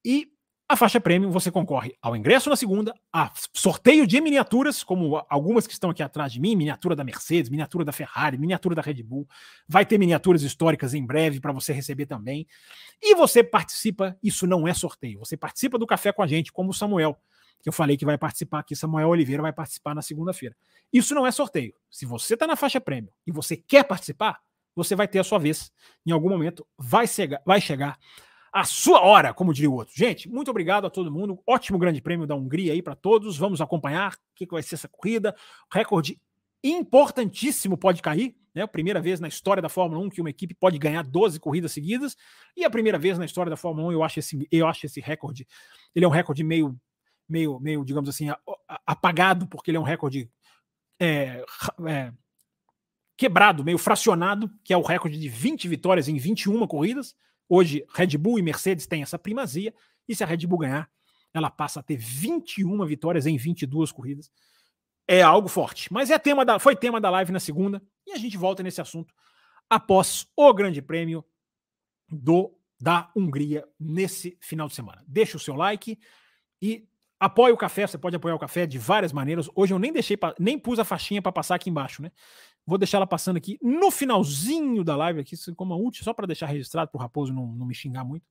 [0.04, 0.28] E
[0.68, 5.68] a faixa premium você concorre ao ingresso na segunda, a sorteio de miniaturas, como algumas
[5.68, 9.04] que estão aqui atrás de mim, miniatura da Mercedes, miniatura da Ferrari, miniatura da Red
[9.04, 9.30] Bull.
[9.68, 12.48] Vai ter miniaturas históricas em breve para você receber também.
[13.00, 16.72] E você participa, isso não é sorteio, você participa do café com a gente, como
[16.72, 17.16] o Samuel
[17.64, 20.53] que eu falei que vai participar aqui, Samuel Oliveira vai participar na segunda-feira.
[20.91, 21.73] Isso não é sorteio.
[21.90, 24.41] Se você está na faixa prêmio e você quer participar,
[24.76, 25.72] você vai ter a sua vez.
[26.06, 27.98] Em algum momento vai chegar, vai chegar
[28.52, 29.95] a sua hora, como diria o outro.
[29.95, 31.40] Gente, muito obrigado a todo mundo.
[31.48, 33.38] Ótimo grande prêmio da Hungria aí para todos.
[33.38, 35.34] Vamos acompanhar o que, que vai ser essa corrida.
[35.72, 36.19] Recorde
[36.61, 38.35] importantíssimo pode cair.
[38.53, 38.68] Né?
[38.68, 42.15] Primeira vez na história da Fórmula 1 que uma equipe pode ganhar 12 corridas seguidas.
[42.56, 44.99] E a primeira vez na história da Fórmula 1, eu acho esse, eu acho esse
[44.99, 45.48] recorde.
[45.95, 46.77] Ele é um recorde meio
[47.34, 48.27] meio, meio digamos assim,
[48.85, 50.30] apagado, porque ele é um recorde
[50.99, 51.43] é,
[51.88, 52.14] é,
[53.18, 57.15] quebrado, meio fracionado, que é o recorde de 20 vitórias em 21 corridas.
[57.49, 59.73] Hoje, Red Bull e Mercedes têm essa primazia,
[60.07, 60.88] e se a Red Bull ganhar,
[61.34, 64.31] ela passa a ter 21 vitórias em 22 corridas.
[65.07, 65.91] É algo forte.
[65.91, 68.80] Mas é tema da, foi tema da live na segunda, e a gente volta nesse
[68.80, 69.11] assunto
[69.68, 71.26] após o Grande Prêmio
[72.07, 75.03] do da Hungria nesse final de semana.
[75.07, 75.97] Deixa o seu like
[76.61, 76.88] e
[77.24, 79.50] Apoie o café, você pode apoiar o café de várias maneiras.
[79.56, 82.12] Hoje eu nem deixei, nem pus a faixinha para passar aqui embaixo, né?
[82.68, 86.28] Vou deixar ela passando aqui no finalzinho da live, aqui, como a última, só para
[86.28, 88.26] deixar registrado, para o Raposo não, não me xingar muito.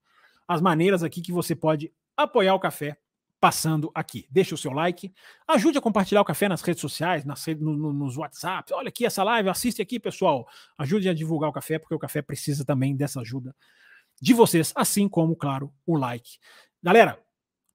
[0.47, 2.95] As maneiras aqui que você pode apoiar o café
[3.39, 4.27] passando aqui.
[4.29, 5.11] Deixe o seu like,
[5.47, 8.71] ajude a compartilhar o café nas redes sociais, nas redes, no, no, nos WhatsApp.
[8.75, 10.47] Olha aqui essa live, assiste aqui, pessoal.
[10.77, 13.55] Ajude a divulgar o café, porque o café precisa também dessa ajuda
[14.21, 16.37] de vocês, assim como, claro, o like.
[16.83, 17.17] Galera,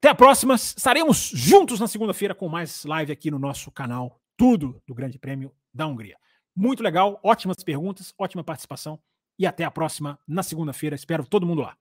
[0.01, 0.55] até a próxima.
[0.55, 5.53] Estaremos juntos na segunda-feira com mais live aqui no nosso canal Tudo do Grande Prêmio
[5.75, 6.17] da Hungria.
[6.55, 9.01] Muito legal, ótimas perguntas, ótima participação.
[9.39, 10.97] E até a próxima na segunda-feira.
[10.97, 11.77] Espero todo mundo lá.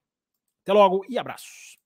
[0.64, 1.78] Até logo e abraços.